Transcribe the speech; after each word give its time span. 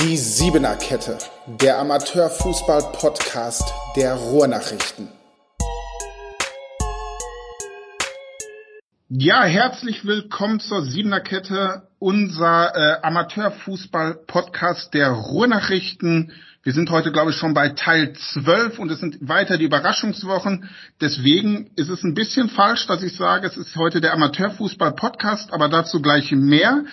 Die 0.00 0.16
Siebener 0.16 0.76
Kette, 0.76 1.18
der 1.46 1.78
Amateurfußball-Podcast 1.78 3.72
der 3.96 4.14
Ruhrnachrichten. 4.14 5.08
Ja, 9.08 9.44
herzlich 9.44 10.04
willkommen 10.04 10.60
zur 10.60 10.82
Siebener 10.82 11.20
Kette, 11.20 11.88
unser 11.98 12.74
äh, 12.74 12.96
Amateurfußball-Podcast 13.02 14.92
der 14.92 15.10
Ruhrnachrichten. 15.10 16.32
Wir 16.64 16.72
sind 16.72 16.90
heute, 16.90 17.12
glaube 17.12 17.30
ich, 17.30 17.36
schon 17.36 17.54
bei 17.54 17.68
Teil 17.68 18.12
12 18.12 18.80
und 18.80 18.90
es 18.90 18.98
sind 18.98 19.28
weiter 19.28 19.56
die 19.56 19.66
Überraschungswochen. 19.66 20.68
Deswegen 21.00 21.70
ist 21.76 21.88
es 21.90 22.02
ein 22.02 22.14
bisschen 22.14 22.48
falsch, 22.48 22.88
dass 22.88 23.04
ich 23.04 23.16
sage, 23.16 23.46
es 23.46 23.56
ist 23.56 23.76
heute 23.76 24.00
der 24.00 24.12
Amateurfußball-Podcast, 24.14 25.52
aber 25.52 25.68
dazu 25.68 26.02
gleich 26.02 26.32
mehr. 26.32 26.84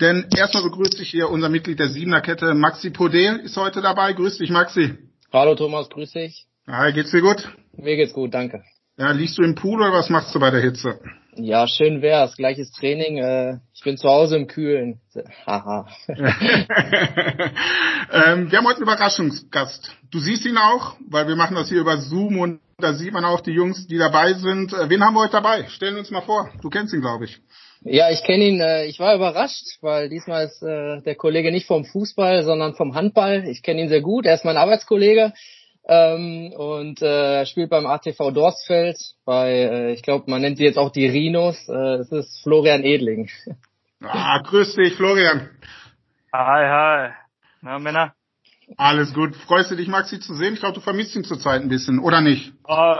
Denn 0.00 0.26
erstmal 0.36 0.62
begrüße 0.62 1.02
ich 1.02 1.10
hier 1.10 1.28
unser 1.28 1.48
Mitglied 1.48 1.80
der 1.80 1.88
Siebener 1.88 2.20
Kette, 2.20 2.54
Maxi 2.54 2.90
Podel, 2.90 3.40
ist 3.40 3.56
heute 3.56 3.82
dabei. 3.82 4.12
Grüß 4.12 4.38
dich, 4.38 4.48
Maxi. 4.50 4.96
Hallo 5.32 5.56
Thomas, 5.56 5.88
grüß 5.90 6.12
dich. 6.12 6.46
Hi, 6.68 6.92
geht's 6.92 7.10
dir 7.10 7.20
gut? 7.20 7.48
Mir 7.72 7.96
geht's 7.96 8.12
gut, 8.12 8.32
danke. 8.32 8.62
Ja, 8.96 9.10
liegst 9.10 9.38
du 9.38 9.42
im 9.42 9.56
Pool 9.56 9.80
oder 9.80 9.92
was 9.92 10.08
machst 10.08 10.32
du 10.34 10.38
bei 10.38 10.52
der 10.52 10.60
Hitze? 10.60 11.00
Ja, 11.34 11.66
schön 11.66 12.00
wär's. 12.00 12.36
Gleiches 12.36 12.70
Training. 12.72 13.18
Äh, 13.18 13.58
ich 13.74 13.82
bin 13.82 13.96
zu 13.96 14.08
Hause 14.08 14.36
im 14.36 14.46
Kühlen. 14.46 15.00
Haha. 15.46 15.88
ähm, 16.08 16.18
wir 18.50 18.58
haben 18.58 18.66
heute 18.66 18.76
einen 18.76 18.82
Überraschungsgast. 18.82 19.96
Du 20.12 20.20
siehst 20.20 20.44
ihn 20.44 20.58
auch, 20.58 20.96
weil 21.08 21.26
wir 21.26 21.36
machen 21.36 21.56
das 21.56 21.68
hier 21.68 21.80
über 21.80 21.98
Zoom 21.98 22.38
und 22.38 22.60
da 22.78 22.94
sieht 22.94 23.12
man 23.12 23.24
auch 23.24 23.40
die 23.40 23.50
Jungs, 23.50 23.88
die 23.88 23.98
dabei 23.98 24.34
sind. 24.34 24.72
Äh, 24.72 24.88
wen 24.90 25.04
haben 25.04 25.14
wir 25.14 25.22
heute 25.22 25.32
dabei? 25.32 25.66
Stellen 25.68 25.96
uns 25.96 26.12
mal 26.12 26.22
vor. 26.22 26.50
Du 26.62 26.70
kennst 26.70 26.94
ihn, 26.94 27.00
glaube 27.00 27.24
ich. 27.24 27.40
Ja, 27.82 28.10
ich 28.10 28.22
kenne 28.24 28.44
ihn. 28.44 28.60
Äh, 28.60 28.86
ich 28.86 28.98
war 28.98 29.14
überrascht, 29.14 29.66
weil 29.80 30.08
diesmal 30.08 30.46
ist 30.46 30.62
äh, 30.62 31.00
der 31.02 31.14
Kollege 31.14 31.52
nicht 31.52 31.66
vom 31.66 31.84
Fußball, 31.84 32.44
sondern 32.44 32.74
vom 32.74 32.94
Handball. 32.94 33.48
Ich 33.48 33.62
kenne 33.62 33.82
ihn 33.82 33.88
sehr 33.88 34.00
gut. 34.00 34.26
Er 34.26 34.34
ist 34.34 34.44
mein 34.44 34.56
Arbeitskollege 34.56 35.32
ähm, 35.88 36.52
und 36.56 37.00
äh, 37.02 37.46
spielt 37.46 37.70
beim 37.70 37.86
ATV 37.86 38.32
Dorsfeld. 38.32 38.98
Bei, 39.24 39.50
äh, 39.50 39.92
ich 39.92 40.02
glaube, 40.02 40.30
man 40.30 40.42
nennt 40.42 40.58
sie 40.58 40.64
jetzt 40.64 40.78
auch 40.78 40.90
die 40.90 41.06
Rhinos. 41.06 41.68
Äh, 41.68 41.96
es 41.96 42.12
ist 42.12 42.42
Florian 42.42 42.84
Edling. 42.84 43.28
Ah, 44.00 44.40
grüß 44.44 44.76
dich, 44.76 44.94
Florian. 44.94 45.50
Hi, 46.32 46.68
hi. 46.68 47.14
Na, 47.62 47.80
Männer? 47.80 48.14
Alles 48.76 49.14
gut. 49.14 49.34
Freust 49.34 49.70
du 49.70 49.76
dich, 49.76 49.88
Maxi, 49.88 50.20
zu 50.20 50.34
sehen? 50.34 50.54
Ich 50.54 50.60
glaube, 50.60 50.74
du 50.74 50.80
vermisst 50.80 51.16
ihn 51.16 51.24
zurzeit 51.24 51.62
ein 51.62 51.68
bisschen, 51.68 51.98
oder 51.98 52.20
nicht? 52.20 52.52
Uh, 52.68 52.96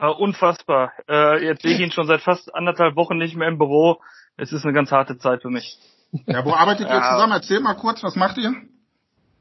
uh, 0.00 0.12
unfassbar. 0.18 0.92
Uh, 1.10 1.36
jetzt 1.38 1.62
sehe 1.62 1.74
ich 1.74 1.80
ihn 1.80 1.90
schon 1.90 2.06
seit 2.06 2.20
fast 2.20 2.54
anderthalb 2.54 2.96
Wochen 2.96 3.18
nicht 3.18 3.36
mehr 3.36 3.48
im 3.48 3.58
Büro. 3.58 4.00
Es 4.36 4.52
ist 4.52 4.64
eine 4.64 4.72
ganz 4.72 4.92
harte 4.92 5.18
Zeit 5.18 5.42
für 5.42 5.50
mich. 5.50 5.78
Ja, 6.26 6.44
wo 6.44 6.52
arbeitet 6.52 6.88
ihr 6.88 7.02
zusammen? 7.02 7.32
Erzähl 7.32 7.60
mal 7.60 7.74
kurz, 7.74 8.02
was 8.02 8.16
macht 8.16 8.38
ihr? 8.38 8.54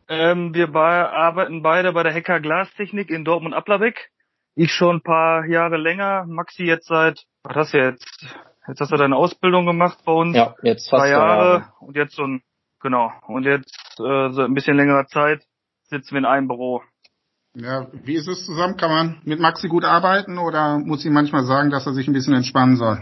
Ähm, 0.07 0.53
wir 0.53 0.67
be 0.67 0.79
arbeiten 0.79 1.61
beide 1.61 1.93
bei 1.93 2.03
der 2.03 2.13
Hacker 2.13 2.39
Glastechnik 2.39 3.09
in 3.09 3.23
Dortmund-Applerbeck. 3.23 4.09
Ich 4.55 4.73
schon 4.73 4.97
ein 4.97 5.01
paar 5.01 5.45
Jahre 5.45 5.77
länger. 5.77 6.25
Maxi 6.27 6.63
jetzt 6.63 6.87
seit, 6.87 7.23
was 7.43 7.55
hast 7.55 7.73
du 7.73 7.77
jetzt? 7.77 8.05
Jetzt 8.67 8.81
hast 8.81 8.91
du 8.91 8.97
deine 8.97 9.15
Ausbildung 9.15 9.65
gemacht 9.65 9.99
bei 10.05 10.11
uns. 10.11 10.35
Ja, 10.35 10.55
jetzt 10.63 10.89
fast 10.89 11.03
zwei 11.03 11.09
Jahre. 11.09 11.59
Jahre. 11.59 11.73
Und 11.79 11.95
jetzt 11.95 12.15
so 12.15 12.23
ein, 12.23 12.41
genau. 12.81 13.11
Und 13.27 13.45
jetzt 13.45 13.99
äh, 13.99 14.31
so 14.31 14.41
ein 14.41 14.53
bisschen 14.53 14.75
längerer 14.75 15.07
Zeit 15.07 15.43
sitzen 15.91 16.11
wir 16.11 16.19
in 16.19 16.25
einem 16.25 16.47
Büro. 16.47 16.81
Ja, 17.53 17.87
wie 17.91 18.15
ist 18.15 18.27
es 18.27 18.45
zusammen? 18.45 18.77
Kann 18.77 18.89
man 18.89 19.21
mit 19.23 19.39
Maxi 19.39 19.67
gut 19.67 19.83
arbeiten 19.83 20.37
oder 20.37 20.79
muss 20.79 21.05
ich 21.05 21.11
manchmal 21.11 21.43
sagen, 21.43 21.69
dass 21.69 21.85
er 21.85 21.93
sich 21.93 22.07
ein 22.07 22.13
bisschen 22.13 22.33
entspannen 22.33 22.77
soll? 22.77 22.97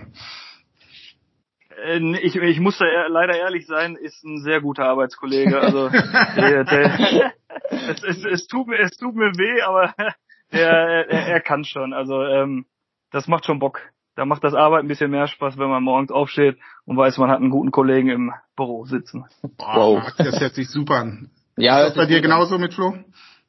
Äh, 1.86 2.18
ich, 2.22 2.36
ich 2.36 2.60
muss 2.60 2.80
da 2.80 2.86
leider 3.08 3.38
ehrlich 3.38 3.68
sein, 3.68 3.96
ist 3.96 4.24
ein 4.24 4.42
sehr 4.42 4.60
guter 4.60 4.86
Arbeitskollege. 4.86 5.60
Also 5.60 5.90
der, 6.36 6.64
der, 6.64 7.34
es, 7.70 8.04
es, 8.04 8.26
es, 8.26 8.48
tut 8.48 8.68
mir, 8.68 8.80
es 8.80 8.98
tut 8.98 9.16
mir 9.16 9.32
weh, 9.38 9.62
aber 9.62 9.94
er, 10.50 11.10
er, 11.10 11.28
er 11.28 11.42
kann 11.42 11.64
schon. 11.64 11.94
Also 11.94 12.24
ähm, 12.24 12.66
das 13.12 13.28
macht 13.28 13.46
schon 13.46 13.60
Bock. 13.60 13.82
Da 14.16 14.26
macht 14.26 14.44
das 14.44 14.56
Arbeit 14.56 14.84
ein 14.84 14.88
bisschen 14.88 15.12
mehr 15.12 15.28
Spaß, 15.28 15.60
wenn 15.60 15.70
man 15.70 15.84
morgens 15.84 16.12
aufsteht 16.12 16.58
und 16.86 16.98
weiß, 16.98 17.20
man 17.20 17.30
hat 17.30 17.38
einen 17.38 17.52
guten 17.52 17.72
Kollegen 17.72 18.10
im 18.10 18.34
Büro 18.56 18.84
sitzen. 18.86 19.26
Wow, 19.58 20.12
das 20.18 20.42
hört 20.42 20.56
sich 20.56 20.70
super 20.70 20.96
an. 20.96 21.30
Ja, 21.60 21.82
ist 21.82 21.90
das 21.90 21.96
bei 21.98 22.06
dir 22.06 22.22
genauso 22.22 22.58
mit 22.58 22.74
Flo? 22.74 22.94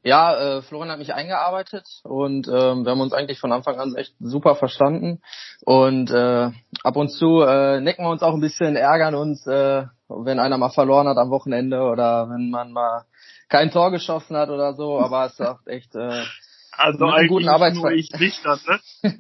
Ja, 0.03 0.57
äh, 0.59 0.63
Florian 0.63 0.91
hat 0.91 0.99
mich 0.99 1.15
eingearbeitet 1.15 1.87
und 2.03 2.49
ähm, 2.49 2.85
wir 2.85 2.91
haben 2.91 3.01
uns 3.01 3.13
eigentlich 3.13 3.39
von 3.39 3.53
Anfang 3.53 3.79
an 3.79 3.95
echt 3.95 4.15
super 4.19 4.57
verstanden. 4.57 5.21
Und 5.65 6.11
äh, 6.11 6.51
ab 6.83 6.97
und 6.97 7.11
zu 7.11 7.43
äh, 7.43 7.81
necken 7.81 8.05
wir 8.05 8.11
uns 8.11 8.23
auch 8.23 8.35
ein 8.35 8.41
bisschen, 8.41 8.77
ärgern 8.77 9.15
uns, 9.15 9.47
äh, 9.47 9.85
wenn 10.09 10.41
einer 10.41 10.59
mal 10.59 10.71
verloren 10.71 11.07
hat 11.07 11.19
am 11.19 11.31
Wochenende 11.31 11.83
oder 11.83 12.29
wenn 12.31 12.51
man 12.51 12.73
mal 12.73 13.05
kein 13.49 13.71
Tor 13.71 13.91
geschossen 13.91 14.37
hat 14.37 14.49
oder 14.49 14.75
so. 14.75 14.99
Aber 14.99 15.27
es 15.27 15.33
ist 15.39 15.47
auch 15.47 15.61
echt 15.67 15.95
äh, 15.95 16.25
also 16.73 17.05
einen 17.05 17.29
guten 17.29 17.49
Arbeitsfall. 17.49 17.95
ich 17.95 18.11
nicht 18.19 18.45
das, 18.45 18.65
ne? 18.67 18.81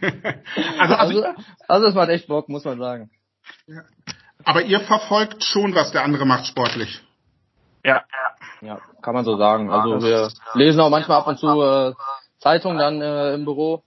also, 0.78 0.94
also, 0.94 1.24
also 1.66 1.86
es 1.86 1.94
macht 1.94 2.10
echt 2.10 2.28
Bock, 2.28 2.48
muss 2.48 2.64
man 2.64 2.78
sagen. 2.78 3.10
Ja. 3.66 3.82
Aber 4.44 4.62
ihr 4.62 4.80
verfolgt 4.80 5.42
schon, 5.42 5.74
was 5.74 5.90
der 5.92 6.04
andere 6.04 6.26
macht 6.26 6.46
sportlich. 6.46 7.02
Ja. 7.88 8.04
Ja, 8.60 8.80
kann 9.02 9.14
man 9.14 9.24
so 9.24 9.36
sagen. 9.36 9.70
Also 9.70 10.02
wir 10.02 10.28
lesen 10.54 10.80
auch 10.80 10.90
manchmal 10.90 11.18
ab 11.18 11.26
und 11.26 11.38
zu 11.38 11.46
äh, 11.62 11.94
Zeitung 12.38 12.76
dann 12.76 13.00
äh, 13.00 13.34
im 13.34 13.44
Büro, 13.44 13.82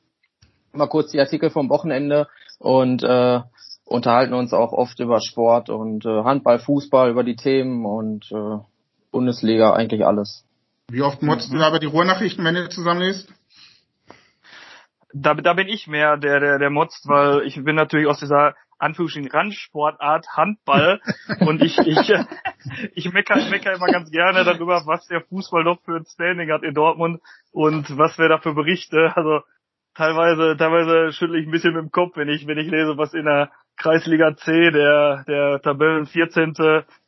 mal 0.74 0.88
kurz 0.88 1.12
die 1.12 1.20
Artikel 1.20 1.50
vom 1.50 1.70
Wochenende 1.70 2.28
und 2.60 3.04
äh, 3.04 3.42
unterhalten 3.86 4.34
uns 4.34 4.54
auch 4.54 4.72
oft 4.72 5.00
über 5.00 5.20
Sport 5.20 5.70
und 5.70 6.06
äh, 6.06 6.24
Handball, 6.24 6.60
Fußball, 6.60 7.10
über 7.12 7.24
die 7.24 7.36
Themen 7.36 7.86
und 7.86 8.32
äh, 8.32 8.58
Bundesliga, 9.12 9.74
eigentlich 9.74 10.06
alles. 10.06 10.46
Wie 10.90 11.02
oft 11.02 11.22
motzt 11.22 11.52
du 11.54 11.62
aber 11.62 11.80
die 11.80 11.88
Ruhrnachrichten, 11.88 12.44
wenn 12.44 12.56
ihr 12.56 12.70
zusammenlest? 12.70 13.30
Da, 15.14 15.34
da 15.34 15.54
bin 15.54 15.68
ich 15.68 15.88
mehr 15.88 16.18
der, 16.18 16.40
der, 16.40 16.60
der 16.60 16.70
motzt, 16.70 17.08
weil 17.08 17.42
ich 17.42 17.62
bin 17.62 17.76
natürlich 17.76 18.08
aus 18.08 18.20
dieser 18.20 18.56
Anführungsstrichen 18.82 19.32
Randsportart 19.32 20.26
Handball 20.36 21.02
und 21.40 21.62
ich 21.62 21.78
ich 21.78 22.14
ich 22.94 23.14
mecker, 23.14 23.50
mecker 23.50 23.74
immer 23.74 23.88
ganz 23.88 24.12
gerne 24.12 24.44
darüber, 24.44 24.84
was 24.86 25.08
der 25.08 25.22
Fußball 25.22 25.64
doch 25.64 25.82
für 25.84 25.98
ein 25.98 26.06
Standing 26.06 26.52
hat 26.52 26.64
in 26.64 26.74
Dortmund 26.74 27.22
und 27.52 27.98
was 27.98 28.18
wir 28.18 28.30
da 28.30 28.40
für 28.40 28.54
Berichte, 28.54 29.14
also 29.16 29.42
teilweise 29.96 30.58
teilweise 30.58 31.14
schüttle 31.14 31.40
ich 31.40 31.48
ein 31.48 31.52
bisschen 31.52 31.74
mit 31.74 31.84
dem 31.84 31.92
Kopf, 31.92 32.18
wenn 32.18 32.30
ich 32.30 32.48
wenn 32.48 32.58
ich 32.58 32.70
lese, 32.70 32.98
was 32.98 33.14
in 33.14 33.26
der 33.26 33.52
Kreisliga 33.78 34.36
C 34.36 34.72
der 34.72 35.24
der 35.28 35.62
Tabellen 35.62 36.08
14. 36.08 36.54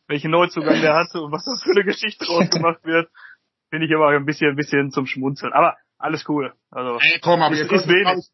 welchen 0.08 0.32
Neuzugang 0.32 0.82
der 0.82 0.96
hatte 0.96 1.22
und 1.22 1.32
was 1.32 1.46
das 1.46 1.64
für 1.64 1.72
eine 1.72 1.86
Geschichte 1.86 2.26
draus 2.26 2.50
gemacht 2.50 2.84
wird, 2.84 3.10
finde 3.70 3.88
ich 3.88 3.92
immer 3.92 4.10
ein 4.10 4.26
bisschen 4.26 4.52
ein 4.52 4.56
bisschen 4.56 4.92
zum 4.92 5.08
Schmunzeln, 5.08 5.54
aber 5.54 5.76
alles 5.98 6.28
cool. 6.28 6.54
Also 6.70 7.00
Ey, 7.00 7.20
komm, 7.22 7.42
aber 7.42 7.56
ihr 7.56 7.72
ist 7.72 7.88
wenig 7.88 8.30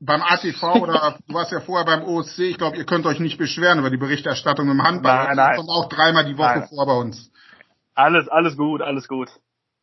beim 0.00 0.22
ATV 0.22 0.62
oder 0.80 1.18
du 1.28 1.34
warst 1.34 1.52
ja 1.52 1.60
vorher 1.60 1.84
beim 1.84 2.02
OSC, 2.02 2.38
ich 2.40 2.58
glaube, 2.58 2.78
ihr 2.78 2.86
könnt 2.86 3.06
euch 3.06 3.20
nicht 3.20 3.38
beschweren 3.38 3.78
über 3.78 3.90
die 3.90 3.98
Berichterstattung 3.98 4.68
im 4.70 4.82
Handball. 4.82 5.26
Nein, 5.26 5.36
nein. 5.36 5.56
kommt 5.56 5.68
auch 5.68 5.88
dreimal 5.88 6.24
die 6.24 6.38
Woche 6.38 6.60
nein. 6.60 6.68
vor 6.68 6.86
bei 6.86 6.94
uns. 6.94 7.30
Alles, 7.94 8.28
alles 8.28 8.56
gut, 8.56 8.80
alles 8.80 9.06
gut. 9.06 9.28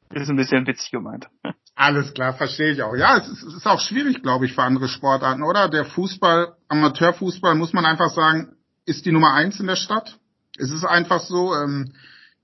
Ist 0.09 0.29
ein 0.29 0.37
bisschen 0.37 0.65
witzig 0.65 0.91
gemeint. 0.91 1.27
Alles 1.75 2.13
klar, 2.13 2.33
verstehe 2.33 2.71
ich 2.71 2.81
auch. 2.81 2.95
Ja, 2.95 3.17
es 3.17 3.27
ist, 3.27 3.43
es 3.43 3.53
ist 3.53 3.67
auch 3.67 3.79
schwierig, 3.79 4.23
glaube 4.23 4.47
ich, 4.47 4.53
für 4.53 4.63
andere 4.63 4.87
Sportarten, 4.87 5.43
oder? 5.43 5.69
Der 5.69 5.85
Fußball, 5.85 6.55
Amateurfußball, 6.69 7.53
muss 7.53 7.73
man 7.73 7.85
einfach 7.85 8.09
sagen, 8.09 8.55
ist 8.85 9.05
die 9.05 9.11
Nummer 9.11 9.33
eins 9.33 9.59
in 9.59 9.67
der 9.67 9.75
Stadt. 9.75 10.17
Es 10.57 10.71
ist 10.71 10.85
einfach 10.85 11.19
so, 11.19 11.53
ähm, 11.53 11.93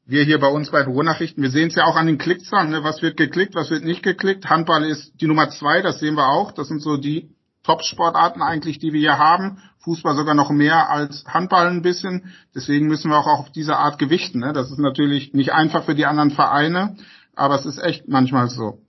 wir 0.05 0.23
hier 0.23 0.40
bei 0.40 0.50
uns 0.50 0.69
bei 0.69 0.84
Ruhrnachrichten, 0.84 1.41
wir 1.41 1.50
sehen 1.50 1.69
es 1.69 1.75
ja 1.75 1.85
auch 1.85 1.95
an 1.95 2.05
den 2.05 2.19
Klickzahlen, 2.19 2.69
ne? 2.69 2.84
was 2.84 3.01
wird 3.01 3.17
geklickt, 3.17 3.55
was 3.55 3.72
wird 3.72 3.84
nicht 3.84 4.03
geklickt. 4.03 4.50
Handball 4.50 4.84
ist 4.84 5.13
die 5.19 5.28
Nummer 5.28 5.50
zwei, 5.50 5.81
das 5.81 6.00
sehen 6.00 6.16
wir 6.16 6.28
auch. 6.28 6.51
Das 6.51 6.67
sind 6.67 6.81
so 6.81 6.97
die 6.97 7.34
Top-Sportarten 7.63 8.41
eigentlich, 8.41 8.79
die 8.79 8.94
wir 8.94 9.00
hier 9.00 9.18
haben. 9.18 9.62
Fußball 9.79 10.16
sogar 10.16 10.35
noch 10.35 10.50
mehr 10.50 10.90
als 10.90 11.25
Handball 11.25 11.68
ein 11.68 11.81
bisschen. 11.81 12.34
Deswegen 12.56 12.87
müssen 12.87 13.11
wir 13.11 13.17
auch 13.17 13.28
auf 13.28 13.52
diese 13.52 13.78
Art 13.78 13.99
gewichten. 13.99 14.40
Ne? 14.40 14.53
Das 14.53 14.72
ist 14.72 14.79
natürlich 14.79 15.34
nicht 15.34 15.52
einfach 15.52 15.84
für 15.84 15.96
die 15.96 16.05
anderen 16.05 16.32
Vereine, 16.32 16.96
aber 17.35 17.55
es 17.55 17.66
ist 17.66 17.79
echt 17.79 18.08
manchmal 18.08 18.49
so. 18.49 18.79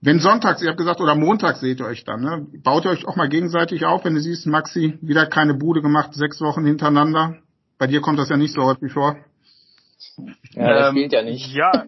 Wenn 0.00 0.18
sonntags, 0.18 0.60
ihr 0.62 0.68
habt 0.68 0.78
gesagt, 0.78 1.00
oder 1.00 1.14
montags 1.14 1.60
seht 1.60 1.78
ihr 1.78 1.86
euch 1.86 2.02
dann, 2.04 2.22
ne? 2.22 2.46
baut 2.64 2.84
ihr 2.84 2.90
euch 2.90 3.06
auch 3.06 3.14
mal 3.14 3.28
gegenseitig 3.28 3.84
auf, 3.84 4.04
wenn 4.04 4.14
du 4.14 4.20
siehst, 4.20 4.46
Maxi, 4.46 4.98
wieder 5.00 5.26
keine 5.26 5.54
Bude 5.54 5.80
gemacht, 5.80 6.14
sechs 6.14 6.40
Wochen 6.40 6.66
hintereinander. 6.66 7.36
Bei 7.78 7.86
dir 7.86 8.00
kommt 8.00 8.18
das 8.18 8.28
ja 8.28 8.36
nicht 8.36 8.52
so 8.52 8.64
häufig 8.64 8.92
vor. 8.92 9.16
Ja, 10.54 10.74
das 10.74 10.88
ähm, 10.88 10.94
geht 10.96 11.12
ja 11.12 11.22
nicht. 11.22 11.54
Ja. 11.54 11.84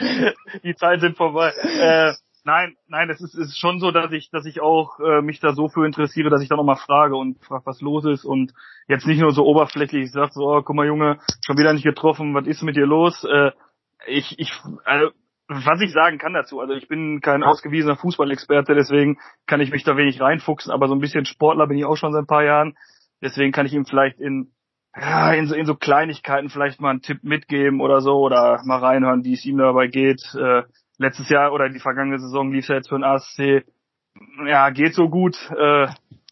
die 0.64 0.74
Zeiten 0.74 1.00
sind 1.00 1.16
vorbei. 1.16 1.52
Äh, 1.62 2.14
Nein, 2.44 2.76
nein, 2.88 3.10
es 3.10 3.20
ist, 3.20 3.34
ist 3.34 3.58
schon 3.58 3.80
so, 3.80 3.90
dass 3.90 4.10
ich, 4.12 4.30
dass 4.30 4.46
ich 4.46 4.60
auch 4.60 4.98
äh, 5.00 5.22
mich 5.22 5.40
da 5.40 5.52
so 5.52 5.68
für 5.68 5.86
interessiere, 5.86 6.30
dass 6.30 6.42
ich 6.42 6.48
dann 6.48 6.58
auch 6.58 6.64
mal 6.64 6.76
frage 6.76 7.16
und 7.16 7.38
frage, 7.44 7.66
was 7.66 7.80
los 7.80 8.04
ist 8.04 8.24
und 8.24 8.52
jetzt 8.88 9.06
nicht 9.06 9.20
nur 9.20 9.32
so 9.32 9.44
oberflächlich 9.44 10.10
sage 10.10 10.32
so, 10.32 10.46
oh, 10.46 10.62
guck 10.62 10.74
mal 10.74 10.86
Junge, 10.86 11.18
schon 11.44 11.58
wieder 11.58 11.72
nicht 11.72 11.84
getroffen, 11.84 12.34
was 12.34 12.46
ist 12.46 12.62
mit 12.62 12.76
dir 12.76 12.86
los? 12.86 13.24
Äh, 13.24 13.52
ich, 14.06 14.38
ich, 14.38 14.52
also, 14.84 15.10
was 15.48 15.80
ich 15.80 15.92
sagen 15.92 16.18
kann 16.18 16.32
dazu, 16.32 16.60
also 16.60 16.74
ich 16.74 16.88
bin 16.88 17.20
kein 17.20 17.42
ausgewiesener 17.42 17.96
Fußballexperte, 17.96 18.74
deswegen 18.74 19.18
kann 19.46 19.60
ich 19.60 19.70
mich 19.70 19.84
da 19.84 19.96
wenig 19.96 20.20
reinfuchsen, 20.20 20.72
aber 20.72 20.88
so 20.88 20.94
ein 20.94 21.00
bisschen 21.00 21.26
Sportler 21.26 21.66
bin 21.66 21.76
ich 21.76 21.84
auch 21.84 21.96
schon 21.96 22.12
seit 22.12 22.22
ein 22.22 22.26
paar 22.26 22.44
Jahren, 22.44 22.76
deswegen 23.20 23.52
kann 23.52 23.66
ich 23.66 23.74
ihm 23.74 23.84
vielleicht 23.84 24.20
in 24.20 24.52
ja, 24.96 25.32
in 25.32 25.46
so, 25.46 25.54
in 25.54 25.66
so 25.66 25.74
Kleinigkeiten 25.74 26.48
vielleicht 26.48 26.80
mal 26.80 26.90
einen 26.90 27.02
Tipp 27.02 27.22
mitgeben 27.22 27.80
oder 27.80 28.00
so 28.00 28.18
oder 28.18 28.60
mal 28.64 28.78
reinhören, 28.78 29.24
wie 29.24 29.34
es 29.34 29.44
ihm 29.44 29.58
dabei 29.58 29.86
geht. 29.86 30.20
Äh, 30.34 30.62
letztes 31.00 31.28
Jahr 31.30 31.52
oder 31.52 31.68
die 31.68 31.80
vergangene 31.80 32.20
Saison 32.20 32.52
lief 32.52 32.64
es 32.64 32.68
ja 32.68 32.74
jetzt 32.76 32.88
für 32.88 32.96
den 32.96 33.04
ASC. 33.04 33.64
Ja, 34.46 34.70
geht 34.70 34.94
so 34.94 35.08
gut. 35.08 35.36
Äh, 35.58 35.88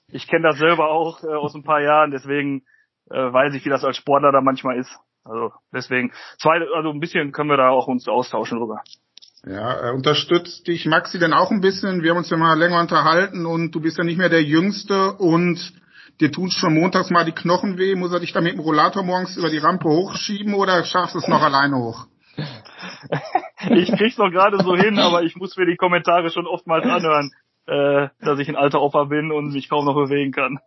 ich 0.08 0.28
kenne 0.28 0.48
das 0.48 0.58
selber 0.58 0.90
auch 0.90 1.22
äh, 1.24 1.28
aus 1.28 1.54
ein 1.54 1.64
paar 1.64 1.80
Jahren, 1.80 2.10
deswegen 2.10 2.62
äh, 3.10 3.16
weiß 3.16 3.54
ich, 3.54 3.64
wie 3.64 3.70
das 3.70 3.84
als 3.84 3.96
Sportler 3.96 4.30
da 4.30 4.40
manchmal 4.40 4.78
ist. 4.78 4.94
Also 5.24 5.52
deswegen, 5.72 6.12
zwei, 6.38 6.60
also 6.74 6.90
ein 6.90 7.00
bisschen 7.00 7.32
können 7.32 7.50
wir 7.50 7.56
da 7.56 7.70
auch 7.70 7.86
uns 7.86 8.08
austauschen 8.08 8.58
drüber. 8.58 8.82
Ja, 9.46 9.88
äh, 9.88 9.92
unterstützt 9.92 10.66
dich 10.66 10.84
Maxi 10.86 11.18
denn 11.18 11.32
auch 11.32 11.50
ein 11.50 11.60
bisschen? 11.60 12.02
Wir 12.02 12.10
haben 12.10 12.18
uns 12.18 12.30
ja 12.30 12.36
mal 12.36 12.58
länger 12.58 12.80
unterhalten 12.80 13.46
und 13.46 13.74
du 13.74 13.80
bist 13.80 13.96
ja 13.96 14.04
nicht 14.04 14.18
mehr 14.18 14.28
der 14.28 14.42
Jüngste 14.42 15.14
und 15.14 15.72
dir 16.20 16.30
tun 16.30 16.50
schon 16.50 16.74
montags 16.74 17.10
mal 17.10 17.24
die 17.24 17.32
Knochen 17.32 17.78
weh. 17.78 17.94
Muss 17.94 18.12
er 18.12 18.20
dich 18.20 18.32
da 18.32 18.40
mit 18.42 18.52
dem 18.52 18.60
Rollator 18.60 19.02
morgens 19.02 19.36
über 19.36 19.48
die 19.48 19.58
Rampe 19.58 19.88
hochschieben 19.88 20.54
oder 20.54 20.84
schaffst 20.84 21.14
du 21.14 21.20
es 21.20 21.28
noch 21.28 21.42
alleine 21.42 21.76
hoch? 21.76 22.06
ich 23.70 23.90
krieg's 23.92 24.18
noch 24.18 24.30
gerade 24.30 24.58
so 24.58 24.76
hin, 24.76 24.98
aber 24.98 25.22
ich 25.22 25.36
muss 25.36 25.56
mir 25.56 25.66
die 25.66 25.76
Kommentare 25.76 26.30
schon 26.30 26.46
oftmals 26.46 26.84
anhören, 26.84 27.30
äh, 27.66 28.08
dass 28.20 28.38
ich 28.38 28.48
ein 28.48 28.56
alter 28.56 28.80
Opa 28.80 29.04
bin 29.04 29.32
und 29.32 29.52
mich 29.52 29.68
kaum 29.68 29.84
noch 29.84 29.94
bewegen 29.94 30.32
kann. 30.32 30.58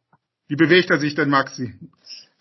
Wie 0.47 0.55
bewegt 0.55 0.89
er 0.89 0.99
sich 0.99 1.15
denn, 1.15 1.29
Maxi? 1.29 1.73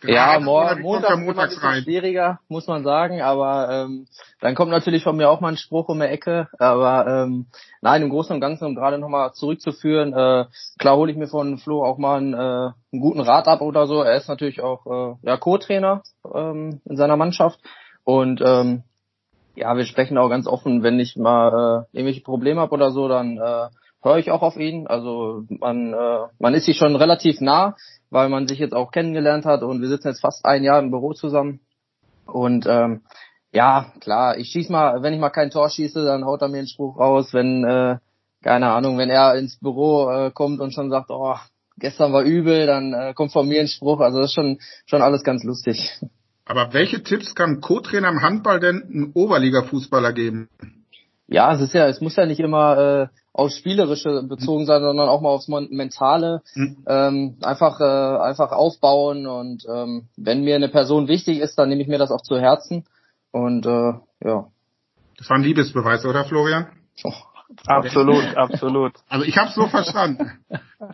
ja, 0.02 0.40
morgen, 0.40 0.82
Montag 0.82 1.18
montags 1.18 1.54
ist 1.54 1.62
rein. 1.62 1.82
schwieriger, 1.82 2.40
muss 2.48 2.66
man 2.66 2.84
sagen, 2.84 3.20
aber 3.20 3.68
ähm, 3.70 4.06
dann 4.40 4.54
kommt 4.54 4.70
natürlich 4.70 5.04
von 5.04 5.16
mir 5.16 5.28
auch 5.28 5.40
mal 5.40 5.48
ein 5.48 5.56
Spruch 5.56 5.88
um 5.88 6.00
die 6.00 6.06
Ecke, 6.06 6.48
aber 6.58 7.06
ähm, 7.06 7.46
nein, 7.82 8.02
im 8.02 8.10
Großen 8.10 8.34
und 8.34 8.40
Ganzen, 8.40 8.64
um 8.64 8.74
gerade 8.74 8.98
nochmal 8.98 9.32
zurückzuführen, 9.32 10.12
äh, 10.12 10.46
klar 10.78 10.96
hole 10.96 11.12
ich 11.12 11.18
mir 11.18 11.28
von 11.28 11.58
Flo 11.58 11.84
auch 11.84 11.98
mal 11.98 12.18
einen, 12.18 12.34
äh, 12.34 12.72
einen 12.92 13.00
guten 13.00 13.20
Rat 13.20 13.46
ab 13.46 13.60
oder 13.60 13.86
so, 13.86 14.02
er 14.02 14.16
ist 14.16 14.28
natürlich 14.28 14.62
auch 14.62 14.86
äh, 14.86 15.26
ja, 15.26 15.36
Co-Trainer 15.36 16.02
ähm, 16.34 16.80
in 16.86 16.96
seiner 16.96 17.16
Mannschaft 17.16 17.60
und 18.04 18.40
ähm, 18.44 18.84
ja, 19.54 19.76
wir 19.76 19.84
sprechen 19.84 20.18
auch 20.18 20.28
ganz 20.28 20.46
offen, 20.46 20.82
wenn 20.82 21.00
ich 21.00 21.16
mal 21.16 21.86
äh, 21.92 21.96
irgendwelche 21.96 22.22
Probleme 22.22 22.60
habe 22.60 22.72
oder 22.72 22.90
so, 22.90 23.08
dann 23.08 23.38
äh, 23.38 23.68
höre 24.02 24.18
ich 24.18 24.30
auch 24.30 24.42
auf 24.42 24.56
ihn. 24.56 24.86
Also 24.86 25.44
man, 25.48 25.92
äh, 25.92 26.26
man 26.38 26.54
ist 26.54 26.66
sich 26.66 26.76
schon 26.76 26.96
relativ 26.96 27.40
nah, 27.40 27.76
weil 28.10 28.28
man 28.28 28.46
sich 28.46 28.58
jetzt 28.58 28.74
auch 28.74 28.90
kennengelernt 28.90 29.44
hat 29.44 29.62
und 29.62 29.80
wir 29.80 29.88
sitzen 29.88 30.08
jetzt 30.08 30.20
fast 30.20 30.44
ein 30.44 30.64
Jahr 30.64 30.78
im 30.78 30.90
Büro 30.90 31.12
zusammen. 31.12 31.60
Und 32.26 32.66
ähm, 32.68 33.02
ja, 33.52 33.92
klar, 34.00 34.38
ich 34.38 34.48
schieß 34.48 34.68
mal, 34.68 35.02
wenn 35.02 35.12
ich 35.12 35.20
mal 35.20 35.30
kein 35.30 35.50
Tor 35.50 35.68
schieße, 35.68 36.04
dann 36.04 36.24
haut 36.24 36.42
er 36.42 36.48
mir 36.48 36.58
einen 36.58 36.68
Spruch 36.68 36.98
raus, 36.98 37.32
wenn, 37.32 37.64
äh, 37.64 37.98
keine 38.42 38.70
Ahnung, 38.70 38.96
wenn 38.98 39.10
er 39.10 39.34
ins 39.34 39.58
Büro 39.58 40.08
äh, 40.08 40.30
kommt 40.30 40.60
und 40.60 40.72
schon 40.72 40.90
sagt, 40.90 41.10
oh, 41.10 41.34
gestern 41.76 42.12
war 42.12 42.22
übel, 42.22 42.66
dann 42.66 42.92
äh, 42.92 43.14
kommt 43.14 43.32
von 43.32 43.48
mir 43.48 43.60
ein 43.60 43.68
Spruch. 43.68 44.00
Also 44.00 44.18
das 44.18 44.28
ist 44.28 44.34
schon, 44.34 44.58
schon 44.86 45.02
alles 45.02 45.24
ganz 45.24 45.42
lustig. 45.42 46.00
Aber 46.44 46.72
welche 46.72 47.02
Tipps 47.02 47.34
kann 47.34 47.50
ein 47.50 47.60
Co-Trainer 47.60 48.08
im 48.08 48.22
Handball 48.22 48.60
denn 48.60 48.82
einem 48.82 49.10
Oberliga-Fußballer 49.14 50.12
geben? 50.12 50.48
Ja, 51.28 51.54
es 51.54 51.60
ist 51.60 51.74
ja, 51.74 51.86
es 51.86 52.00
muss 52.00 52.16
ja 52.16 52.26
nicht 52.26 52.40
immer 52.40 52.78
äh, 52.78 53.06
aufs 53.32 53.56
Spielerische 53.56 54.24
bezogen 54.24 54.66
sein, 54.66 54.82
sondern 54.82 55.08
auch 55.08 55.20
mal 55.20 55.28
aufs 55.28 55.46
Mentale. 55.46 56.42
Mhm. 56.54 56.84
Ähm, 56.86 57.36
einfach, 57.42 57.80
äh, 57.80 57.84
einfach 58.20 58.50
aufbauen 58.50 59.26
und 59.26 59.64
ähm, 59.72 60.08
wenn 60.16 60.42
mir 60.42 60.56
eine 60.56 60.68
Person 60.68 61.06
wichtig 61.06 61.38
ist, 61.38 61.56
dann 61.56 61.68
nehme 61.68 61.82
ich 61.82 61.88
mir 61.88 61.98
das 61.98 62.10
auch 62.10 62.22
zu 62.22 62.38
Herzen. 62.38 62.84
Und 63.30 63.64
äh, 63.64 63.92
ja. 64.24 64.48
Das 65.18 65.30
war 65.30 65.36
ein 65.36 65.44
Liebesbeweis, 65.44 66.04
oder 66.04 66.24
Florian? 66.24 66.66
Oh. 67.04 67.12
Absolut, 67.66 68.24
absolut. 68.36 68.92
Also 69.08 69.24
ich 69.24 69.36
habe 69.36 69.50
so 69.50 69.66
verstanden. 69.66 70.40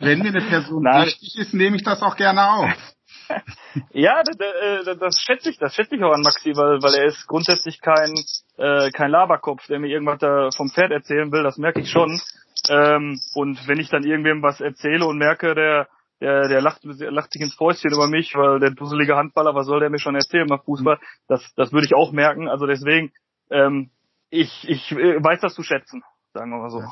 Wenn 0.00 0.20
mir 0.20 0.28
eine 0.28 0.40
Person 0.40 0.82
Nein. 0.82 1.06
wichtig 1.06 1.36
ist, 1.38 1.54
nehme 1.54 1.76
ich 1.76 1.82
das 1.82 2.02
auch 2.02 2.16
gerne 2.16 2.50
auf. 2.50 2.94
ja, 3.92 4.22
das, 4.22 4.36
das, 4.84 4.98
das 4.98 5.20
schätze 5.20 5.50
ich, 5.50 5.58
das 5.58 5.74
schätze 5.74 5.96
ich 5.96 6.02
auch 6.02 6.12
an 6.12 6.22
Maxi, 6.22 6.56
weil, 6.56 6.82
weil 6.82 6.94
er 6.94 7.06
ist 7.06 7.26
grundsätzlich 7.26 7.80
kein, 7.80 8.14
äh, 8.56 8.90
kein 8.90 9.10
Laberkopf, 9.10 9.66
der 9.66 9.78
mir 9.78 9.88
irgendwas 9.88 10.18
da 10.18 10.50
vom 10.56 10.70
Pferd 10.70 10.92
erzählen 10.92 11.30
will, 11.32 11.42
das 11.42 11.58
merke 11.58 11.80
ich 11.80 11.90
schon. 11.90 12.20
Ähm, 12.68 13.20
und 13.34 13.68
wenn 13.68 13.80
ich 13.80 13.88
dann 13.88 14.04
irgendwem 14.04 14.42
was 14.42 14.60
erzähle 14.60 15.06
und 15.06 15.18
merke, 15.18 15.54
der, 15.54 15.88
der, 16.20 16.48
der 16.48 16.60
lacht, 16.60 16.80
lacht 16.84 17.32
sich 17.32 17.42
ins 17.42 17.54
Fäustchen 17.54 17.92
über 17.92 18.08
mich, 18.08 18.34
weil 18.34 18.60
der 18.60 18.70
dusselige 18.70 19.16
Handballer, 19.16 19.54
was 19.54 19.66
soll 19.66 19.80
der 19.80 19.90
mir 19.90 19.98
schon 19.98 20.14
erzählen 20.14 20.46
beim 20.46 20.60
Fußball? 20.60 20.98
Das, 21.28 21.42
das 21.56 21.72
würde 21.72 21.86
ich 21.86 21.94
auch 21.94 22.12
merken. 22.12 22.48
Also 22.48 22.66
deswegen, 22.66 23.12
ähm, 23.50 23.90
ich, 24.30 24.68
ich 24.68 24.92
äh, 24.92 25.22
weiß 25.22 25.40
das 25.40 25.54
zu 25.54 25.62
schätzen, 25.62 26.02
sagen 26.32 26.50
wir 26.50 26.58
mal 26.58 26.70
so. 26.70 26.82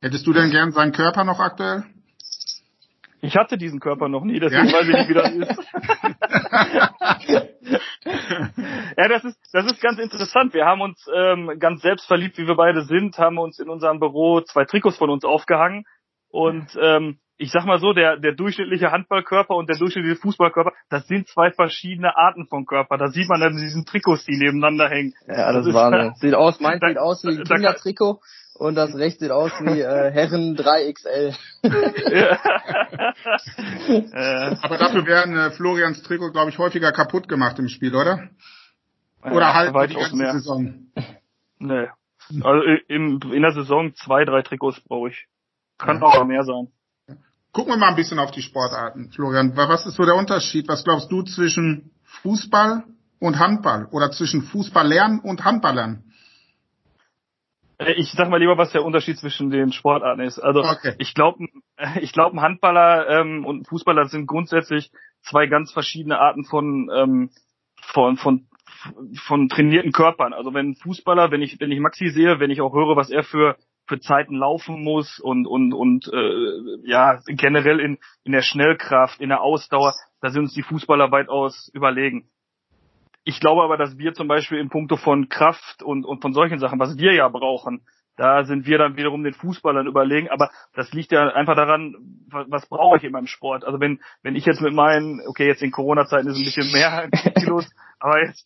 Hättest 0.00 0.26
du 0.26 0.32
denn 0.32 0.50
gern 0.50 0.70
seinen 0.70 0.92
Körper 0.92 1.24
noch 1.24 1.40
aktuell? 1.40 1.84
Ich 3.20 3.36
hatte 3.36 3.58
diesen 3.58 3.80
Körper 3.80 4.08
noch 4.08 4.22
nie, 4.24 4.38
deswegen 4.38 4.68
ja? 4.68 4.74
weiß 4.74 4.88
ich 4.88 4.94
nicht, 4.94 5.08
wie 5.08 5.14
das 5.14 5.32
ist. 5.32 5.58
ja, 8.96 9.08
das 9.08 9.24
ist, 9.24 9.40
das 9.52 9.66
ist 9.66 9.80
ganz 9.80 9.98
interessant. 9.98 10.54
Wir 10.54 10.66
haben 10.66 10.80
uns 10.80 11.04
ähm, 11.14 11.58
ganz 11.58 11.82
selbstverliebt, 11.82 12.38
wie 12.38 12.46
wir 12.46 12.54
beide 12.54 12.82
sind, 12.82 13.18
haben 13.18 13.38
uns 13.38 13.58
in 13.58 13.68
unserem 13.68 13.98
Büro 13.98 14.42
zwei 14.42 14.64
Trikots 14.64 14.98
von 14.98 15.10
uns 15.10 15.24
aufgehangen. 15.24 15.84
Und 16.30 16.78
ähm, 16.80 17.18
ich 17.38 17.52
sag 17.52 17.64
mal 17.64 17.78
so, 17.78 17.92
der, 17.92 18.18
der 18.18 18.34
durchschnittliche 18.34 18.90
Handballkörper 18.90 19.54
und 19.54 19.68
der 19.68 19.78
durchschnittliche 19.78 20.20
Fußballkörper, 20.20 20.72
das 20.90 21.06
sind 21.06 21.28
zwei 21.28 21.52
verschiedene 21.52 22.16
Arten 22.16 22.46
von 22.46 22.66
Körper. 22.66 22.98
Da 22.98 23.08
sieht 23.08 23.28
man 23.28 23.40
dann 23.40 23.56
diesen 23.56 23.84
Trikots, 23.84 24.26
die 24.26 24.36
nebeneinander 24.36 24.88
hängen. 24.88 25.14
Ja, 25.26 25.52
das, 25.52 25.64
das 25.64 25.66
ist 25.68 25.74
Wahnsinn. 25.74 26.14
Sieht 26.16 26.34
aus, 26.34 26.60
meins 26.60 26.82
sieht 26.86 26.98
aus 26.98 27.24
wie 27.24 27.38
ein 27.38 27.44
Kindertrikot 27.44 28.20
und 28.58 28.74
das 28.74 28.94
rechts 28.94 29.20
sieht 29.20 29.30
aus 29.30 29.52
wie 29.60 29.80
äh, 29.80 30.10
Herren 30.12 30.56
3XL. 30.56 31.34
Aber 34.62 34.78
dafür 34.78 35.06
werden 35.06 35.36
äh, 35.36 35.50
Florians 35.52 36.02
Trikot, 36.02 36.32
glaube 36.32 36.50
ich, 36.50 36.58
häufiger 36.58 36.92
kaputt 36.92 37.28
gemacht 37.28 37.58
im 37.58 37.68
Spiel, 37.68 37.94
oder? 37.94 38.28
Oder 39.22 39.40
ja, 39.40 39.54
halt 39.54 39.90
die 39.90 39.94
ganze 39.94 40.16
mehr. 40.16 40.32
Saison? 40.32 40.90
Nee. 41.58 41.88
Also 42.42 42.62
in, 42.88 43.20
in 43.32 43.42
der 43.42 43.52
Saison 43.52 43.94
zwei, 43.94 44.24
drei 44.24 44.42
Trikots 44.42 44.80
brauche 44.80 45.10
ich. 45.10 45.26
Kann 45.78 46.00
ja. 46.00 46.06
auch 46.06 46.24
mehr 46.24 46.42
sein. 46.42 46.68
Gucken 47.52 47.72
wir 47.72 47.78
mal 47.78 47.88
ein 47.88 47.96
bisschen 47.96 48.18
auf 48.18 48.30
die 48.30 48.42
Sportarten, 48.42 49.10
Florian. 49.10 49.56
Was 49.56 49.86
ist 49.86 49.96
so 49.96 50.04
der 50.04 50.14
Unterschied? 50.14 50.68
Was 50.68 50.84
glaubst 50.84 51.10
du 51.10 51.22
zwischen 51.22 51.92
Fußball 52.22 52.84
und 53.20 53.38
Handball 53.38 53.88
oder 53.90 54.10
zwischen 54.10 54.42
Fußballlernen 54.42 55.20
und 55.20 55.44
Handballern? 55.44 56.04
Äh, 57.78 57.92
ich 57.92 58.12
sag 58.12 58.28
mal 58.28 58.38
lieber, 58.38 58.58
was 58.58 58.72
der 58.72 58.84
Unterschied 58.84 59.18
zwischen 59.18 59.50
den 59.50 59.72
Sportarten 59.72 60.20
ist. 60.20 60.38
Also 60.38 60.60
okay. 60.60 60.94
ich 60.98 61.14
glaube, 61.14 61.46
ich 62.00 62.12
glaube, 62.12 62.36
ein 62.36 62.42
Handballer 62.42 63.08
ähm, 63.08 63.44
und 63.44 63.62
ein 63.62 63.64
Fußballer 63.64 64.06
sind 64.06 64.26
grundsätzlich 64.26 64.90
zwei 65.22 65.46
ganz 65.46 65.72
verschiedene 65.72 66.18
Arten 66.18 66.44
von 66.44 66.90
ähm, 66.94 67.30
von 67.92 68.16
von 68.16 68.48
von 69.26 69.48
trainierten 69.48 69.92
Körpern. 69.92 70.32
Also 70.32 70.54
wenn 70.54 70.70
ein 70.70 70.76
Fußballer, 70.76 71.30
wenn 71.30 71.42
ich 71.42 71.58
wenn 71.60 71.72
ich 71.72 71.80
Maxi 71.80 72.10
sehe, 72.10 72.38
wenn 72.40 72.50
ich 72.50 72.60
auch 72.60 72.74
höre, 72.74 72.96
was 72.96 73.10
er 73.10 73.24
für 73.24 73.56
für 73.86 74.00
Zeiten 74.00 74.34
laufen 74.34 74.82
muss 74.82 75.18
und 75.18 75.46
und 75.46 75.72
und 75.72 76.10
äh, 76.12 76.88
ja 76.88 77.20
generell 77.26 77.80
in 77.80 77.98
in 78.24 78.32
der 78.32 78.42
Schnellkraft, 78.42 79.20
in 79.20 79.30
der 79.30 79.40
Ausdauer, 79.40 79.94
da 80.20 80.30
sind 80.30 80.42
uns 80.42 80.54
die 80.54 80.62
Fußballer 80.62 81.10
weitaus 81.10 81.70
überlegen. 81.72 82.28
Ich 83.24 83.40
glaube 83.40 83.62
aber, 83.62 83.76
dass 83.76 83.98
wir 83.98 84.14
zum 84.14 84.28
Beispiel 84.28 84.58
in 84.58 84.70
puncto 84.70 84.96
von 84.96 85.28
Kraft 85.28 85.82
und, 85.82 86.04
und 86.04 86.22
von 86.22 86.32
solchen 86.32 86.58
Sachen, 86.58 86.78
was 86.78 86.96
wir 86.96 87.12
ja 87.12 87.28
brauchen, 87.28 87.82
da 88.18 88.44
sind 88.44 88.66
wir 88.66 88.78
dann 88.78 88.96
wiederum 88.96 89.22
den 89.22 89.32
Fußballern 89.32 89.86
überlegen, 89.86 90.28
aber 90.28 90.50
das 90.74 90.92
liegt 90.92 91.12
ja 91.12 91.28
einfach 91.28 91.54
daran, 91.54 91.94
was, 92.28 92.46
was 92.50 92.68
brauche 92.68 92.96
ich 92.96 93.04
in 93.04 93.12
meinem 93.12 93.28
Sport. 93.28 93.64
Also 93.64 93.78
wenn, 93.78 94.00
wenn 94.22 94.34
ich 94.34 94.44
jetzt 94.44 94.60
mit 94.60 94.74
meinen, 94.74 95.20
okay, 95.26 95.46
jetzt 95.46 95.62
in 95.62 95.70
Corona-Zeiten 95.70 96.28
ist 96.28 96.36
ein 96.36 96.44
bisschen 96.44 96.72
mehr 96.72 97.08
Kilos, 97.38 97.70
aber 98.00 98.24
jetzt 98.24 98.44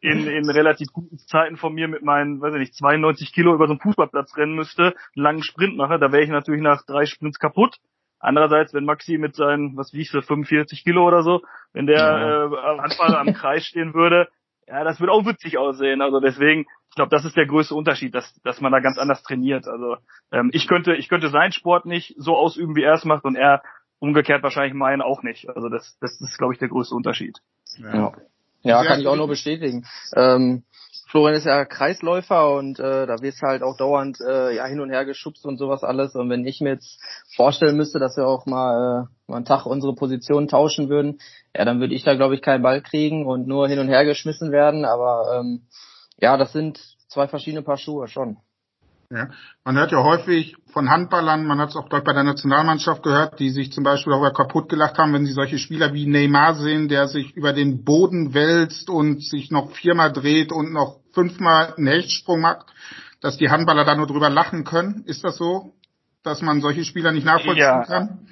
in, 0.00 0.26
in 0.26 0.50
relativ 0.50 0.88
guten 0.92 1.18
Zeiten 1.18 1.56
von 1.56 1.72
mir 1.72 1.86
mit 1.86 2.02
meinen, 2.02 2.40
weiß 2.40 2.54
ich 2.54 2.60
nicht, 2.60 2.74
92 2.74 3.32
Kilo 3.32 3.54
über 3.54 3.68
so 3.68 3.74
einen 3.74 3.80
Fußballplatz 3.80 4.36
rennen 4.36 4.56
müsste, 4.56 4.82
einen 4.82 5.24
langen 5.24 5.42
Sprint 5.44 5.76
mache, 5.76 6.00
da 6.00 6.10
wäre 6.10 6.24
ich 6.24 6.30
natürlich 6.30 6.62
nach 6.62 6.84
drei 6.84 7.06
Sprints 7.06 7.38
kaputt. 7.38 7.76
Andererseits, 8.18 8.72
wenn 8.74 8.84
Maxi 8.84 9.18
mit 9.18 9.34
seinen, 9.34 9.76
was 9.76 9.92
wiegt 9.92 10.14
er, 10.14 10.22
45 10.22 10.84
Kilo 10.84 11.06
oder 11.06 11.22
so, 11.22 11.42
wenn 11.72 11.86
der 11.86 11.98
ja. 11.98 12.44
äh, 12.46 12.78
Handballer 12.80 13.20
am 13.20 13.34
Kreis 13.34 13.64
stehen 13.64 13.94
würde, 13.94 14.28
ja, 14.68 14.82
das 14.82 14.98
würde 14.98 15.12
auch 15.12 15.24
witzig 15.24 15.58
aussehen. 15.58 16.02
Also 16.02 16.20
deswegen, 16.20 16.66
ich 16.90 16.96
glaube, 16.96 17.10
das 17.10 17.24
ist 17.24 17.36
der 17.36 17.46
größte 17.46 17.74
Unterschied, 17.74 18.14
dass, 18.14 18.34
dass 18.42 18.60
man 18.60 18.72
da 18.72 18.80
ganz 18.80 18.98
anders 18.98 19.22
trainiert. 19.22 19.68
Also 19.68 19.96
ähm, 20.32 20.50
ich 20.52 20.66
könnte, 20.66 20.94
ich 20.94 21.08
könnte 21.08 21.28
seinen 21.28 21.52
Sport 21.52 21.86
nicht 21.86 22.14
so 22.16 22.36
ausüben, 22.36 22.74
wie 22.74 22.82
er 22.82 22.94
es 22.94 23.04
macht, 23.04 23.24
und 23.24 23.36
er 23.36 23.62
umgekehrt 23.98 24.42
wahrscheinlich 24.42 24.74
meinen 24.74 25.02
auch 25.02 25.22
nicht. 25.22 25.48
Also 25.48 25.68
das, 25.68 25.96
das 26.00 26.20
ist, 26.20 26.38
glaube 26.38 26.52
ich, 26.52 26.58
der 26.58 26.68
größte 26.68 26.94
Unterschied. 26.94 27.38
Ja, 27.78 28.12
ja 28.62 28.84
kann 28.84 29.00
ich 29.00 29.06
auch 29.06 29.16
nur 29.16 29.28
bestätigen. 29.28 29.86
Ähm, 30.14 30.64
Florian 31.16 31.38
ist 31.38 31.46
ja 31.46 31.64
Kreisläufer 31.64 32.52
und 32.52 32.78
äh, 32.78 33.06
da 33.06 33.22
wirst 33.22 33.40
du 33.40 33.46
halt 33.46 33.62
auch 33.62 33.78
dauernd 33.78 34.20
äh, 34.20 34.54
ja 34.54 34.66
hin 34.66 34.80
und 34.80 34.90
her 34.90 35.06
geschubst 35.06 35.46
und 35.46 35.56
sowas 35.56 35.82
alles. 35.82 36.14
Und 36.14 36.28
wenn 36.28 36.46
ich 36.46 36.60
mir 36.60 36.74
jetzt 36.74 37.00
vorstellen 37.34 37.74
müsste, 37.74 37.98
dass 37.98 38.18
wir 38.18 38.26
auch 38.26 38.44
mal, 38.44 39.06
äh, 39.06 39.30
mal 39.30 39.36
einen 39.36 39.46
Tag 39.46 39.64
unsere 39.64 39.94
Position 39.94 40.46
tauschen 40.46 40.90
würden, 40.90 41.18
ja, 41.56 41.64
dann 41.64 41.80
würde 41.80 41.94
ich 41.94 42.04
da 42.04 42.16
glaube 42.16 42.34
ich 42.34 42.42
keinen 42.42 42.62
Ball 42.62 42.82
kriegen 42.82 43.24
und 43.24 43.46
nur 43.46 43.66
hin 43.66 43.78
und 43.78 43.88
her 43.88 44.04
geschmissen 44.04 44.52
werden. 44.52 44.84
Aber 44.84 45.40
ähm, 45.40 45.62
ja, 46.20 46.36
das 46.36 46.52
sind 46.52 46.80
zwei 47.08 47.26
verschiedene 47.28 47.62
Paar 47.62 47.78
Schuhe 47.78 48.08
schon. 48.08 48.36
Ja. 49.10 49.28
Man 49.64 49.76
hört 49.76 49.92
ja 49.92 50.02
häufig 50.02 50.56
von 50.72 50.90
Handballern, 50.90 51.46
man 51.46 51.60
hat 51.60 51.70
es 51.70 51.76
auch 51.76 51.88
dort 51.88 52.04
bei 52.04 52.12
der 52.12 52.24
Nationalmannschaft 52.24 53.02
gehört, 53.02 53.38
die 53.38 53.50
sich 53.50 53.72
zum 53.72 53.84
Beispiel 53.84 54.12
darüber 54.12 54.32
kaputt 54.32 54.68
gelacht 54.68 54.98
haben, 54.98 55.12
wenn 55.12 55.26
sie 55.26 55.32
solche 55.32 55.58
Spieler 55.58 55.94
wie 55.94 56.06
Neymar 56.06 56.54
sehen, 56.54 56.88
der 56.88 57.06
sich 57.06 57.36
über 57.36 57.52
den 57.52 57.84
Boden 57.84 58.34
wälzt 58.34 58.90
und 58.90 59.22
sich 59.22 59.50
noch 59.50 59.70
viermal 59.72 60.12
dreht 60.12 60.52
und 60.52 60.72
noch 60.72 61.00
fünfmal 61.12 61.74
einen 61.76 61.86
Hechtsprung 61.86 62.40
macht, 62.40 62.66
dass 63.20 63.36
die 63.36 63.50
Handballer 63.50 63.84
da 63.84 63.94
nur 63.94 64.06
drüber 64.06 64.28
lachen 64.28 64.64
können. 64.64 65.04
Ist 65.06 65.24
das 65.24 65.36
so, 65.36 65.74
dass 66.22 66.42
man 66.42 66.60
solche 66.60 66.84
Spieler 66.84 67.12
nicht 67.12 67.24
nachvollziehen 67.24 67.58
ja. 67.58 67.84
kann? 67.84 68.26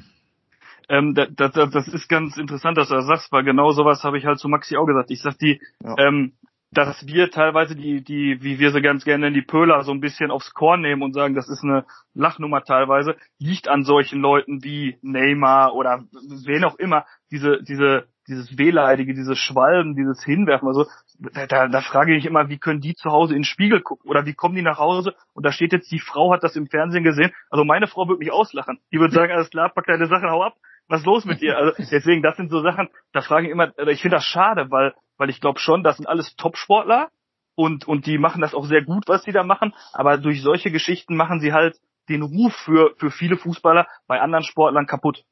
Ähm, 0.89 1.15
das, 1.15 1.29
das, 1.35 1.71
das 1.71 1.89
ist 1.89 2.09
ganz 2.09 2.37
interessant, 2.37 2.77
dass 2.77 2.89
du 2.89 2.95
das 2.95 3.07
sagst, 3.07 3.33
weil 3.33 3.45
genau 3.45 3.73
sowas 3.73 4.05
habe 4.05 4.19
ich 4.19 4.27
halt 4.27 4.39
zu 4.39 4.49
Maxi 4.49 4.77
auch 4.77 4.87
gesagt. 4.87 5.11
Ich 5.11 5.23
sag 5.23 5.39
die, 5.39 5.61
ja. 5.83 5.95
ähm, 5.99 6.33
dass 6.75 7.07
wir 7.07 7.31
teilweise 7.31 7.75
die, 7.75 8.03
die, 8.03 8.43
wie 8.43 8.59
wir 8.59 8.73
sie 8.73 8.83
ganz 8.83 9.05
gerne 9.05 9.29
in 9.29 9.35
die 9.35 9.43
Pöhler 9.43 9.83
so 9.83 9.93
ein 9.93 10.01
bisschen 10.01 10.31
aufs 10.31 10.53
Korn 10.53 10.81
nehmen 10.81 11.03
und 11.03 11.13
sagen, 11.13 11.35
das 11.35 11.49
ist 11.49 11.63
eine 11.63 11.85
Lachnummer 12.15 12.63
teilweise, 12.63 13.17
liegt 13.39 13.69
an 13.69 13.85
solchen 13.85 14.21
Leuten 14.21 14.63
wie 14.63 14.99
Neymar 15.03 15.75
oder 15.75 16.05
wen 16.13 16.65
auch 16.65 16.77
immer, 16.77 17.05
diese, 17.31 17.63
diese, 17.63 18.07
dieses 18.29 18.59
Wehleidige, 18.59 19.15
dieses 19.15 19.39
Schwalben, 19.39 19.95
dieses 19.95 20.25
Hinwerfen, 20.25 20.69
also 20.69 20.87
da, 21.19 21.47
da, 21.47 21.69
da 21.69 21.81
frage 21.81 22.13
ich 22.13 22.25
mich 22.25 22.31
immer, 22.31 22.49
wie 22.49 22.59
können 22.59 22.81
die 22.81 22.95
zu 22.95 23.11
Hause 23.11 23.35
in 23.35 23.41
den 23.41 23.45
Spiegel 23.45 23.81
gucken 23.81 24.11
oder 24.11 24.27
wie 24.27 24.35
kommen 24.35 24.57
die 24.57 24.63
nach 24.63 24.79
Hause 24.79 25.15
und 25.33 25.47
da 25.47 25.53
steht 25.53 25.73
jetzt, 25.73 25.91
die 25.93 26.01
Frau 26.01 26.33
hat 26.33 26.43
das 26.43 26.57
im 26.57 26.67
Fernsehen 26.67 27.05
gesehen, 27.05 27.33
also 27.51 27.65
meine 27.65 27.87
Frau 27.87 28.09
würde 28.09 28.19
mich 28.19 28.33
auslachen, 28.33 28.81
die 28.93 28.99
würde 28.99 29.15
sagen, 29.15 29.33
alles 29.33 29.51
klar, 29.51 29.71
pack 29.75 29.87
deine 29.87 30.07
Sachen, 30.07 30.31
hau 30.31 30.43
ab, 30.43 30.55
was 30.89 31.01
ist 31.01 31.07
los 31.07 31.25
mit 31.25 31.41
dir? 31.41 31.57
Also 31.57 31.73
deswegen, 31.91 32.23
das 32.23 32.37
sind 32.37 32.51
so 32.51 32.63
Sachen, 32.63 32.89
da 33.13 33.21
frage 33.23 33.47
ich 33.47 33.53
immer, 33.53 33.73
ich 33.89 34.03
finde 34.03 34.17
das 34.17 34.25
schade, 34.25 34.71
weil 34.71 34.95
weil 35.17 35.31
ich 35.31 35.41
glaube 35.41 35.59
schon, 35.59 35.83
das 35.83 35.97
sind 35.97 36.07
alles 36.07 36.37
Top-Sportler 36.37 37.11
und, 37.55 37.87
und 37.87 38.07
die 38.07 38.19
machen 38.19 38.41
das 38.41 38.55
auch 38.55 38.67
sehr 38.67 38.83
gut, 38.83 39.05
was 39.07 39.23
sie 39.23 39.33
da 39.33 39.43
machen, 39.43 39.75
aber 39.93 40.19
durch 40.19 40.43
solche 40.43 40.71
Geschichten 40.71 41.17
machen 41.17 41.41
sie 41.41 41.53
halt 41.53 41.77
den 42.09 42.23
Ruf 42.23 42.55
für, 42.55 42.95
für 42.99 43.11
viele 43.11 43.37
Fußballer 43.37 43.87
bei 44.07 44.21
anderen 44.21 44.45
Sportlern 44.45 44.87
kaputt. 44.87 45.25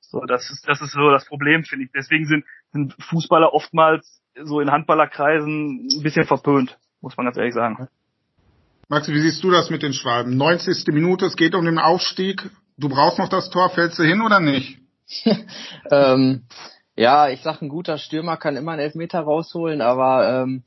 So, 0.00 0.20
das 0.20 0.50
ist, 0.50 0.68
das 0.68 0.80
ist 0.80 0.92
so 0.92 1.10
das 1.10 1.26
Problem, 1.26 1.64
finde 1.64 1.86
ich. 1.86 1.90
Deswegen 1.92 2.26
sind, 2.26 2.44
sind 2.72 2.94
Fußballer 3.00 3.54
oftmals 3.54 4.22
so 4.44 4.60
in 4.60 4.70
Handballerkreisen 4.70 5.88
ein 5.90 6.02
bisschen 6.02 6.24
verpönt, 6.24 6.78
muss 7.00 7.16
man 7.16 7.26
ganz 7.26 7.36
ehrlich 7.36 7.54
sagen. 7.54 7.88
Max, 8.88 9.08
wie 9.08 9.20
siehst 9.20 9.42
du 9.42 9.50
das 9.50 9.70
mit 9.70 9.82
den 9.82 9.94
Schwalben? 9.94 10.36
90. 10.36 10.86
Minute, 10.88 11.24
es 11.24 11.36
geht 11.36 11.54
um 11.54 11.64
den 11.64 11.78
Aufstieg. 11.78 12.50
Du 12.76 12.88
brauchst 12.88 13.18
noch 13.18 13.28
das 13.28 13.48
Tor, 13.48 13.70
fällst 13.70 13.98
du 13.98 14.02
hin 14.02 14.20
oder 14.20 14.38
nicht? 14.40 14.78
ähm, 15.90 16.42
ja, 16.96 17.28
ich 17.28 17.40
sag, 17.42 17.62
ein 17.62 17.68
guter 17.68 17.98
Stürmer 17.98 18.36
kann 18.36 18.56
immer 18.56 18.72
einen 18.72 18.82
Elfmeter 18.82 19.20
rausholen, 19.20 19.80
aber 19.80 20.42
ähm, 20.42 20.64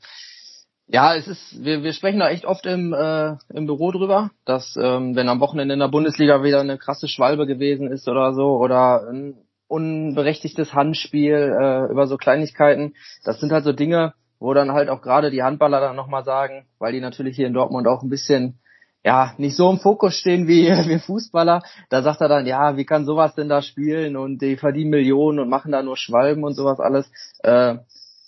ja, 0.88 1.16
es 1.16 1.28
ist, 1.28 1.64
wir, 1.64 1.84
wir 1.84 1.94
sprechen 1.94 2.20
da 2.20 2.30
echt 2.30 2.46
oft 2.46 2.66
im, 2.66 2.94
äh, 2.94 3.36
im 3.54 3.66
Büro 3.66 3.92
drüber, 3.92 4.32
dass 4.46 4.76
ähm, 4.76 5.16
wenn 5.16 5.30
am 5.30 5.40
Wochenende 5.40 5.74
in 5.74 5.80
der 5.80 5.88
Bundesliga 5.88 6.44
wieder 6.44 6.60
eine 6.62 6.78
krasse 6.78 7.08
Schwalbe 7.08 7.48
gewesen 7.48 7.92
ist 7.92 8.08
oder 8.08 8.34
so 8.34 8.58
oder 8.58 9.08
ein 9.10 9.36
unberechtigtes 9.68 10.74
Handspiel 10.74 11.58
äh, 11.60 11.92
über 11.92 12.06
so 12.06 12.18
Kleinigkeiten, 12.18 12.94
das 13.24 13.40
sind 13.40 13.52
halt 13.52 13.64
so 13.64 13.74
Dinge, 13.74 14.14
wo 14.40 14.54
dann 14.54 14.74
halt 14.74 14.90
auch 14.90 15.02
gerade 15.02 15.32
die 15.32 15.42
Handballer 15.42 15.80
dann 15.80 15.96
nochmal 15.96 16.24
sagen, 16.24 16.68
weil 16.78 16.94
die 16.94 17.02
natürlich 17.02 17.36
hier 17.36 17.48
in 17.48 17.54
Dortmund 17.54 17.88
auch 17.88 18.04
ein 18.04 18.10
bisschen 18.10 18.60
ja, 19.06 19.36
nicht 19.38 19.56
so 19.56 19.70
im 19.70 19.78
Fokus 19.78 20.16
stehen 20.16 20.48
wie 20.48 20.66
wir 20.88 21.00
Fußballer. 21.00 21.62
Da 21.90 22.02
sagt 22.02 22.22
er 22.22 22.28
dann, 22.28 22.48
ja, 22.48 22.76
wie 22.76 22.86
kann 22.86 23.06
sowas 23.06 23.36
denn 23.36 23.48
da 23.48 23.62
spielen 23.62 24.18
und 24.18 24.42
die 24.42 24.58
verdienen 24.58 24.90
Millionen 24.90 25.38
und 25.40 25.48
machen 25.48 25.72
da 25.72 25.84
nur 25.84 25.96
Schwalben 25.96 26.44
und 26.44 26.56
sowas 26.56 26.80
alles. 26.80 27.10
Äh, 27.44 27.76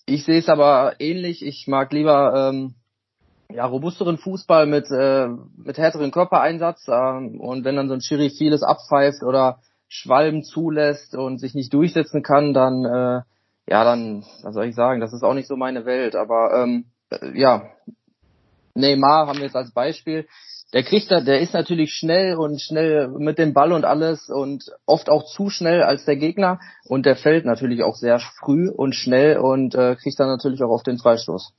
ich 0.05 0.23
sehe 0.23 0.37
es 0.37 0.49
aber 0.49 0.93
ähnlich. 0.99 1.43
Ich 1.43 1.67
mag 1.67 1.91
lieber 1.91 2.51
ähm, 2.51 2.75
ja, 3.49 3.65
robusteren 3.65 4.19
Fußball 4.19 4.67
mit, 4.67 4.85
äh, 4.91 5.27
mit 5.57 5.79
härteren 5.79 6.11
Körpereinsatz. 6.11 6.87
Äh, 6.87 6.91
und 6.91 7.65
wenn 7.65 7.75
dann 7.75 7.87
so 7.87 7.95
ein 7.95 8.01
Schiri 8.01 8.29
vieles 8.29 8.61
abpfeift 8.61 9.23
oder 9.23 9.57
Schwalben 9.87 10.43
zulässt 10.43 11.15
und 11.15 11.39
sich 11.39 11.55
nicht 11.55 11.73
durchsetzen 11.73 12.21
kann, 12.21 12.53
dann, 12.53 12.85
äh, 12.85 13.21
ja, 13.67 13.83
dann, 13.83 14.23
was 14.43 14.53
soll 14.53 14.65
ich 14.65 14.75
sagen, 14.75 15.01
das 15.01 15.11
ist 15.11 15.23
auch 15.23 15.33
nicht 15.33 15.47
so 15.47 15.55
meine 15.55 15.85
Welt. 15.85 16.15
Aber 16.15 16.53
ähm, 16.53 16.85
äh, 17.09 17.35
ja, 17.35 17.63
Neymar 18.75 19.25
haben 19.25 19.39
wir 19.39 19.45
jetzt 19.45 19.55
als 19.55 19.71
Beispiel 19.71 20.27
der 20.73 20.83
kriegt 20.83 21.11
da, 21.11 21.21
der 21.21 21.39
ist 21.39 21.53
natürlich 21.53 21.93
schnell 21.93 22.35
und 22.35 22.61
schnell 22.61 23.07
mit 23.07 23.37
dem 23.37 23.53
Ball 23.53 23.71
und 23.71 23.85
alles 23.85 24.29
und 24.29 24.65
oft 24.85 25.09
auch 25.09 25.25
zu 25.25 25.49
schnell 25.49 25.81
als 25.81 26.05
der 26.05 26.17
Gegner 26.17 26.59
und 26.85 27.05
der 27.05 27.15
fällt 27.15 27.45
natürlich 27.45 27.83
auch 27.83 27.95
sehr 27.95 28.19
früh 28.19 28.69
und 28.69 28.93
schnell 28.93 29.37
und 29.37 29.75
äh, 29.75 29.95
kriegt 29.95 30.19
dann 30.19 30.27
natürlich 30.27 30.61
auch 30.61 30.71
auf 30.71 30.83
den 30.83 30.97
Freistoß. 30.97 31.53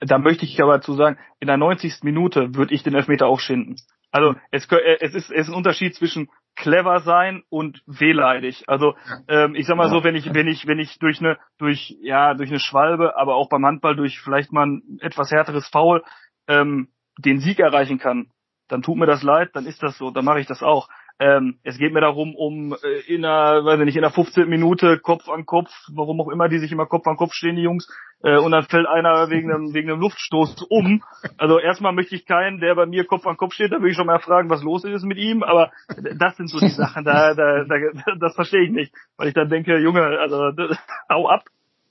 Da 0.00 0.18
möchte 0.18 0.44
ich 0.44 0.62
aber 0.62 0.80
zu 0.82 0.94
sagen, 0.94 1.18
in 1.40 1.48
der 1.48 1.56
90. 1.56 2.02
Minute 2.02 2.54
würde 2.54 2.74
ich 2.74 2.82
den 2.82 2.94
Elfmeter 2.94 3.26
auch 3.26 3.40
schinden. 3.40 3.76
Also 4.12 4.34
es, 4.50 4.70
äh, 4.70 4.98
es, 5.00 5.14
ist, 5.14 5.30
es 5.30 5.42
ist 5.42 5.48
ein 5.48 5.54
Unterschied 5.54 5.94
zwischen 5.94 6.28
clever 6.54 7.00
sein 7.00 7.42
und 7.48 7.82
wehleidig. 7.86 8.64
Also 8.68 8.94
ähm, 9.28 9.54
ich 9.56 9.66
sag 9.66 9.76
mal 9.76 9.90
so, 9.90 10.04
wenn 10.04 10.14
ich 10.14 10.32
wenn 10.32 10.48
ich 10.48 10.66
wenn 10.66 10.78
ich 10.78 10.98
durch 10.98 11.20
eine 11.20 11.38
durch 11.58 11.96
ja 12.00 12.34
durch 12.34 12.50
eine 12.50 12.60
Schwalbe, 12.60 13.16
aber 13.16 13.34
auch 13.34 13.48
beim 13.48 13.66
Handball 13.66 13.96
durch 13.96 14.20
vielleicht 14.20 14.52
mal 14.52 14.66
ein 14.66 14.98
etwas 15.00 15.30
härteres 15.30 15.68
Foul 15.68 16.02
ähm, 16.48 16.88
den 17.18 17.40
Sieg 17.40 17.58
erreichen 17.58 17.98
kann, 17.98 18.28
dann 18.68 18.82
tut 18.82 18.96
mir 18.96 19.06
das 19.06 19.22
leid, 19.22 19.50
dann 19.54 19.66
ist 19.66 19.82
das 19.82 19.96
so, 19.98 20.10
dann 20.10 20.24
mache 20.24 20.40
ich 20.40 20.46
das 20.46 20.62
auch. 20.62 20.88
Ähm, 21.18 21.58
es 21.62 21.78
geht 21.78 21.94
mir 21.94 22.02
darum, 22.02 22.34
um 22.34 22.74
äh, 22.74 23.00
in 23.06 23.24
einer, 23.24 23.64
weiß 23.64 23.78
ich 23.78 23.86
nicht, 23.86 23.96
in 23.96 24.04
einer 24.04 24.12
15 24.12 24.46
Minute 24.48 24.98
Kopf 24.98 25.30
an 25.30 25.46
Kopf, 25.46 25.70
warum 25.94 26.20
auch 26.20 26.28
immer 26.28 26.48
die 26.50 26.58
sich 26.58 26.72
immer 26.72 26.84
Kopf 26.84 27.06
an 27.06 27.16
Kopf 27.16 27.32
stehen, 27.32 27.56
die 27.56 27.62
Jungs, 27.62 27.88
äh, 28.22 28.36
und 28.36 28.52
dann 28.52 28.64
fällt 28.64 28.86
einer 28.86 29.30
wegen 29.30 29.50
einem, 29.50 29.72
wegen 29.72 29.90
einem 29.90 30.00
Luftstoß 30.00 30.66
um. 30.68 31.02
Also 31.38 31.58
erstmal 31.58 31.92
möchte 31.92 32.16
ich 32.16 32.26
keinen, 32.26 32.60
der 32.60 32.74
bei 32.74 32.84
mir 32.84 33.06
Kopf 33.06 33.26
an 33.26 33.38
Kopf 33.38 33.54
steht, 33.54 33.72
da 33.72 33.80
will 33.80 33.90
ich 33.90 33.96
schon 33.96 34.06
mal 34.06 34.18
fragen, 34.18 34.50
was 34.50 34.62
los 34.62 34.84
ist 34.84 35.04
mit 35.04 35.16
ihm, 35.16 35.42
aber 35.42 35.70
das 36.18 36.36
sind 36.36 36.48
so 36.48 36.58
die 36.58 36.68
Sachen, 36.68 37.04
da, 37.04 37.32
da, 37.32 37.64
da 37.64 37.76
das 38.20 38.34
verstehe 38.34 38.64
ich 38.64 38.70
nicht, 38.70 38.92
weil 39.16 39.28
ich 39.28 39.34
dann 39.34 39.48
denke, 39.48 39.78
Junge, 39.78 40.02
also 40.02 40.50
hau 41.08 41.28
ab. 41.28 41.44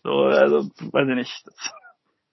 So, 0.03 0.25
also, 0.25 0.69
weiß 0.91 1.09
ich 1.09 1.15
nicht. 1.15 1.47
Das, 1.47 1.73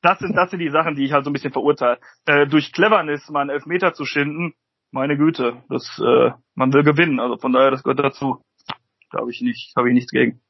das 0.02 0.18
sind, 0.18 0.36
das 0.36 0.50
sind 0.50 0.58
die 0.58 0.70
Sachen, 0.70 0.94
die 0.94 1.04
ich 1.04 1.12
halt 1.12 1.24
so 1.24 1.30
ein 1.30 1.32
bisschen 1.32 1.52
verurteile. 1.52 1.98
Äh, 2.26 2.46
durch 2.46 2.72
Cleverness 2.72 3.28
mal 3.30 3.42
einen 3.42 3.50
Elfmeter 3.50 3.94
zu 3.94 4.04
schinden, 4.04 4.54
meine 4.90 5.16
Güte, 5.16 5.62
das, 5.68 5.98
äh, 5.98 6.32
man 6.54 6.72
will 6.72 6.82
gewinnen. 6.82 7.18
Also 7.18 7.38
von 7.38 7.52
daher, 7.52 7.70
das 7.70 7.82
gehört 7.82 8.00
dazu. 8.00 8.42
Da 9.10 9.20
habe 9.20 9.30
ich 9.30 9.40
nicht, 9.40 9.72
habe 9.76 9.88
ich 9.88 9.94
nichts 9.94 10.10
gegen. 10.10 10.40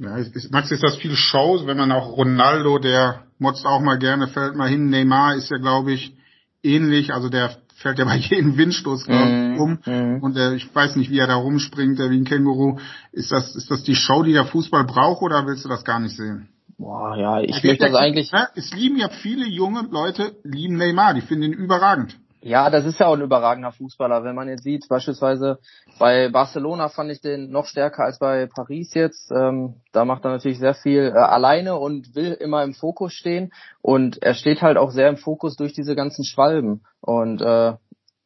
Ja, 0.00 0.16
ist, 0.16 0.50
Max, 0.50 0.70
ist 0.70 0.82
das 0.82 0.96
viel 0.96 1.14
Show, 1.14 1.60
wenn 1.66 1.76
man 1.76 1.92
auch 1.92 2.16
Ronaldo, 2.16 2.78
der 2.78 3.26
motzt 3.38 3.66
auch 3.66 3.80
mal 3.80 3.98
gerne, 3.98 4.28
fällt 4.28 4.56
mal 4.56 4.68
hin. 4.68 4.88
Neymar 4.88 5.36
ist 5.36 5.50
ja, 5.50 5.58
glaube 5.58 5.92
ich, 5.92 6.16
ähnlich. 6.62 7.12
Also 7.12 7.28
der 7.28 7.56
fällt 7.76 7.98
ja 7.98 8.04
bei 8.04 8.16
jedem 8.16 8.56
Windstoß 8.56 9.06
mm, 9.06 9.60
um. 9.60 9.78
Mm. 9.84 10.22
Und 10.22 10.36
der, 10.36 10.52
ich 10.52 10.74
weiß 10.74 10.96
nicht, 10.96 11.10
wie 11.10 11.18
er 11.18 11.26
da 11.26 11.34
rumspringt, 11.34 11.98
der 11.98 12.10
wie 12.10 12.18
ein 12.18 12.24
Känguru. 12.24 12.78
Ist 13.12 13.30
das, 13.30 13.54
ist 13.54 13.70
das 13.70 13.82
die 13.82 13.94
Show, 13.94 14.22
die 14.22 14.32
der 14.32 14.46
Fußball 14.46 14.84
braucht, 14.84 15.22
oder 15.22 15.46
willst 15.46 15.64
du 15.64 15.68
das 15.68 15.84
gar 15.84 16.00
nicht 16.00 16.16
sehen? 16.16 16.48
Boah, 16.82 17.16
ja, 17.16 17.40
ich 17.40 17.54
also 17.54 17.68
möchte 17.68 17.84
das 17.84 17.94
eigentlich. 17.94 18.32
Es 18.56 18.72
lieben 18.72 18.96
ja 18.96 19.08
viele 19.08 19.46
junge 19.46 19.86
Leute, 19.88 20.34
lieben 20.42 20.76
Neymar, 20.76 21.14
die 21.14 21.20
finden 21.20 21.44
ihn 21.44 21.52
überragend. 21.52 22.18
Ja, 22.40 22.70
das 22.70 22.84
ist 22.84 22.98
ja 22.98 23.06
auch 23.06 23.14
ein 23.14 23.20
überragender 23.20 23.70
Fußballer. 23.70 24.24
Wenn 24.24 24.34
man 24.34 24.48
jetzt 24.48 24.64
sieht, 24.64 24.88
beispielsweise 24.88 25.60
bei 26.00 26.28
Barcelona 26.28 26.88
fand 26.88 27.12
ich 27.12 27.20
den 27.20 27.50
noch 27.50 27.66
stärker 27.66 28.02
als 28.02 28.18
bei 28.18 28.48
Paris 28.52 28.94
jetzt. 28.94 29.30
Ähm, 29.30 29.76
da 29.92 30.04
macht 30.04 30.24
er 30.24 30.32
natürlich 30.32 30.58
sehr 30.58 30.74
viel 30.74 31.12
äh, 31.14 31.18
alleine 31.18 31.76
und 31.76 32.16
will 32.16 32.32
immer 32.32 32.64
im 32.64 32.74
Fokus 32.74 33.12
stehen. 33.12 33.52
Und 33.80 34.20
er 34.20 34.34
steht 34.34 34.60
halt 34.60 34.76
auch 34.76 34.90
sehr 34.90 35.08
im 35.08 35.18
Fokus 35.18 35.54
durch 35.54 35.72
diese 35.74 35.94
ganzen 35.94 36.24
Schwalben. 36.24 36.82
Und 37.00 37.40
äh, 37.42 37.74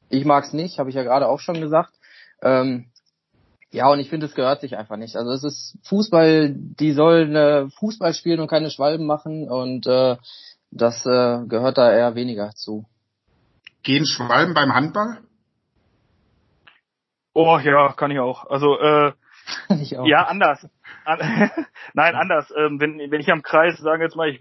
ich 0.08 0.25
mag's 0.25 0.54
nicht, 0.54 0.78
habe 0.78 0.88
ich 0.88 0.96
ja 0.96 1.02
gerade 1.02 1.28
auch 1.28 1.40
schon 1.40 1.60
gesagt. 1.60 1.92
Ähm, 2.40 2.86
ja, 3.76 3.90
und 3.90 4.00
ich 4.00 4.09
finde, 4.09 4.25
es 4.25 4.35
gehört 4.35 4.62
sich 4.62 4.78
einfach 4.78 4.97
nicht. 4.97 5.16
Also 5.16 5.33
es 5.33 5.45
ist 5.45 5.78
Fußball, 5.85 6.54
die 6.56 6.92
sollen 6.92 7.37
äh, 7.37 7.68
Fußball 7.78 8.14
spielen 8.14 8.40
und 8.40 8.49
keine 8.49 8.71
Schwalben 8.71 9.04
machen 9.04 9.50
und 9.50 9.87
äh, 9.87 10.16
das 10.71 11.04
äh, 11.04 11.47
gehört 11.47 11.76
da 11.76 11.92
eher 11.92 12.14
weniger 12.14 12.52
zu. 12.54 12.87
Gehen 13.83 14.06
Schwalben 14.06 14.54
beim 14.54 14.73
Handball? 14.75 15.18
Oh 17.35 17.59
ja, 17.59 17.92
kann 17.92 18.11
ich 18.11 18.18
auch. 18.18 18.47
Also 18.47 18.78
äh, 18.78 19.12
ich 19.83 19.99
auch. 19.99 20.06
ja, 20.06 20.23
anders. 20.23 20.66
Nein, 21.92 22.14
anders. 22.14 22.50
Ähm, 22.56 22.80
wenn, 22.80 22.99
wenn 23.11 23.21
ich 23.21 23.30
am 23.30 23.42
Kreis, 23.42 23.76
sagen 23.76 24.00
jetzt 24.00 24.16
mal, 24.16 24.30
ich 24.30 24.38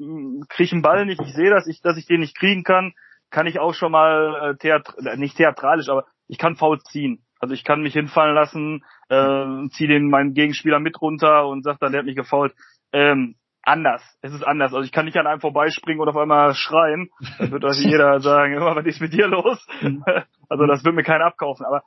kriege 0.48 0.72
einen 0.72 0.82
Ball 0.82 1.06
nicht, 1.06 1.20
ich 1.20 1.34
sehe 1.34 1.50
das, 1.50 1.68
ich, 1.68 1.82
dass 1.82 1.98
ich 1.98 2.06
den 2.06 2.22
nicht 2.22 2.38
kriegen 2.38 2.63
kann, 2.63 2.94
kann 3.32 3.48
ich 3.48 3.60
auch 3.60 3.74
schon 3.74 3.92
mal 3.92 4.54
äh, 4.54 4.56
theatr 4.56 5.18
nicht 5.18 5.36
theatralisch, 5.36 5.89
aber 5.89 6.06
ich 6.30 6.38
kann 6.38 6.56
faul 6.56 6.80
ziehen. 6.84 7.25
Also 7.39 7.54
ich 7.54 7.63
kann 7.63 7.82
mich 7.82 7.94
hinfallen 7.94 8.36
lassen, 8.36 8.84
äh, 9.10 9.70
ziehe 9.70 9.89
den 9.89 10.10
meinen 10.10 10.34
Gegenspieler 10.34 10.80
mit 10.80 11.01
runter 11.01 11.48
und 11.48 11.63
sag 11.63 11.80
dann, 11.80 11.92
der 11.92 12.00
hat 12.00 12.06
mich 12.06 12.15
gefault. 12.15 12.54
Ähm, 12.94 13.36
anders. 13.65 14.01
Es 14.22 14.34
ist 14.34 14.44
anders. 14.44 14.74
Also 14.74 14.86
ich 14.86 14.92
kann 14.92 15.06
nicht 15.06 15.18
an 15.18 15.27
einem 15.27 15.42
vorbeispringen 15.42 16.00
und 16.01 16.08
auf 16.08 16.18
einmal 16.18 16.54
schreien. 16.54 17.10
Dann 17.38 17.51
wird 17.51 17.65
also 17.65 17.82
jeder 17.82 18.20
sagen, 18.22 18.56
was 18.60 18.86
ist 18.86 19.01
mit 19.01 19.13
dir 19.13 19.27
los? 19.27 19.65
Mhm. 19.82 20.04
also 20.50 20.65
das 20.65 20.84
wird 20.84 20.96
mir 20.96 21.04
keiner 21.04 21.25
abkaufen. 21.25 21.65
Aber 21.65 21.84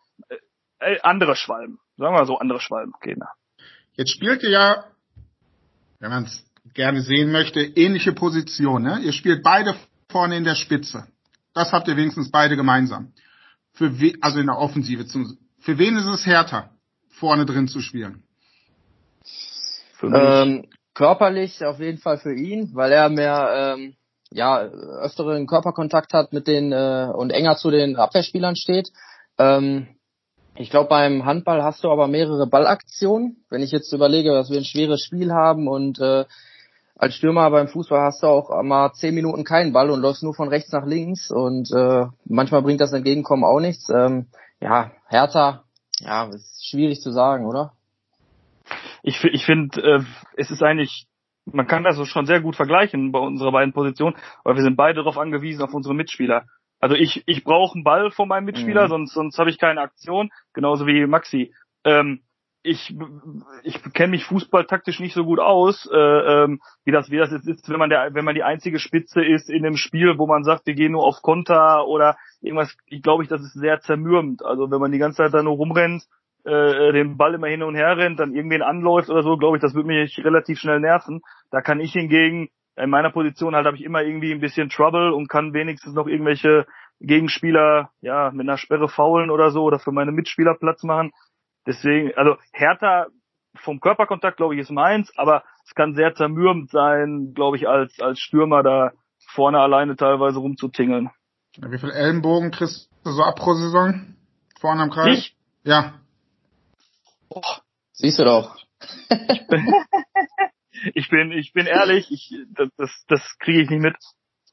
äh, 0.81 0.99
andere 1.02 1.37
Schwalben. 1.37 1.78
Sagen 1.97 2.12
wir 2.12 2.19
mal 2.19 2.26
so, 2.26 2.38
andere 2.38 2.61
Schwalben. 2.61 2.93
Okay, 2.95 3.17
Jetzt 3.95 4.11
spielt 4.11 4.43
ihr 4.43 4.50
ja, 4.50 4.85
wenn 5.99 6.11
man 6.11 6.25
es 6.25 6.45
gerne 6.75 7.00
sehen 7.00 7.33
möchte, 7.33 7.61
ähnliche 7.61 8.12
Positionen. 8.12 8.85
Ne? 8.85 9.00
Ihr 9.00 9.12
spielt 9.12 9.43
beide 9.43 9.75
vorne 10.11 10.37
in 10.37 10.45
der 10.45 10.55
Spitze. 10.55 11.07
das 11.55 11.73
habt 11.73 11.88
ihr 11.88 11.97
wenigstens 11.97 12.31
beide 12.31 12.57
gemeinsam. 12.57 13.12
Für 13.78 14.00
we 14.00 14.14
also 14.20 14.40
in 14.40 14.47
der 14.47 14.58
Offensive 14.58 15.06
zum, 15.06 15.38
für 15.61 15.78
wen 15.78 15.97
ist 15.97 16.06
es 16.06 16.26
härter, 16.26 16.70
vorne 17.11 17.47
drin 17.47 17.68
zu 17.68 17.80
spielen? 17.80 18.25
Ähm, 20.02 20.66
körperlich 20.94 21.64
auf 21.64 21.78
jeden 21.78 21.99
Fall 21.99 22.18
für 22.18 22.35
ihn, 22.35 22.70
weil 22.75 22.90
er 22.90 23.08
mehr 23.08 23.76
ähm, 23.78 23.94
ja 24.32 24.58
öfteren 24.61 25.47
Körperkontakt 25.47 26.12
hat 26.12 26.32
mit 26.32 26.49
den 26.49 26.73
äh, 26.73 27.12
und 27.14 27.30
enger 27.30 27.56
zu 27.56 27.70
den 27.70 27.94
Abwehrspielern 27.94 28.56
steht. 28.56 28.90
Ähm, 29.38 29.87
ich 30.56 30.70
glaube, 30.70 30.88
beim 30.88 31.25
Handball 31.25 31.62
hast 31.62 31.85
du 31.85 31.90
aber 31.92 32.08
mehrere 32.08 32.49
Ballaktionen. 32.49 33.44
Wenn 33.49 33.62
ich 33.62 33.70
jetzt 33.70 33.92
überlege, 33.92 34.32
dass 34.32 34.50
wir 34.50 34.58
ein 34.58 34.64
schweres 34.64 35.04
Spiel 35.04 35.32
haben 35.32 35.68
und 35.68 36.00
äh, 36.00 36.25
als 36.99 37.14
Stürmer 37.14 37.49
beim 37.50 37.69
Fußball 37.69 38.00
hast 38.00 38.23
du 38.23 38.26
auch 38.26 38.62
mal 38.62 38.93
zehn 38.93 39.14
Minuten 39.14 39.45
keinen 39.45 39.73
Ball 39.73 39.90
und 39.90 40.00
läufst 40.00 40.25
nur 40.25 40.35
von 40.35 40.49
rechts 40.49 40.73
nach 40.73 40.85
links 40.85 41.31
und 41.31 41.71
äh, 41.73 42.07
manchmal 42.25 42.62
bringt 42.62 42.81
das 42.81 42.93
Entgegenkommen 42.93 43.45
auch 43.45 43.61
nichts. 43.61 43.88
Ähm, 43.88 44.26
ja, 44.61 44.90
härter, 45.07 45.64
ja, 46.00 46.25
ist 46.25 46.69
schwierig 46.69 47.00
zu 47.00 47.12
sagen, 47.12 47.47
oder? 47.47 47.73
Ich, 49.02 49.23
ich 49.25 49.45
finde, 49.45 49.81
äh, 49.81 50.02
es 50.37 50.50
ist 50.50 50.62
eigentlich, 50.62 51.07
man 51.47 51.69
kann 51.69 51.85
das 51.85 52.05
schon 52.09 52.26
sehr 52.26 52.40
gut 52.40 52.57
vergleichen 52.57 53.12
bei 53.12 53.21
unserer 53.21 53.52
beiden 53.52 53.73
Positionen, 53.73 54.17
weil 54.43 54.57
wir 54.57 54.62
sind 54.62 54.76
beide 54.76 54.97
darauf 54.97 55.19
angewiesen, 55.19 55.62
auf 55.62 55.73
unsere 55.73 55.95
Mitspieler. 55.95 56.47
Also 56.81 56.97
ich, 56.97 57.23
ich 57.26 57.45
brauche 57.45 57.75
einen 57.75 57.85
Ball 57.85 58.11
von 58.11 58.28
meinem 58.28 58.45
Mitspieler, 58.45 58.85
mhm. 58.85 58.88
sonst, 58.88 59.14
sonst 59.14 59.38
habe 59.38 59.50
ich 59.50 59.59
keine 59.59 59.81
Aktion, 59.81 60.31
genauso 60.52 60.87
wie 60.87 61.07
Maxi. 61.07 61.55
Ähm, 61.85 62.23
ich, 62.62 62.94
ich 63.62 63.82
kenne 63.92 64.10
mich 64.10 64.24
fußballtaktisch 64.24 65.00
nicht 65.00 65.14
so 65.14 65.24
gut 65.24 65.38
aus, 65.38 65.88
äh, 65.92 65.96
ähm, 65.96 66.60
wie 66.84 66.90
das 66.90 67.10
wie 67.10 67.16
das 67.16 67.30
jetzt 67.30 67.46
ist, 67.46 67.68
wenn 67.68 67.78
man 67.78 67.90
der 67.90 68.14
wenn 68.14 68.24
man 68.24 68.34
die 68.34 68.42
einzige 68.42 68.78
Spitze 68.78 69.24
ist 69.24 69.48
in 69.48 69.64
einem 69.64 69.76
Spiel, 69.76 70.18
wo 70.18 70.26
man 70.26 70.44
sagt, 70.44 70.66
wir 70.66 70.74
gehen 70.74 70.92
nur 70.92 71.04
auf 71.04 71.22
Konter 71.22 71.86
oder 71.86 72.16
irgendwas. 72.40 72.76
Ich 72.86 73.02
glaube 73.02 73.22
ich, 73.22 73.28
das 73.28 73.42
ist 73.42 73.54
sehr 73.54 73.80
zermürbend. 73.80 74.44
Also 74.44 74.70
wenn 74.70 74.80
man 74.80 74.92
die 74.92 74.98
ganze 74.98 75.18
Zeit 75.18 75.34
da 75.34 75.42
nur 75.42 75.54
rumrennt, 75.54 76.04
äh, 76.44 76.92
den 76.92 77.16
Ball 77.16 77.34
immer 77.34 77.48
hin 77.48 77.62
und 77.62 77.74
her 77.74 77.96
rennt, 77.96 78.18
dann 78.20 78.34
irgendwen 78.34 78.62
anläuft 78.62 79.08
oder 79.08 79.22
so, 79.22 79.36
glaube 79.36 79.56
ich, 79.56 79.62
das 79.62 79.74
würde 79.74 79.88
mich 79.88 80.18
relativ 80.24 80.58
schnell 80.58 80.80
nerven. 80.80 81.20
Da 81.50 81.60
kann 81.60 81.80
ich 81.80 81.92
hingegen 81.92 82.48
in 82.78 82.90
meiner 82.90 83.10
Position 83.10 83.54
halt 83.54 83.66
habe 83.66 83.76
ich 83.76 83.84
immer 83.84 84.02
irgendwie 84.02 84.32
ein 84.32 84.40
bisschen 84.40 84.68
Trouble 84.68 85.12
und 85.12 85.28
kann 85.28 85.52
wenigstens 85.52 85.94
noch 85.94 86.06
irgendwelche 86.06 86.66
Gegenspieler 87.00 87.90
ja 88.00 88.30
mit 88.32 88.48
einer 88.48 88.56
Sperre 88.56 88.88
faulen 88.88 89.30
oder 89.30 89.50
so 89.50 89.62
oder 89.64 89.78
für 89.78 89.92
meine 89.92 90.12
Mitspieler 90.12 90.54
Platz 90.54 90.82
machen. 90.82 91.12
Deswegen, 91.68 92.14
also 92.16 92.38
Hertha 92.52 93.08
vom 93.56 93.78
Körperkontakt 93.78 94.38
glaube 94.38 94.54
ich 94.54 94.60
ist 94.62 94.70
meins, 94.70 95.12
aber 95.18 95.44
es 95.66 95.75
kann 95.75 95.94
sehr 95.94 96.14
zermürbend 96.14 96.70
sein, 96.70 97.34
glaube 97.34 97.58
ich, 97.58 97.68
als 97.68 98.00
als 98.00 98.18
Stürmer 98.20 98.62
da 98.62 98.92
vorne 99.34 99.58
alleine 99.58 99.94
teilweise 99.94 100.38
rumzutingeln. 100.38 101.10
Wie 101.58 101.78
viel 101.78 101.90
Ellenbogen 101.90 102.52
kriegst 102.52 102.88
du 103.04 103.10
so 103.10 103.22
ab 103.22 103.37
pro 103.37 103.52
Saison? 103.52 104.16
Vorne 104.58 104.82
am 104.84 104.90
Kreis? 104.90 105.18
Ich? 105.18 105.37
Ja. 105.64 106.00
Oh, 107.28 107.42
siehst 107.92 108.18
du 108.18 108.25
doch. 108.25 108.56
ich 110.94 111.10
bin, 111.10 111.32
ich 111.32 111.52
bin 111.52 111.66
ehrlich, 111.66 112.10
ich, 112.10 112.34
das, 112.54 112.70
das, 112.78 113.04
das 113.08 113.20
kriege 113.40 113.60
ich 113.60 113.68
nicht 113.68 113.82
mit. 113.82 113.96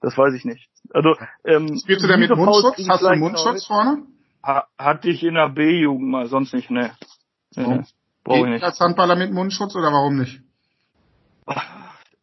Das 0.01 0.17
weiß 0.17 0.34
ich 0.34 0.43
nicht. 0.43 0.67
Also, 0.93 1.15
ähm, 1.45 1.79
Spielst 1.81 2.03
du 2.03 2.07
denn 2.07 2.19
mit 2.19 2.36
Mundschutz? 2.36 2.86
Hast 2.89 3.03
du 3.03 3.07
einen 3.07 3.22
Mundschutz 3.22 3.65
vorne? 3.65 4.05
Ha, 4.46 4.68
hatte 4.78 5.10
ich 5.10 5.24
in 5.24 5.34
der 5.34 5.50
B-Jugend 5.50 6.08
mal, 6.08 6.28
sonst 6.28 6.54
nicht, 6.54 6.70
ne. 6.70 6.92
Nee, 7.56 7.66
oh. 7.66 7.84
Brauche 8.24 8.40
ich 8.40 8.46
nicht. 8.46 8.64
Als 8.64 8.80
Handballer 8.80 9.16
mit 9.16 9.32
Mundschutz 9.32 9.75
oder 9.75 9.92
warum 9.92 10.18
nicht? 10.18 10.42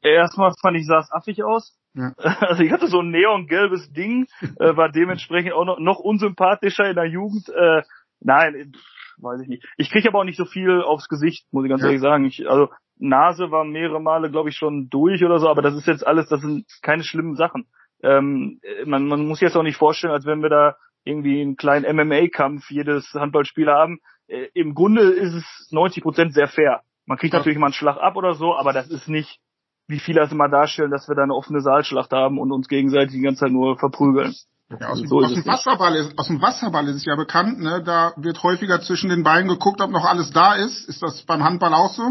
Erstmal 0.02 0.52
fand 0.60 0.76
ich, 0.76 0.86
sah 0.86 1.00
es 1.00 1.10
affig 1.10 1.42
aus. 1.42 1.76
Ja. 1.94 2.12
Also 2.40 2.62
ich 2.62 2.72
hatte 2.72 2.86
so 2.86 3.00
ein 3.00 3.10
neongelbes 3.10 3.92
Ding, 3.92 4.26
äh, 4.58 4.76
war 4.76 4.90
dementsprechend 4.90 5.52
auch 5.52 5.64
noch, 5.64 5.78
noch 5.78 5.98
unsympathischer 5.98 6.88
in 6.88 6.96
der 6.96 7.06
Jugend. 7.06 7.48
Äh, 7.48 7.82
nein, 8.20 8.72
weiß 9.18 9.40
ich 9.42 9.48
nicht. 9.48 9.64
Ich 9.76 9.90
kriege 9.90 10.08
aber 10.08 10.20
auch 10.20 10.24
nicht 10.24 10.38
so 10.38 10.44
viel 10.44 10.80
aufs 10.82 11.08
Gesicht, 11.08 11.46
muss 11.52 11.64
ich 11.64 11.70
ganz 11.70 11.82
ja. 11.82 11.88
ehrlich 11.88 12.02
sagen. 12.02 12.24
Ich, 12.24 12.48
also 12.48 12.70
Nase 12.98 13.50
war 13.50 13.64
mehrere 13.64 14.00
Male, 14.00 14.30
glaube 14.30 14.48
ich, 14.48 14.56
schon 14.56 14.88
durch 14.90 15.24
oder 15.24 15.38
so, 15.38 15.48
aber 15.48 15.62
das 15.62 15.74
ist 15.74 15.86
jetzt 15.86 16.06
alles, 16.06 16.28
das 16.28 16.40
sind 16.40 16.66
keine 16.82 17.02
schlimmen 17.02 17.34
Sachen. 17.34 17.66
Ähm, 18.02 18.60
man, 18.84 19.06
man 19.06 19.26
muss 19.26 19.40
jetzt 19.40 19.56
auch 19.56 19.62
nicht 19.62 19.76
vorstellen, 19.76 20.12
als 20.12 20.26
wenn 20.26 20.42
wir 20.42 20.50
da 20.50 20.76
irgendwie 21.04 21.40
einen 21.40 21.56
kleinen 21.56 21.96
MMA-Kampf 21.96 22.70
jedes 22.70 23.12
Handballspieler 23.14 23.74
haben. 23.74 23.98
Äh, 24.28 24.48
Im 24.54 24.74
Grunde 24.74 25.02
ist 25.02 25.34
es 25.34 25.68
90 25.70 26.02
Prozent 26.02 26.34
sehr 26.34 26.48
fair. 26.48 26.82
Man 27.06 27.18
kriegt 27.18 27.32
ja. 27.32 27.40
natürlich 27.40 27.58
mal 27.58 27.66
einen 27.66 27.74
Schlag 27.74 27.96
ab 27.98 28.16
oder 28.16 28.34
so, 28.34 28.56
aber 28.56 28.72
das 28.72 28.88
ist 28.88 29.08
nicht, 29.08 29.40
wie 29.88 29.98
viele 29.98 30.20
das 30.20 30.32
immer 30.32 30.48
darstellen, 30.48 30.90
dass 30.90 31.08
wir 31.08 31.16
da 31.16 31.24
eine 31.24 31.34
offene 31.34 31.60
Saalschlacht 31.60 32.12
haben 32.12 32.38
und 32.38 32.52
uns 32.52 32.68
gegenseitig 32.68 33.12
die 33.12 33.20
ganze 33.20 33.40
Zeit 33.40 33.52
nur 33.52 33.78
verprügeln. 33.78 34.34
Ja, 34.80 34.88
aus, 34.88 35.00
so 35.00 35.18
aus, 35.18 35.34
dem 35.34 35.44
Wasserball 35.44 35.94
ist, 35.96 36.18
aus 36.18 36.28
dem 36.28 36.40
Wasserball 36.40 36.86
ist 36.88 36.96
es 36.96 37.04
ja 37.04 37.16
bekannt, 37.16 37.60
ne? 37.60 37.82
Da 37.84 38.12
wird 38.16 38.42
häufiger 38.42 38.80
zwischen 38.80 39.10
den 39.10 39.22
Beinen 39.22 39.48
geguckt, 39.48 39.80
ob 39.82 39.90
noch 39.90 40.04
alles 40.04 40.30
da 40.30 40.54
ist. 40.54 40.88
Ist 40.88 41.02
das 41.02 41.22
beim 41.26 41.44
Handball 41.44 41.74
auch 41.74 41.92
so? 41.92 42.10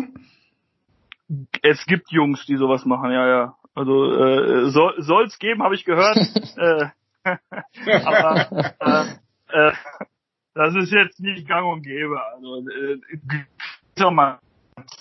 Es 1.64 1.86
gibt 1.86 2.12
Jungs, 2.12 2.46
die 2.46 2.58
sowas 2.58 2.86
machen, 2.86 3.12
ja, 3.12 3.28
ja. 3.28 3.56
Also 3.74 4.12
äh, 4.12 4.70
soll 4.70 4.94
soll's 4.98 5.40
geben, 5.40 5.64
habe 5.64 5.76
ich 5.76 5.86
gehört. 5.86 6.18
äh, 6.58 6.88
aber 8.06 8.74
äh, 9.52 9.68
äh, 9.70 9.74
das 10.54 10.76
ist 10.76 10.92
jetzt 10.92 11.20
nicht 11.20 11.48
gang 11.48 11.66
und 11.72 11.84
gäbe. 11.84 12.22
Also 12.34 12.68
äh, 12.68 13.00
sag 13.96 14.12
mal, 14.12 14.40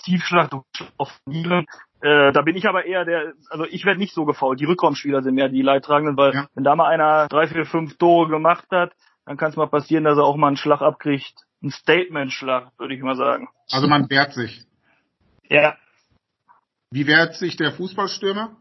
Tiefschlag 0.03 0.51
auf 0.97 1.19
Nieren. 1.25 1.65
Äh, 2.01 2.31
da 2.31 2.41
bin 2.41 2.55
ich 2.55 2.67
aber 2.67 2.85
eher 2.85 3.05
der, 3.05 3.33
also 3.49 3.65
ich 3.65 3.85
werde 3.85 3.99
nicht 3.99 4.13
so 4.13 4.25
gefault. 4.25 4.59
Die 4.59 4.65
Rückraumspieler 4.65 5.21
sind 5.21 5.35
mehr 5.35 5.49
die 5.49 5.61
Leidtragenden, 5.61 6.17
weil 6.17 6.33
ja. 6.33 6.47
wenn 6.55 6.63
da 6.63 6.75
mal 6.75 6.87
einer 6.87 7.27
drei, 7.27 7.47
vier, 7.47 7.65
fünf 7.65 7.97
Tore 7.97 8.29
gemacht 8.29 8.65
hat, 8.71 8.93
dann 9.25 9.37
kann 9.37 9.51
es 9.51 9.55
mal 9.55 9.67
passieren, 9.67 10.03
dass 10.03 10.17
er 10.17 10.23
auch 10.23 10.35
mal 10.35 10.47
einen 10.47 10.57
Schlag 10.57 10.81
abkriegt. 10.81 11.45
Ein 11.63 11.69
Statement-Schlag, 11.69 12.71
würde 12.79 12.95
ich 12.95 13.01
mal 13.01 13.15
sagen. 13.15 13.49
Also 13.71 13.87
man 13.87 14.09
wehrt 14.09 14.33
sich. 14.33 14.65
Ja. 15.47 15.77
Wie 16.89 17.05
wehrt 17.05 17.35
sich 17.35 17.55
der 17.55 17.71
Fußballstürmer? 17.71 18.57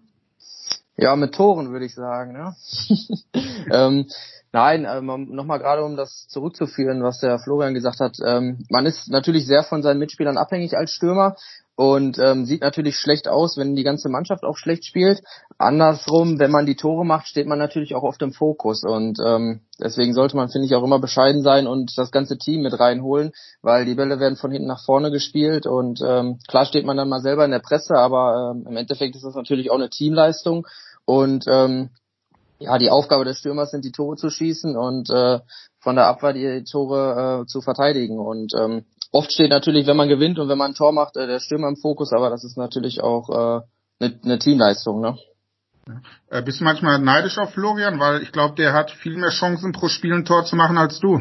Ja, 1.00 1.16
mit 1.16 1.34
Toren 1.34 1.72
würde 1.72 1.86
ich 1.86 1.94
sagen. 1.94 2.32
Ne? 2.32 2.54
ähm, 3.72 4.06
nein, 4.52 4.86
ähm, 4.86 5.28
nochmal 5.30 5.58
gerade 5.58 5.82
um 5.82 5.96
das 5.96 6.26
zurückzuführen, 6.28 7.02
was 7.02 7.20
der 7.20 7.38
Florian 7.38 7.72
gesagt 7.72 8.00
hat. 8.00 8.18
Ähm, 8.22 8.66
man 8.68 8.84
ist 8.84 9.08
natürlich 9.08 9.46
sehr 9.46 9.62
von 9.62 9.82
seinen 9.82 9.98
Mitspielern 9.98 10.36
abhängig 10.36 10.76
als 10.76 10.92
Stürmer 10.92 11.36
und 11.80 12.18
ähm, 12.18 12.44
sieht 12.44 12.60
natürlich 12.60 12.96
schlecht 12.96 13.26
aus, 13.26 13.56
wenn 13.56 13.74
die 13.74 13.84
ganze 13.84 14.10
Mannschaft 14.10 14.44
auch 14.44 14.58
schlecht 14.58 14.84
spielt. 14.84 15.22
Andersrum, 15.56 16.38
wenn 16.38 16.50
man 16.50 16.66
die 16.66 16.76
Tore 16.76 17.06
macht, 17.06 17.26
steht 17.26 17.46
man 17.46 17.58
natürlich 17.58 17.94
auch 17.94 18.02
oft 18.02 18.20
im 18.20 18.34
Fokus 18.34 18.84
und 18.84 19.18
ähm, 19.24 19.60
deswegen 19.82 20.12
sollte 20.12 20.36
man, 20.36 20.50
finde 20.50 20.66
ich, 20.66 20.74
auch 20.74 20.84
immer 20.84 20.98
bescheiden 20.98 21.42
sein 21.42 21.66
und 21.66 21.96
das 21.96 22.10
ganze 22.10 22.36
Team 22.36 22.60
mit 22.60 22.78
reinholen, 22.78 23.32
weil 23.62 23.86
die 23.86 23.94
Bälle 23.94 24.20
werden 24.20 24.36
von 24.36 24.50
hinten 24.50 24.68
nach 24.68 24.84
vorne 24.84 25.10
gespielt 25.10 25.66
und 25.66 26.02
ähm, 26.06 26.38
klar 26.48 26.66
steht 26.66 26.84
man 26.84 26.98
dann 26.98 27.08
mal 27.08 27.22
selber 27.22 27.46
in 27.46 27.50
der 27.50 27.60
Presse, 27.60 27.94
aber 27.94 28.52
ähm, 28.54 28.66
im 28.68 28.76
Endeffekt 28.76 29.16
ist 29.16 29.24
das 29.24 29.34
natürlich 29.34 29.70
auch 29.70 29.76
eine 29.76 29.88
Teamleistung 29.88 30.66
und 31.04 31.44
ähm, 31.48 31.90
ja, 32.58 32.76
die 32.78 32.90
Aufgabe 32.90 33.24
des 33.24 33.38
Stürmers 33.38 33.70
sind, 33.70 33.84
die 33.84 33.92
Tore 33.92 34.16
zu 34.16 34.28
schießen 34.28 34.76
und 34.76 35.08
äh, 35.10 35.40
von 35.80 35.96
der 35.96 36.06
Abwehr 36.06 36.34
die 36.34 36.64
Tore 36.64 37.42
äh, 37.42 37.46
zu 37.46 37.62
verteidigen. 37.62 38.18
Und 38.18 38.52
ähm, 38.54 38.84
oft 39.12 39.32
steht 39.32 39.50
natürlich, 39.50 39.86
wenn 39.86 39.96
man 39.96 40.08
gewinnt 40.08 40.38
und 40.38 40.48
wenn 40.48 40.58
man 40.58 40.72
ein 40.72 40.74
Tor 40.74 40.92
macht, 40.92 41.16
äh, 41.16 41.26
der 41.26 41.40
Stürmer 41.40 41.68
im 41.68 41.76
Fokus, 41.76 42.12
aber 42.12 42.28
das 42.28 42.44
ist 42.44 42.58
natürlich 42.58 43.02
auch 43.02 43.30
eine 43.30 43.64
äh, 44.00 44.08
ne, 44.08 44.20
ne 44.22 44.38
Teamleistung, 44.38 45.00
ne? 45.00 45.16
Äh, 46.28 46.42
bist 46.42 46.60
du 46.60 46.64
manchmal 46.64 46.98
neidisch 46.98 47.38
auf 47.38 47.50
Florian, 47.52 47.98
weil 47.98 48.22
ich 48.22 48.30
glaube, 48.30 48.54
der 48.54 48.72
hat 48.74 48.90
viel 48.90 49.16
mehr 49.16 49.30
Chancen 49.30 49.72
pro 49.72 49.88
Spiel 49.88 50.12
ein 50.12 50.24
Tor 50.24 50.44
zu 50.44 50.54
machen 50.54 50.78
als 50.78 51.00
du. 51.00 51.20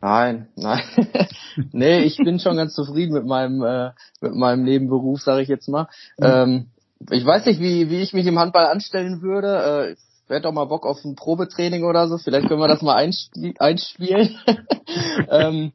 Nein, 0.00 0.48
nein. 0.54 0.82
nee, 1.72 2.02
ich 2.02 2.18
bin 2.18 2.38
schon 2.38 2.56
ganz 2.56 2.74
zufrieden 2.74 3.14
mit 3.14 3.26
meinem 3.26 3.62
äh, 3.64 3.90
mit 4.20 4.34
meinem 4.34 4.62
Nebenberuf, 4.62 5.20
sage 5.20 5.42
ich 5.42 5.48
jetzt 5.48 5.68
mal. 5.68 5.88
Mhm. 6.18 6.24
Ähm, 6.24 6.70
ich 7.10 7.24
weiß 7.24 7.46
nicht, 7.46 7.60
wie, 7.60 7.90
wie 7.90 8.00
ich 8.00 8.12
mich 8.12 8.26
im 8.26 8.38
Handball 8.38 8.66
anstellen 8.66 9.22
würde. 9.22 9.88
Äh, 9.88 9.92
ich 9.92 10.30
werde 10.30 10.48
auch 10.48 10.52
mal 10.52 10.66
Bock 10.66 10.84
auf 10.84 11.04
ein 11.04 11.14
Probetraining 11.14 11.84
oder 11.84 12.08
so. 12.08 12.18
Vielleicht 12.18 12.48
können 12.48 12.60
wir 12.60 12.68
das 12.68 12.82
mal 12.82 12.96
einspielen. 12.96 14.38
ähm, 15.30 15.72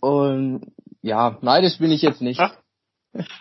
und 0.00 0.72
ja, 1.02 1.38
neidisch 1.40 1.78
bin 1.78 1.90
ich 1.90 2.02
jetzt 2.02 2.22
nicht. 2.22 2.40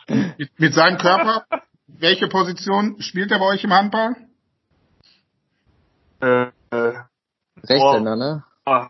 Mit, 0.07 0.57
mit 0.57 0.73
seinem 0.73 0.97
Körper, 0.97 1.45
welche 1.87 2.27
Position 2.27 3.01
spielt 3.01 3.31
er 3.31 3.39
bei 3.39 3.45
euch 3.45 3.63
im 3.63 3.73
Handball? 3.73 4.15
Äh, 6.21 6.47
äh, 6.71 6.93
Rechtshänder, 7.63 8.13
oh, 8.13 8.15
ne? 8.15 8.43
Ah, 8.65 8.89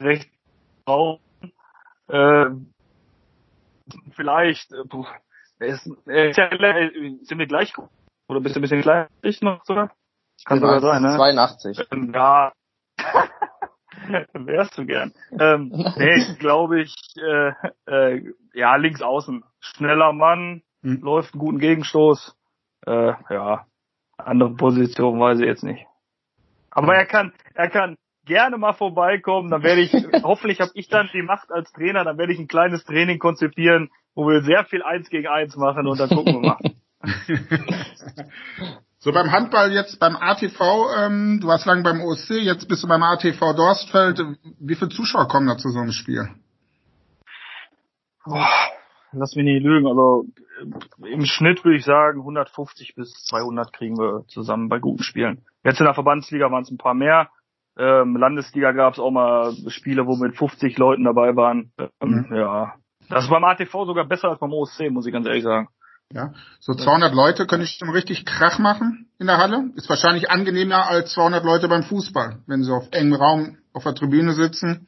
rechts 0.00 0.30
äh, 2.08 2.46
vielleicht, 4.14 4.72
äh, 4.72 4.84
ist, 5.58 5.86
äh, 6.06 6.32
sind 6.32 7.38
wir 7.38 7.46
gleich 7.46 7.72
oder 8.28 8.40
bist 8.40 8.56
du 8.56 8.60
ein 8.60 8.62
bisschen 8.62 8.82
kleiner 8.82 9.08
ich 9.22 9.40
noch 9.42 9.64
sogar? 9.64 9.92
Kann 10.44 10.60
sogar 10.60 10.80
sein, 10.80 11.02
ne? 11.02 11.16
82. 11.16 11.86
Ähm, 11.90 12.12
ja. 12.14 12.52
Wärst 14.34 14.76
du 14.78 14.86
gern. 14.86 15.12
Ähm, 15.38 15.70
nee, 15.96 16.34
glaube 16.38 16.82
ich, 16.82 16.94
äh, 17.16 17.52
äh, 17.86 18.32
ja, 18.52 18.76
links 18.76 19.02
außen. 19.02 19.44
Schneller 19.60 20.12
Mann, 20.12 20.62
hm. 20.82 21.00
läuft 21.00 21.34
einen 21.34 21.40
guten 21.40 21.58
Gegenstoß. 21.58 22.36
Äh, 22.86 23.14
ja, 23.30 23.66
andere 24.18 24.54
Position 24.54 25.18
weiß 25.18 25.40
ich 25.40 25.46
jetzt 25.46 25.64
nicht. 25.64 25.86
Aber 26.70 26.94
er 26.94 27.06
kann, 27.06 27.32
er 27.54 27.70
kann 27.70 27.96
gerne 28.26 28.58
mal 28.58 28.74
vorbeikommen. 28.74 29.50
Dann 29.50 29.62
werde 29.62 29.80
ich, 29.80 29.92
hoffentlich 30.22 30.60
habe 30.60 30.72
ich 30.74 30.88
dann 30.88 31.08
die 31.12 31.22
Macht 31.22 31.50
als 31.50 31.72
Trainer, 31.72 32.04
dann 32.04 32.18
werde 32.18 32.32
ich 32.32 32.38
ein 32.38 32.48
kleines 32.48 32.84
Training 32.84 33.18
konzipieren, 33.18 33.90
wo 34.16 34.26
wir 34.26 34.42
sehr 34.42 34.64
viel 34.64 34.82
eins 34.82 35.08
gegen 35.10 35.28
eins 35.28 35.56
machen 35.56 35.86
und 35.86 36.00
dann 36.00 36.08
gucken 36.08 36.42
wir 36.42 36.48
mal. 36.48 36.58
so 38.98 39.12
beim 39.12 39.30
Handball 39.30 39.72
jetzt 39.72 40.00
beim 40.00 40.16
ATV, 40.16 40.60
ähm, 40.98 41.38
du 41.40 41.46
warst 41.46 41.66
lange 41.66 41.82
beim 41.82 42.00
OSC, 42.00 42.30
jetzt 42.40 42.66
bist 42.66 42.82
du 42.82 42.88
beim 42.88 43.02
ATV 43.02 43.38
Dorstfeld. 43.54 44.20
Wie 44.58 44.74
viele 44.74 44.88
Zuschauer 44.88 45.28
kommen 45.28 45.46
da 45.46 45.58
zu 45.58 45.68
so 45.68 45.78
einem 45.78 45.92
Spiel? 45.92 46.28
Boah, 48.24 48.48
lass 49.12 49.36
mich 49.36 49.44
nicht 49.44 49.62
lügen. 49.62 49.86
Also 49.86 50.24
im 51.04 51.26
Schnitt 51.26 51.62
würde 51.64 51.76
ich 51.76 51.84
sagen 51.84 52.20
150 52.20 52.94
bis 52.94 53.12
200 53.26 53.72
kriegen 53.72 53.98
wir 53.98 54.24
zusammen 54.28 54.70
bei 54.70 54.78
guten 54.78 55.02
Spielen. 55.02 55.44
Jetzt 55.62 55.78
in 55.78 55.84
der 55.84 55.94
Verbandsliga 55.94 56.50
waren 56.50 56.62
es 56.62 56.70
ein 56.70 56.78
paar 56.78 56.94
mehr. 56.94 57.28
Ähm, 57.78 58.16
Landesliga 58.16 58.72
gab 58.72 58.94
es 58.94 58.98
auch 58.98 59.10
mal 59.10 59.52
Spiele, 59.68 60.06
wo 60.06 60.16
mit 60.16 60.34
50 60.34 60.78
Leuten 60.78 61.04
dabei 61.04 61.36
waren. 61.36 61.72
Ähm, 62.00 62.24
mhm. 62.30 62.34
Ja, 62.34 62.76
das 63.08 63.24
ist 63.24 63.30
beim 63.30 63.44
ATV 63.44 63.86
sogar 63.86 64.06
besser 64.06 64.28
als 64.28 64.40
beim 64.40 64.52
OSC, 64.52 64.90
muss 64.90 65.06
ich 65.06 65.12
ganz 65.12 65.26
ehrlich 65.26 65.44
sagen. 65.44 65.68
Ja, 66.12 66.32
so 66.60 66.74
200 66.74 67.12
Leute 67.14 67.46
könnte 67.46 67.64
ich 67.64 67.78
schon 67.78 67.90
richtig 67.90 68.24
Krach 68.24 68.58
machen 68.60 69.08
in 69.18 69.26
der 69.26 69.38
Halle. 69.38 69.70
Ist 69.74 69.88
wahrscheinlich 69.88 70.30
angenehmer 70.30 70.88
als 70.88 71.12
200 71.14 71.44
Leute 71.44 71.68
beim 71.68 71.82
Fußball, 71.82 72.42
wenn 72.46 72.62
sie 72.62 72.72
auf 72.72 72.88
engem 72.92 73.14
Raum 73.14 73.58
auf 73.72 73.82
der 73.82 73.94
Tribüne 73.94 74.32
sitzen. 74.32 74.86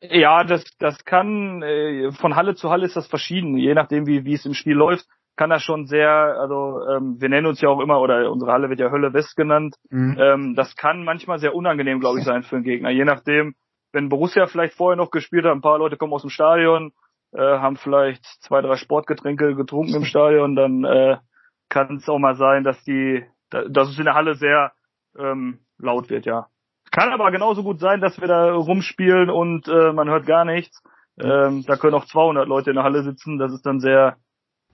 Ja, 0.00 0.44
das, 0.44 0.64
das 0.78 1.04
kann, 1.04 1.62
äh, 1.62 2.12
von 2.12 2.36
Halle 2.36 2.54
zu 2.54 2.70
Halle 2.70 2.86
ist 2.86 2.96
das 2.96 3.06
verschieden. 3.06 3.56
Je 3.56 3.74
nachdem, 3.74 4.06
wie, 4.06 4.24
wie 4.24 4.34
es 4.34 4.46
im 4.46 4.54
Spiel 4.54 4.74
läuft, 4.74 5.06
kann 5.36 5.50
das 5.50 5.62
schon 5.62 5.86
sehr, 5.86 6.10
also 6.10 6.80
ähm, 6.88 7.20
wir 7.20 7.28
nennen 7.28 7.46
uns 7.46 7.60
ja 7.60 7.68
auch 7.68 7.80
immer, 7.80 8.00
oder 8.00 8.30
unsere 8.30 8.52
Halle 8.52 8.70
wird 8.70 8.80
ja 8.80 8.90
Hölle 8.90 9.12
West 9.12 9.36
genannt. 9.36 9.76
Mhm. 9.90 10.16
Ähm, 10.18 10.54
das 10.54 10.74
kann 10.76 11.04
manchmal 11.04 11.38
sehr 11.38 11.54
unangenehm, 11.54 12.00
glaube 12.00 12.18
ich, 12.18 12.24
sein 12.26 12.42
für 12.42 12.56
einen 12.56 12.64
Gegner. 12.64 12.90
Je 12.90 13.04
nachdem, 13.04 13.54
wenn 13.92 14.08
Borussia 14.08 14.46
vielleicht 14.46 14.74
vorher 14.74 14.96
noch 14.96 15.10
gespielt 15.10 15.44
hat, 15.44 15.52
ein 15.52 15.60
paar 15.60 15.78
Leute 15.78 15.96
kommen 15.96 16.12
aus 16.12 16.22
dem 16.22 16.30
Stadion, 16.30 16.92
äh, 17.32 17.40
haben 17.40 17.76
vielleicht 17.76 18.24
zwei, 18.42 18.60
drei 18.62 18.76
Sportgetränke 18.76 19.54
getrunken 19.54 19.94
im 19.94 20.04
Stadion, 20.04 20.56
dann 20.56 20.84
äh, 20.84 21.18
kann 21.68 21.96
es 21.96 22.08
auch 22.08 22.18
mal 22.18 22.36
sein, 22.36 22.64
dass 22.64 22.82
die, 22.84 23.24
dass 23.50 23.88
es 23.88 23.98
in 23.98 24.04
der 24.04 24.14
Halle 24.14 24.34
sehr 24.34 24.72
ähm, 25.18 25.60
laut 25.78 26.10
wird, 26.10 26.26
ja. 26.26 26.46
Kann 26.90 27.12
aber 27.12 27.30
genauso 27.30 27.62
gut 27.62 27.80
sein, 27.80 28.00
dass 28.00 28.20
wir 28.20 28.28
da 28.28 28.54
rumspielen 28.54 29.28
und 29.28 29.68
äh, 29.68 29.92
man 29.92 30.08
hört 30.08 30.26
gar 30.26 30.44
nichts. 30.44 30.82
Ähm, 31.20 31.64
da 31.66 31.76
können 31.76 31.94
auch 31.94 32.06
200 32.06 32.48
Leute 32.48 32.70
in 32.70 32.76
der 32.76 32.84
Halle 32.84 33.02
sitzen. 33.02 33.38
Das 33.38 33.52
ist 33.52 33.66
dann 33.66 33.80
sehr, 33.80 34.16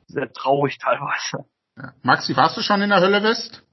sehr 0.06 0.32
traurig 0.32 0.78
teilweise. 0.78 1.44
Maxi, 2.02 2.36
warst 2.36 2.56
du 2.56 2.60
schon 2.60 2.82
in 2.82 2.90
der 2.90 3.00
Hölle 3.00 3.22
West? 3.22 3.64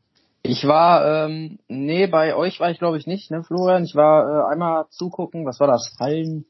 Ich 0.44 0.68
war, 0.68 1.26
ähm, 1.26 1.60
nee, 1.68 2.08
bei 2.08 2.36
euch 2.36 2.60
war 2.60 2.72
ich 2.72 2.80
glaube 2.80 2.98
ich 2.98 3.06
nicht, 3.06 3.30
ne, 3.30 3.44
Florian? 3.44 3.84
Ich 3.84 3.96
war 3.96 4.50
äh, 4.50 4.52
einmal 4.52 4.88
zugucken, 4.90 5.46
was 5.46 5.60
war 5.60 5.68
das? 5.68 5.96
Hallen? 6.00 6.46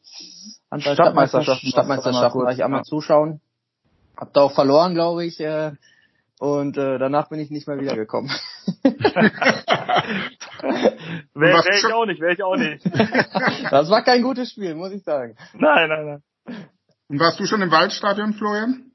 Stadtmeisterschaften. 0.78 1.70
Stadtmeisterschaften 1.70 2.42
war 2.42 2.54
ich 2.54 2.64
einmal 2.64 2.80
ja. 2.80 2.84
zuschauen. 2.84 3.42
Hab 4.16 4.32
da 4.34 4.42
auch 4.42 4.54
verloren, 4.54 4.94
glaube 4.94 5.26
ich. 5.26 5.40
Äh, 5.42 5.74
und 6.40 6.78
äh, 6.78 6.98
danach 6.98 7.30
bin 7.30 7.40
ich 7.40 7.52
nicht 7.52 7.68
mehr 7.68 7.80
wiedergekommen. 7.80 8.32
wäre 11.34 11.64
wär 11.64 11.78
ich 11.78 11.94
auch 11.94 12.06
nicht, 12.06 12.22
wäre 12.22 12.34
ich 12.34 12.44
auch 12.44 12.56
nicht. 12.58 12.86
das 13.72 13.90
war 13.90 14.04
kein 14.04 14.22
gutes 14.22 14.52
Spiel, 14.52 14.76
muss 14.76 14.92
ich 14.92 15.04
sagen. 15.04 15.36
Nein, 15.54 15.90
nein, 15.90 16.06
nein. 16.06 16.24
Und 17.10 17.20
warst 17.20 17.40
du 17.40 17.46
schon 17.46 17.62
im 17.62 17.72
Waldstadion, 17.72 18.34
Florian? 18.34 18.91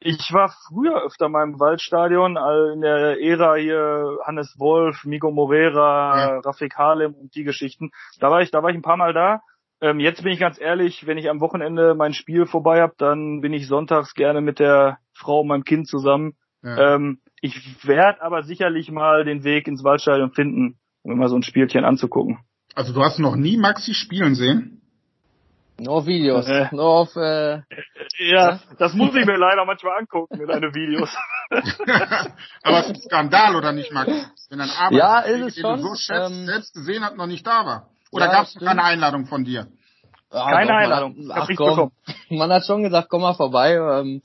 Ich 0.00 0.32
war 0.32 0.54
früher 0.68 1.02
öfter 1.02 1.28
mal 1.28 1.44
im 1.44 1.58
Waldstadion, 1.58 2.36
in 2.74 2.80
der 2.82 3.20
Ära 3.20 3.54
hier 3.54 4.18
Hannes 4.24 4.54
Wolf, 4.58 5.04
Migo 5.04 5.30
Moreira, 5.30 6.18
ja. 6.18 6.38
Rafik 6.40 6.76
Harlem 6.76 7.14
und 7.14 7.34
die 7.34 7.44
Geschichten. 7.44 7.90
Da 8.20 8.30
war 8.30 8.42
ich, 8.42 8.50
da 8.50 8.62
war 8.62 8.70
ich 8.70 8.76
ein 8.76 8.82
paar 8.82 8.96
Mal 8.96 9.12
da. 9.12 9.40
Ähm, 9.80 10.00
jetzt 10.00 10.22
bin 10.22 10.32
ich 10.32 10.40
ganz 10.40 10.60
ehrlich, 10.60 11.06
wenn 11.06 11.18
ich 11.18 11.28
am 11.28 11.40
Wochenende 11.40 11.94
mein 11.94 12.12
Spiel 12.12 12.46
vorbei 12.46 12.80
habe, 12.80 12.94
dann 12.98 13.40
bin 13.40 13.52
ich 13.52 13.66
sonntags 13.66 14.14
gerne 14.14 14.40
mit 14.40 14.58
der 14.58 14.98
Frau 15.12 15.40
und 15.40 15.48
meinem 15.48 15.64
Kind 15.64 15.88
zusammen. 15.88 16.34
Ja. 16.62 16.94
Ähm, 16.94 17.20
ich 17.40 17.86
werde 17.86 18.22
aber 18.22 18.42
sicherlich 18.42 18.90
mal 18.90 19.24
den 19.24 19.44
Weg 19.44 19.68
ins 19.68 19.84
Waldstadion 19.84 20.32
finden, 20.32 20.78
um 21.02 21.12
mir 21.12 21.16
mal 21.16 21.28
so 21.28 21.36
ein 21.36 21.42
Spielchen 21.42 21.84
anzugucken. 21.84 22.38
Also 22.74 22.92
du 22.92 23.02
hast 23.02 23.18
noch 23.18 23.36
nie 23.36 23.56
Maxi 23.56 23.94
spielen 23.94 24.34
sehen? 24.34 24.80
Nur 25.78 25.94
auf 25.94 26.06
Videos. 26.06 26.46
Äh. 26.46 26.68
Nur 26.70 26.84
auf, 26.84 27.16
äh, 27.16 27.62
ja, 28.18 28.60
das 28.78 28.94
muss 28.94 29.14
ich 29.14 29.26
mir 29.26 29.36
leider 29.36 29.64
manchmal 29.64 29.98
angucken 29.98 30.40
in 30.40 30.46
deine 30.46 30.72
Videos. 30.74 31.14
Aber 32.62 32.80
es 32.80 32.86
ist 32.86 32.94
ein 32.94 33.00
Skandal, 33.02 33.56
oder 33.56 33.72
nicht, 33.72 33.92
Max? 33.92 34.10
Wenn 34.50 34.60
ein 34.60 34.70
Arbeiter, 34.70 34.96
ja, 34.96 35.20
ist 35.20 35.46
es 35.48 35.54
den 35.54 35.62
schon, 35.62 35.80
du 35.80 35.88
so 35.88 35.94
schätzt, 35.96 36.30
ähm, 36.30 36.46
selbst 36.46 36.74
gesehen 36.74 37.04
hat, 37.04 37.16
noch 37.16 37.26
nicht 37.26 37.46
da 37.46 37.66
war. 37.66 37.88
Oder 38.12 38.26
ja, 38.26 38.32
gab 38.32 38.46
es 38.46 38.54
keine 38.54 38.84
Einladung 38.84 39.26
von 39.26 39.44
dir? 39.44 39.66
Ah, 40.30 40.50
keine 40.50 40.68
doch, 40.68 40.76
Einladung. 40.76 41.26
Man, 41.26 41.38
ach, 41.38 41.48
komm, 41.56 41.90
man 42.30 42.52
hat 42.52 42.64
schon 42.64 42.84
gesagt, 42.84 43.08
komm 43.08 43.22
mal 43.22 43.34
vorbei. 43.34 43.74
Ähm, 43.74 44.22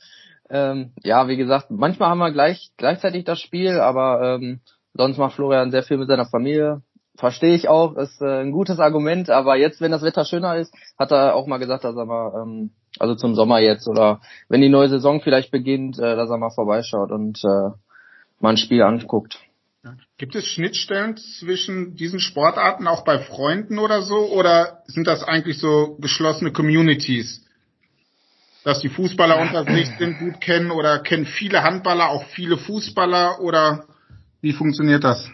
ähm, 0.51 0.93
ja, 1.03 1.27
wie 1.27 1.37
gesagt, 1.37 1.71
manchmal 1.71 2.09
haben 2.09 2.19
wir 2.19 2.31
gleich 2.31 2.69
gleichzeitig 2.77 3.23
das 3.23 3.39
Spiel, 3.39 3.79
aber 3.79 4.35
ähm, 4.35 4.61
sonst 4.93 5.17
macht 5.17 5.35
Florian 5.35 5.71
sehr 5.71 5.83
viel 5.83 5.97
mit 5.97 6.07
seiner 6.07 6.25
Familie 6.25 6.81
verstehe 7.19 7.55
ich 7.55 7.67
auch, 7.67 7.95
ist 7.97 8.21
äh, 8.21 8.41
ein 8.41 8.51
gutes 8.51 8.79
Argument, 8.79 9.29
aber 9.29 9.57
jetzt, 9.57 9.81
wenn 9.81 9.91
das 9.91 10.01
Wetter 10.01 10.25
schöner 10.25 10.55
ist, 10.55 10.73
hat 10.97 11.11
er 11.11 11.35
auch 11.35 11.47
mal 11.47 11.57
gesagt, 11.57 11.83
dass 11.83 11.95
er 11.95 12.05
mal, 12.05 12.41
ähm, 12.41 12.71
also 12.97 13.15
zum 13.15 13.35
Sommer 13.35 13.59
jetzt 13.59 13.87
oder 13.87 14.21
wenn 14.47 14.61
die 14.61 14.69
neue 14.69 14.89
Saison 14.89 15.21
vielleicht 15.21 15.51
beginnt, 15.51 15.99
äh, 15.99 16.15
dass 16.15 16.29
er 16.29 16.37
mal 16.37 16.49
vorbeischaut 16.49 17.11
und 17.11 17.43
äh, 17.43 17.69
mal 18.39 18.51
ein 18.51 18.57
Spiel 18.57 18.81
anguckt. 18.81 19.39
Gibt 20.17 20.35
es 20.35 20.45
Schnittstellen 20.45 21.15
zwischen 21.17 21.95
diesen 21.95 22.19
Sportarten 22.19 22.87
auch 22.87 23.03
bei 23.05 23.19
Freunden 23.19 23.79
oder 23.79 24.01
so 24.01 24.31
oder 24.31 24.83
sind 24.87 25.07
das 25.07 25.23
eigentlich 25.23 25.59
so 25.59 25.97
geschlossene 25.99 26.51
Communities? 26.51 27.45
Dass 28.63 28.79
die 28.81 28.89
Fußballer 28.89 29.39
unter 29.41 29.63
sich 29.65 29.89
sind, 29.97 30.19
gut 30.19 30.41
kennen 30.41 30.71
oder 30.71 30.99
kennen 30.99 31.25
viele 31.25 31.63
Handballer 31.63 32.09
auch 32.09 32.25
viele 32.25 32.57
Fußballer 32.57 33.39
oder 33.39 33.85
wie 34.41 34.53
funktioniert 34.53 35.03
das? 35.03 35.29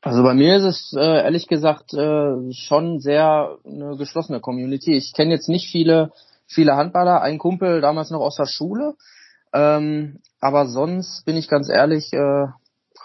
Also 0.00 0.22
bei 0.22 0.34
mir 0.34 0.56
ist 0.56 0.64
es 0.64 0.92
äh, 0.96 1.00
ehrlich 1.24 1.48
gesagt 1.48 1.92
äh, 1.94 2.52
schon 2.52 3.00
sehr 3.00 3.58
eine 3.64 3.96
geschlossene 3.96 4.40
Community. 4.40 4.96
Ich 4.96 5.12
kenne 5.12 5.32
jetzt 5.32 5.48
nicht 5.48 5.70
viele 5.70 6.12
viele 6.48 6.76
Handballer, 6.76 7.20
ein 7.22 7.38
Kumpel 7.38 7.80
damals 7.80 8.10
noch 8.10 8.20
aus 8.20 8.36
der 8.36 8.46
Schule, 8.46 8.94
ähm, 9.52 10.20
aber 10.40 10.66
sonst 10.66 11.24
bin 11.24 11.36
ich 11.36 11.48
ganz 11.48 11.68
ehrlich, 11.68 12.12
äh, 12.12 12.46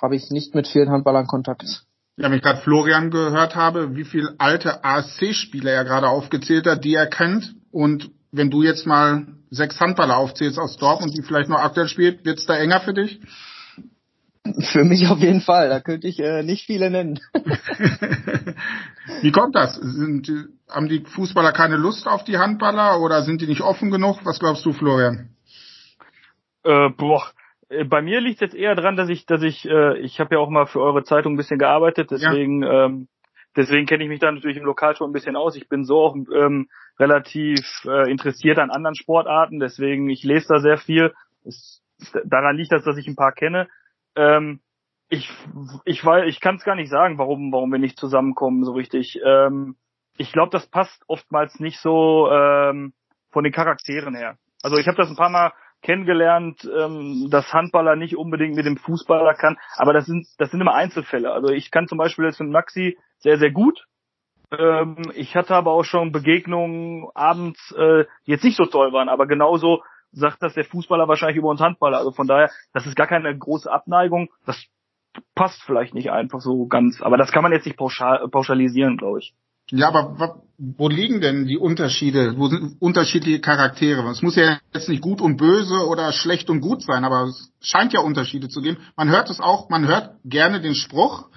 habe 0.01 0.15
ich 0.15 0.32
nicht 0.32 0.56
mit 0.56 0.67
vielen 0.67 0.89
Handballern 0.89 1.27
Kontakt. 1.27 1.84
Ja, 2.17 2.29
wenn 2.29 2.38
ich 2.38 2.41
gerade 2.41 2.62
Florian 2.62 3.12
gehört 3.12 3.56
habe, 3.56 3.95
wie 3.95 4.03
viele 4.03 4.36
alte 4.38 4.84
ASC-Spieler 4.84 5.71
er 5.71 5.84
gerade 5.84 6.10
aufgezählt 6.10 6.67
hat, 6.67 6.84
die 6.84 6.93
er 6.93 7.08
kennt. 7.08 7.56
Und 7.71 8.12
wenn 8.32 8.51
du 8.51 8.62
jetzt 8.62 8.86
mal 8.86 9.25
sechs 9.49 9.79
Handballer 9.79 10.17
aufzählst 10.17 10.60
aus 10.60 10.77
Dortmund, 10.77 11.17
die 11.17 11.23
vielleicht 11.23 11.49
noch 11.49 11.60
aktuell 11.60 11.88
spielt, 11.88 12.23
wird's 12.25 12.45
da 12.45 12.56
enger 12.56 12.82
für 12.82 12.93
dich? 12.93 13.19
Für 14.43 14.84
mich 14.84 15.08
auf 15.08 15.19
jeden 15.19 15.41
Fall. 15.41 15.69
Da 15.69 15.79
könnte 15.79 16.08
ich 16.08 16.19
äh, 16.19 16.43
nicht 16.43 16.65
viele 16.65 16.89
nennen. 16.89 17.19
Wie 19.21 19.32
kommt 19.32 19.56
das? 19.56 19.75
Sind, 19.75 20.29
haben 20.69 20.89
die 20.89 20.99
Fußballer 20.99 21.53
keine 21.53 21.77
Lust 21.77 22.08
auf 22.08 22.25
die 22.25 22.38
Handballer 22.38 22.99
oder 22.99 23.21
sind 23.23 23.41
die 23.41 23.47
nicht 23.47 23.62
offen 23.62 23.89
genug? 23.89 24.19
Was 24.25 24.39
glaubst 24.39 24.65
du, 24.65 24.73
Florian? 24.73 25.29
Äh, 26.63 26.89
boah, 26.89 27.23
äh, 27.69 27.86
bei 27.86 28.01
mir 28.01 28.21
liegt 28.21 28.36
es 28.36 28.41
jetzt 28.41 28.56
eher 28.56 28.75
dran, 28.75 28.95
dass 28.95 29.10
ich, 29.10 29.25
dass 29.25 29.43
ich, 29.43 29.65
äh, 29.65 29.97
ich 29.99 30.19
habe 30.19 30.36
ja 30.36 30.41
auch 30.41 30.49
mal 30.49 30.65
für 30.65 30.82
eure 30.82 31.03
Zeitung 31.03 31.34
ein 31.34 31.38
bisschen 31.38 31.60
gearbeitet, 31.60 32.12
deswegen, 32.12 32.63
ja. 32.63 32.86
ähm, 32.86 33.08
deswegen 33.56 33.86
kenne 33.86 34.03
ich 34.03 34.10
mich 34.10 34.19
da 34.19 34.32
natürlich 34.32 34.58
im 34.58 34.65
Lokalton 34.65 35.10
ein 35.10 35.13
bisschen 35.13 35.36
aus. 35.36 35.56
Ich 35.56 35.69
bin 35.69 35.84
so 35.86 36.01
auch 36.01 36.15
ähm, 36.15 36.67
relativ 36.99 37.62
äh, 37.86 38.10
interessiert 38.12 38.60
an 38.60 38.71
anderen 38.71 38.95
Sportarten, 38.95 39.60
deswegen 39.60 40.10
ich 40.10 40.23
lese 40.23 40.47
da 40.49 40.60
sehr 40.60 40.77
viel. 40.77 41.13
Es, 41.45 41.82
daran 42.25 42.58
liegt 42.58 42.71
das, 42.71 42.84
dass 42.84 42.97
ich 42.97 43.08
ein 43.08 43.15
paar 43.15 43.32
kenne. 43.32 43.67
Ähm, 44.15 44.60
ich 45.10 45.30
ich 45.86 46.04
weiß, 46.04 46.26
ich 46.28 46.39
kann 46.39 46.56
es 46.56 46.63
gar 46.63 46.76
nicht 46.76 46.89
sagen, 46.89 47.17
warum 47.17 47.52
warum 47.52 47.71
wir 47.71 47.80
nicht 47.80 47.99
zusammenkommen 47.99 48.63
so 48.63 48.73
richtig. 48.73 49.19
Ähm, 49.26 49.76
ich 50.17 50.32
glaube, 50.32 50.52
das 50.52 50.67
passt 50.67 51.04
oftmals 51.08 51.60
nicht 51.60 51.80
so 51.80 52.30
ähm, 52.32 52.93
von 53.32 53.43
den 53.43 53.54
Charakteren 53.54 54.15
her. 54.15 54.38
Also 54.62 54.78
ich 54.78 54.88
habe 54.88 54.97
das 54.97 55.10
ein 55.10 55.15
paar 55.15 55.30
Mal 55.30 55.54
kennengelernt, 55.82 56.63
ähm, 56.63 57.28
dass 57.30 57.54
Handballer 57.54 57.95
nicht 57.95 58.15
unbedingt 58.15 58.56
mit 58.56 58.65
dem 58.65 58.78
Fußballer 58.78 59.34
kann, 59.34 59.58
aber 59.76 59.93
das 59.93 60.06
sind 60.06 60.28
das 60.38 60.52
sind 60.52 60.62
immer 60.62 60.73
Einzelfälle. 60.76 61.32
Also 61.32 61.49
ich 61.49 61.71
kann 61.71 61.88
zum 61.88 61.97
Beispiel 61.97 62.26
jetzt 62.26 62.39
mit 62.39 62.49
Maxi 62.49 62.97
sehr 63.19 63.38
sehr 63.38 63.52
gut. 63.52 63.86
Ähm, 64.58 65.12
ich 65.15 65.36
hatte 65.36 65.56
aber 65.56 65.71
auch 65.71 65.84
schon 65.84 66.12
Begegnungen 66.12 67.08
abends, 67.13 67.71
äh, 67.71 68.06
die 68.26 68.32
jetzt 68.32 68.43
nicht 68.43 68.58
so 68.58 68.65
toll 68.65 68.93
waren, 68.93 69.10
aber 69.10 69.28
genauso 69.28 69.84
sagt 70.13 70.41
das 70.41 70.54
der 70.54 70.65
Fußballer 70.65 71.08
wahrscheinlich 71.08 71.38
über 71.38 71.49
uns 71.49 71.60
Handballer. 71.60 71.97
Also 71.97 72.12
von 72.12 72.28
daher, 72.28 72.49
das 72.73 72.86
ist 72.86 72.95
gar 72.95 73.08
keine 73.08 73.38
große 73.38 73.69
Abneigung. 73.69 74.30
Das 74.45 74.63
passt 75.36 75.62
vielleicht 75.63 75.93
nicht 75.93 76.12
einfach 76.12 76.39
so 76.39 76.65
ganz. 76.67 77.02
Aber 77.02 77.17
das 77.17 77.32
kann 77.32 77.43
man 77.43 77.52
jetzt 77.52 77.65
nicht 77.65 77.78
pauschal, 77.78 78.28
pauschalisieren, 78.30 78.97
glaube 78.97 79.19
ich. 79.19 79.34
Ja, 79.69 79.88
aber 79.88 80.41
wo 80.58 80.89
liegen 80.89 81.21
denn 81.21 81.47
die 81.47 81.58
Unterschiede? 81.58 82.38
Wo 82.38 82.47
sind 82.47 82.82
unterschiedliche 82.82 83.39
Charaktere? 83.39 84.08
Es 84.10 84.21
muss 84.21 84.36
ja 84.36 84.60
jetzt 84.73 84.89
nicht 84.89 85.02
gut 85.02 85.21
und 85.21 85.38
böse 85.38 85.88
oder 85.88 86.12
schlecht 86.12 86.49
und 86.49 86.62
gut 86.62 86.82
sein, 86.84 87.06
aber 87.06 87.23
es 87.23 87.52
scheint 87.62 87.93
ja 87.93 88.02
Unterschiede 88.02 88.49
zu 88.49 88.62
geben. 88.62 88.78
Man 88.95 89.10
hört 89.10 89.30
es 89.30 89.39
auch, 89.39 89.69
man 89.69 89.88
hört 89.88 90.15
gerne 90.26 90.60
den 90.62 90.76
Spruch, 90.76 91.30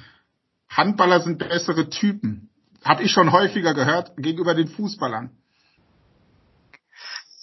Handballer 0.69 1.21
sind 1.21 1.39
bessere 1.39 1.89
Typen. 1.89 2.51
Hab 2.85 3.01
ich 3.01 3.11
schon 3.11 3.33
häufiger 3.33 3.75
gehört 3.75 4.17
gegenüber 4.17 4.55
den 4.55 4.69
Fußballern. 4.69 5.31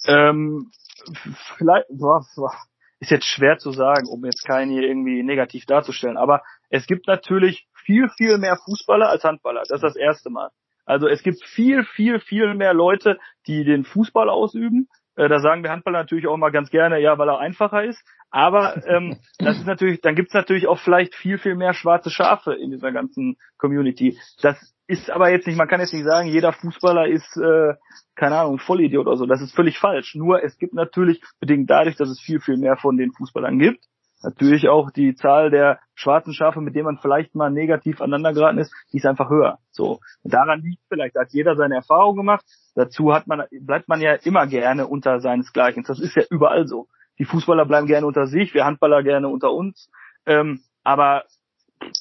Ähm, 0.06 0.70
vielleicht, 1.56 1.86
boah, 1.88 2.24
boah, 2.36 2.54
ist 3.00 3.10
jetzt 3.10 3.26
schwer 3.26 3.58
zu 3.58 3.70
sagen, 3.72 4.08
um 4.08 4.24
jetzt 4.24 4.44
keinen 4.46 4.70
hier 4.70 4.82
irgendwie 4.82 5.22
negativ 5.22 5.66
darzustellen, 5.66 6.16
aber 6.16 6.42
es 6.70 6.86
gibt 6.86 7.06
natürlich 7.06 7.66
viel, 7.84 8.08
viel 8.16 8.38
mehr 8.38 8.56
Fußballer 8.56 9.08
als 9.08 9.24
Handballer. 9.24 9.62
Das 9.68 9.82
ist 9.82 9.84
das 9.84 9.96
erste 9.96 10.30
Mal. 10.30 10.50
Also 10.86 11.08
es 11.08 11.22
gibt 11.22 11.42
viel, 11.44 11.84
viel, 11.84 12.20
viel 12.20 12.54
mehr 12.54 12.74
Leute, 12.74 13.18
die 13.46 13.64
den 13.64 13.84
Fußball 13.84 14.28
ausüben. 14.28 14.88
Äh, 15.16 15.28
da 15.28 15.38
sagen 15.38 15.62
wir 15.62 15.70
Handballer 15.70 16.00
natürlich 16.00 16.26
auch 16.26 16.36
mal 16.36 16.50
ganz 16.50 16.70
gerne, 16.70 17.00
ja, 17.00 17.16
weil 17.18 17.28
er 17.28 17.38
einfacher 17.38 17.84
ist. 17.84 18.02
Aber 18.30 18.84
ähm, 18.86 19.18
das 19.38 19.58
ist 19.58 19.66
natürlich, 19.66 20.00
dann 20.00 20.14
gibt's 20.14 20.34
natürlich 20.34 20.66
auch 20.66 20.78
vielleicht 20.78 21.14
viel, 21.14 21.38
viel 21.38 21.54
mehr 21.54 21.74
schwarze 21.74 22.10
Schafe 22.10 22.54
in 22.54 22.70
dieser 22.70 22.92
ganzen 22.92 23.36
Community. 23.58 24.18
Das 24.42 24.73
ist 24.86 25.10
aber 25.10 25.30
jetzt 25.30 25.46
nicht, 25.46 25.56
man 25.56 25.68
kann 25.68 25.80
jetzt 25.80 25.94
nicht 25.94 26.04
sagen, 26.04 26.28
jeder 26.28 26.52
Fußballer 26.52 27.08
ist, 27.08 27.36
äh, 27.36 27.74
keine 28.14 28.38
Ahnung, 28.38 28.58
Vollidiot 28.58 29.06
oder 29.06 29.16
so. 29.16 29.26
Das 29.26 29.40
ist 29.40 29.54
völlig 29.54 29.78
falsch. 29.78 30.14
Nur 30.14 30.42
es 30.42 30.58
gibt 30.58 30.74
natürlich, 30.74 31.22
bedingt 31.40 31.70
dadurch, 31.70 31.96
dass 31.96 32.10
es 32.10 32.20
viel, 32.20 32.40
viel 32.40 32.56
mehr 32.58 32.76
von 32.76 32.96
den 32.96 33.12
Fußballern 33.12 33.58
gibt, 33.58 33.84
natürlich 34.22 34.68
auch 34.68 34.90
die 34.90 35.14
Zahl 35.14 35.50
der 35.50 35.78
schwarzen 35.94 36.32
Schafe, 36.32 36.60
mit 36.60 36.74
denen 36.74 36.86
man 36.86 36.98
vielleicht 36.98 37.34
mal 37.34 37.50
negativ 37.50 38.00
aneinander 38.00 38.32
geraten 38.32 38.58
ist, 38.58 38.74
die 38.92 38.98
ist 38.98 39.06
einfach 39.06 39.30
höher. 39.30 39.58
So. 39.70 40.00
Und 40.22 40.34
daran 40.34 40.60
liegt 40.60 40.82
vielleicht, 40.88 41.16
da 41.16 41.22
hat 41.22 41.32
jeder 41.32 41.56
seine 41.56 41.76
Erfahrung 41.76 42.16
gemacht. 42.16 42.44
Dazu 42.74 43.14
hat 43.14 43.26
man, 43.26 43.44
bleibt 43.60 43.88
man 43.88 44.00
ja 44.00 44.14
immer 44.14 44.46
gerne 44.46 44.86
unter 44.86 45.20
seinesgleichen. 45.20 45.84
Das 45.86 46.00
ist 46.00 46.16
ja 46.16 46.24
überall 46.30 46.66
so. 46.66 46.88
Die 47.18 47.24
Fußballer 47.24 47.64
bleiben 47.64 47.86
gerne 47.86 48.06
unter 48.06 48.26
sich, 48.26 48.54
wir 48.54 48.64
Handballer 48.64 49.02
gerne 49.02 49.28
unter 49.28 49.52
uns. 49.52 49.90
Ähm, 50.26 50.60
aber 50.82 51.24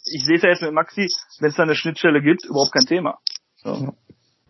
ich 0.06 0.26
sehe 0.26 0.38
es 0.38 0.44
ja 0.44 0.50
jetzt 0.50 0.62
mit 0.62 0.74
Maxi, 0.74 1.08
wenn 1.40 1.50
es 1.50 1.56
da 1.56 1.64
eine 1.64 1.76
Schnittstelle 1.76 2.22
gibt, 2.22 2.46
überhaupt 2.46 2.72
kein 2.72 2.86
Thema. 2.86 3.18
So. 3.58 3.96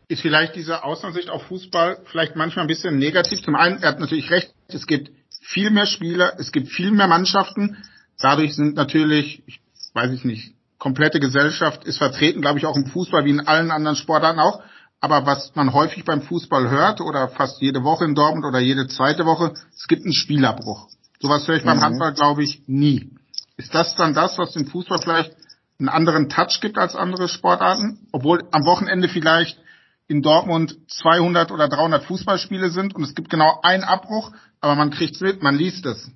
Ist 0.07 0.21
vielleicht 0.21 0.55
diese 0.55 0.83
Außensicht 0.83 1.29
auf 1.29 1.43
Fußball 1.43 1.99
vielleicht 2.05 2.35
manchmal 2.35 2.65
ein 2.65 2.67
bisschen 2.67 2.97
negativ. 2.97 3.41
Zum 3.41 3.55
einen, 3.55 3.81
er 3.81 3.89
hat 3.89 3.99
natürlich 3.99 4.29
recht, 4.29 4.53
es 4.67 4.85
gibt 4.85 5.11
viel 5.41 5.69
mehr 5.69 5.85
Spieler, 5.85 6.33
es 6.37 6.51
gibt 6.51 6.69
viel 6.69 6.91
mehr 6.91 7.07
Mannschaften. 7.07 7.77
Dadurch 8.19 8.55
sind 8.55 8.75
natürlich, 8.75 9.43
ich 9.47 9.59
weiß 9.93 10.11
ich 10.11 10.23
nicht, 10.23 10.55
komplette 10.77 11.19
Gesellschaft 11.19 11.85
ist 11.85 11.97
vertreten, 11.97 12.41
glaube 12.41 12.59
ich, 12.59 12.65
auch 12.65 12.75
im 12.75 12.85
Fußball 12.85 13.25
wie 13.25 13.29
in 13.29 13.47
allen 13.47 13.71
anderen 13.71 13.95
Sportarten 13.95 14.39
auch. 14.39 14.61
Aber 14.99 15.25
was 15.25 15.53
man 15.55 15.73
häufig 15.73 16.05
beim 16.05 16.21
Fußball 16.21 16.69
hört 16.69 17.01
oder 17.01 17.27
fast 17.29 17.61
jede 17.61 17.83
Woche 17.83 18.05
in 18.05 18.15
Dortmund 18.15 18.45
oder 18.45 18.59
jede 18.59 18.87
zweite 18.87 19.25
Woche, 19.25 19.53
es 19.75 19.87
gibt 19.87 20.03
einen 20.03 20.13
Spielerbruch. 20.13 20.87
Sowas 21.19 21.47
höre 21.47 21.55
ich 21.55 21.63
mhm. 21.63 21.67
beim 21.67 21.81
Handball, 21.81 22.13
glaube 22.13 22.43
ich, 22.43 22.63
nie. 22.67 23.11
Ist 23.57 23.73
das 23.73 23.95
dann 23.95 24.13
das, 24.13 24.37
was 24.37 24.53
dem 24.53 24.67
Fußball 24.67 24.99
vielleicht 25.01 25.35
einen 25.79 25.89
anderen 25.89 26.29
Touch 26.29 26.59
gibt 26.61 26.77
als 26.77 26.95
andere 26.95 27.27
Sportarten? 27.27 28.07
Obwohl 28.11 28.43
am 28.51 28.65
Wochenende 28.65 29.09
vielleicht 29.09 29.59
in 30.07 30.21
Dortmund 30.21 30.77
200 30.89 31.51
oder 31.51 31.67
300 31.69 32.03
Fußballspiele 32.03 32.69
sind 32.69 32.95
und 32.95 33.03
es 33.03 33.15
gibt 33.15 33.29
genau 33.29 33.59
einen 33.63 33.83
Abbruch, 33.83 34.31
aber 34.59 34.75
man 34.75 34.91
kriegt's 34.91 35.21
mit, 35.21 35.41
man 35.41 35.55
liest 35.55 35.85
es. 35.85 36.11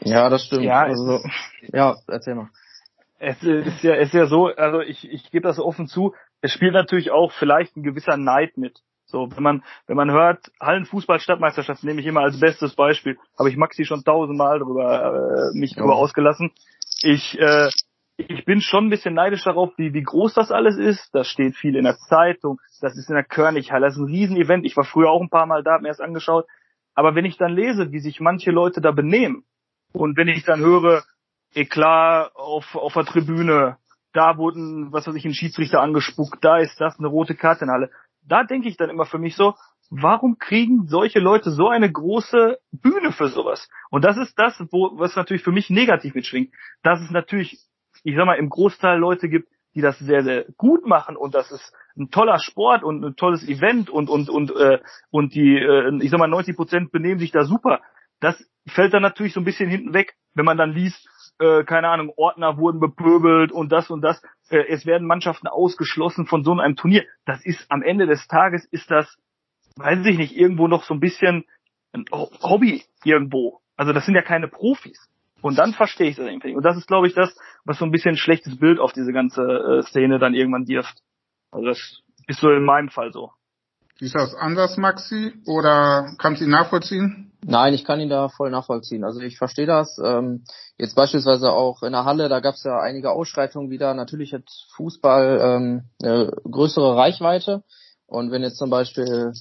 Ja, 0.00 0.28
das 0.28 0.44
stimmt. 0.44 0.64
Ja, 0.64 0.82
also, 0.82 1.20
ja 1.72 1.96
erzähl 2.06 2.34
mal. 2.34 2.48
Es 3.18 3.42
ist 3.42 3.82
ja, 3.82 3.96
es 3.96 4.08
ist 4.08 4.14
ja 4.14 4.26
so, 4.26 4.46
also 4.46 4.80
ich, 4.80 5.06
ich 5.10 5.30
gebe 5.30 5.46
das 5.46 5.58
offen 5.58 5.88
zu, 5.88 6.14
es 6.40 6.52
spielt 6.52 6.72
natürlich 6.72 7.10
auch 7.10 7.32
vielleicht 7.32 7.76
ein 7.76 7.82
gewisser 7.82 8.16
Neid 8.16 8.56
mit. 8.56 8.80
So, 9.10 9.28
wenn 9.34 9.42
man, 9.42 9.62
wenn 9.86 9.96
man 9.96 10.10
hört, 10.10 10.50
Hallenfußball-Stadtmeisterschaft 10.60 11.84
nehme 11.84 12.00
ich 12.00 12.06
immer 12.06 12.20
als 12.20 12.38
bestes 12.38 12.74
Beispiel, 12.74 13.18
habe 13.38 13.50
ich 13.50 13.56
Maxi 13.56 13.84
schon 13.84 14.04
tausendmal 14.04 14.58
drüber, 14.58 15.50
äh, 15.52 15.58
mich 15.58 15.72
ja. 15.72 15.82
drüber 15.82 15.96
ausgelassen. 15.96 16.52
Ich, 17.02 17.38
äh, 17.38 17.70
ich 18.16 18.44
bin 18.44 18.60
schon 18.60 18.86
ein 18.86 18.90
bisschen 18.90 19.14
neidisch 19.14 19.44
darauf, 19.44 19.70
wie, 19.76 19.92
wie 19.94 20.02
groß 20.02 20.34
das 20.34 20.50
alles 20.50 20.76
ist. 20.76 21.14
Das 21.14 21.28
steht 21.28 21.56
viel 21.56 21.76
in 21.76 21.84
der 21.84 21.96
Zeitung, 21.96 22.60
das 22.80 22.96
ist 22.96 23.08
in 23.08 23.14
der 23.14 23.24
Körnighalle, 23.24 23.86
das 23.86 23.94
ist 23.94 24.00
ein 24.00 24.06
Riesenevent. 24.06 24.64
Ich 24.64 24.76
war 24.76 24.84
früher 24.84 25.10
auch 25.10 25.20
ein 25.20 25.30
paar 25.30 25.46
Mal 25.46 25.62
da, 25.62 25.74
hab 25.74 25.82
mir 25.82 25.88
das 25.88 26.00
angeschaut. 26.00 26.46
Aber 26.94 27.14
wenn 27.14 27.24
ich 27.24 27.36
dann 27.36 27.52
lese, 27.52 27.92
wie 27.92 28.00
sich 28.00 28.20
manche 28.20 28.50
Leute 28.50 28.80
da 28.80 28.90
benehmen 28.90 29.44
und 29.92 30.16
wenn 30.16 30.28
ich 30.28 30.44
dann 30.44 30.60
höre, 30.60 31.02
Eklat 31.54 32.30
auf, 32.36 32.76
auf 32.76 32.92
der 32.92 33.04
Tribüne, 33.04 33.76
da 34.12 34.36
wurden, 34.36 34.92
was 34.92 35.06
weiß 35.06 35.14
ich, 35.14 35.24
ein 35.24 35.34
Schiedsrichter 35.34 35.80
angespuckt, 35.80 36.44
da 36.44 36.58
ist 36.58 36.80
das, 36.80 36.98
eine 36.98 37.08
rote 37.08 37.34
Karte 37.34 37.64
in 37.64 37.70
Halle. 37.70 37.90
Da 38.22 38.44
denke 38.44 38.68
ich 38.68 38.76
dann 38.76 38.90
immer 38.90 39.06
für 39.06 39.18
mich 39.18 39.36
so, 39.36 39.54
warum 39.90 40.38
kriegen 40.38 40.86
solche 40.86 41.18
Leute 41.18 41.50
so 41.50 41.68
eine 41.68 41.90
große 41.90 42.58
Bühne 42.72 43.12
für 43.12 43.28
sowas? 43.28 43.68
Und 43.90 44.04
das 44.04 44.16
ist 44.16 44.38
das, 44.38 44.60
wo, 44.70 44.98
was 44.98 45.16
natürlich 45.16 45.42
für 45.42 45.52
mich 45.52 45.70
negativ 45.70 46.14
mitschwingt. 46.14 46.52
Dass 46.82 47.00
es 47.00 47.10
natürlich 47.10 47.58
ich 48.04 48.16
sag 48.16 48.26
mal, 48.26 48.38
im 48.38 48.48
Großteil 48.48 48.98
Leute 48.98 49.28
gibt, 49.28 49.48
die 49.74 49.80
das 49.80 49.98
sehr, 49.98 50.22
sehr 50.22 50.46
gut 50.56 50.86
machen 50.86 51.16
und 51.16 51.34
das 51.34 51.50
ist 51.52 51.72
ein 51.96 52.10
toller 52.10 52.38
Sport 52.38 52.82
und 52.82 53.04
ein 53.04 53.16
tolles 53.16 53.46
Event 53.46 53.88
und 53.88 54.08
und 54.08 54.28
und 54.28 54.50
äh, 54.56 54.80
und 55.10 55.34
die, 55.34 55.56
äh, 55.56 55.96
ich 56.02 56.10
sag 56.10 56.18
mal, 56.18 56.28
90 56.28 56.56
Prozent 56.56 56.92
benehmen 56.92 57.20
sich 57.20 57.30
da 57.30 57.44
super. 57.44 57.80
Das 58.20 58.36
fällt 58.66 58.94
dann 58.94 59.02
natürlich 59.02 59.32
so 59.32 59.40
ein 59.40 59.44
bisschen 59.44 59.70
hinten 59.70 59.94
weg, 59.94 60.14
wenn 60.34 60.44
man 60.44 60.58
dann 60.58 60.72
liest, 60.72 61.08
äh, 61.38 61.64
keine 61.64 61.88
Ahnung, 61.88 62.12
Ordner 62.16 62.58
wurden 62.58 62.80
bepöbelt 62.80 63.52
und 63.52 63.70
das 63.70 63.90
und 63.90 64.02
das. 64.02 64.20
Äh, 64.50 64.66
es 64.68 64.84
werden 64.84 65.06
Mannschaften 65.06 65.46
ausgeschlossen 65.46 66.26
von 66.26 66.44
so 66.44 66.52
einem 66.52 66.76
Turnier. 66.76 67.04
Das 67.24 67.44
ist 67.44 67.64
am 67.70 67.82
Ende 67.82 68.06
des 68.06 68.26
Tages 68.26 68.64
ist 68.66 68.90
das, 68.90 69.16
weiß 69.76 70.04
ich 70.04 70.18
nicht, 70.18 70.36
irgendwo 70.36 70.68
noch 70.68 70.84
so 70.84 70.94
ein 70.94 71.00
bisschen 71.00 71.44
ein 71.92 72.04
Hobby 72.12 72.84
irgendwo. 73.04 73.60
Also 73.76 73.92
das 73.92 74.04
sind 74.04 74.14
ja 74.14 74.22
keine 74.22 74.48
Profis. 74.48 75.08
Und 75.40 75.58
dann 75.58 75.72
verstehe 75.72 76.10
ich 76.10 76.16
das 76.16 76.26
irgendwie. 76.26 76.54
Und 76.54 76.64
das 76.64 76.76
ist, 76.76 76.86
glaube 76.86 77.06
ich, 77.06 77.14
das, 77.14 77.34
was 77.64 77.78
so 77.78 77.84
ein 77.84 77.90
bisschen 77.90 78.14
ein 78.14 78.18
schlechtes 78.18 78.58
Bild 78.58 78.78
auf 78.78 78.92
diese 78.92 79.12
ganze 79.12 79.42
äh, 79.42 79.82
Szene 79.82 80.18
dann 80.18 80.34
irgendwann 80.34 80.68
wirft. 80.68 81.00
Also 81.50 81.66
das 81.66 82.02
ist 82.26 82.40
so 82.40 82.50
in 82.50 82.64
meinem 82.64 82.90
Fall 82.90 83.12
so. 83.12 83.32
Ist 84.00 84.14
das 84.14 84.34
anders, 84.34 84.76
Maxi? 84.76 85.32
Oder 85.46 86.14
kannst 86.18 86.40
du 86.40 86.44
ihn 86.44 86.50
nachvollziehen? 86.50 87.29
Nein, 87.44 87.74
ich 87.74 87.84
kann 87.84 88.00
ihn 88.00 88.10
da 88.10 88.28
voll 88.28 88.50
nachvollziehen. 88.50 89.04
Also 89.04 89.20
ich 89.20 89.38
verstehe 89.38 89.66
das. 89.66 89.98
Ähm, 90.04 90.44
jetzt 90.78 90.94
beispielsweise 90.94 91.52
auch 91.52 91.82
in 91.82 91.92
der 91.92 92.04
Halle, 92.04 92.28
da 92.28 92.40
gab 92.40 92.54
es 92.54 92.64
ja 92.64 92.78
einige 92.78 93.12
Ausschreitungen 93.12 93.70
wieder. 93.70 93.94
Natürlich 93.94 94.34
hat 94.34 94.44
Fußball 94.76 95.40
ähm, 95.42 95.84
eine 96.02 96.32
größere 96.50 96.96
Reichweite. 96.96 97.62
Und 98.06 98.30
wenn 98.30 98.42
jetzt 98.42 98.58
zum 98.58 98.70
Beispiel 98.70 99.32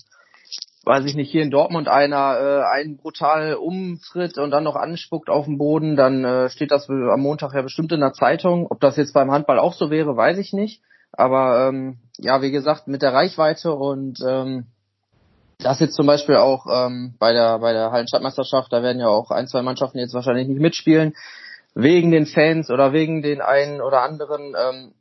weiß 0.86 1.06
ich 1.06 1.16
nicht, 1.16 1.30
hier 1.30 1.44
in 1.44 1.52
Dortmund 1.52 1.88
einer 1.88 2.40
äh, 2.40 2.64
einen 2.64 2.98
brutal 2.98 3.54
umtritt 3.56 4.38
und 4.38 4.52
dann 4.52 4.64
noch 4.64 4.76
anspuckt 4.76 5.30
auf 5.30 5.46
dem 5.46 5.58
Boden, 5.58 5.96
dann 5.96 6.24
äh, 6.24 6.50
steht 6.50 6.72
das 6.72 6.90
am 6.90 7.22
Montag 7.22 7.54
ja 7.54 7.62
bestimmt 7.62 7.92
in 7.92 8.00
der 8.00 8.14
Zeitung. 8.14 8.66
Ob 8.70 8.80
das 8.80 8.98
jetzt 8.98 9.14
beim 9.14 9.30
Handball 9.30 9.60
auch 9.60 9.74
so 9.74 9.92
wäre, 9.92 10.16
weiß 10.16 10.38
ich 10.38 10.54
nicht. 10.54 10.82
Aber 11.12 11.68
ähm, 11.68 12.00
ja, 12.18 12.42
wie 12.42 12.52
gesagt, 12.52 12.88
mit 12.88 13.02
der 13.02 13.14
Reichweite 13.14 13.74
und 13.74 14.20
ähm, 14.28 14.68
das 15.60 15.80
jetzt 15.80 15.96
zum 15.96 16.08
Beispiel 16.08 16.36
auch 16.36 16.66
ähm, 16.72 17.16
bei 17.20 17.34
der 17.34 17.60
bei 17.60 17.74
der 17.74 17.92
Hallenstadtmeisterschaft, 17.92 18.72
da 18.72 18.82
werden 18.82 19.00
ja 19.00 19.08
auch 19.08 19.30
ein, 19.30 19.48
zwei 19.48 19.62
Mannschaften 19.62 20.00
jetzt 20.00 20.14
wahrscheinlich 20.14 20.48
nicht 20.48 20.62
mitspielen, 20.62 21.14
wegen 21.76 22.12
den 22.12 22.26
Fans 22.26 22.70
oder 22.70 22.94
wegen 22.94 23.22
den 23.22 23.42
einen 23.42 23.82
oder 23.82 24.02
anderen. 24.02 24.56
Ähm, 24.58 24.94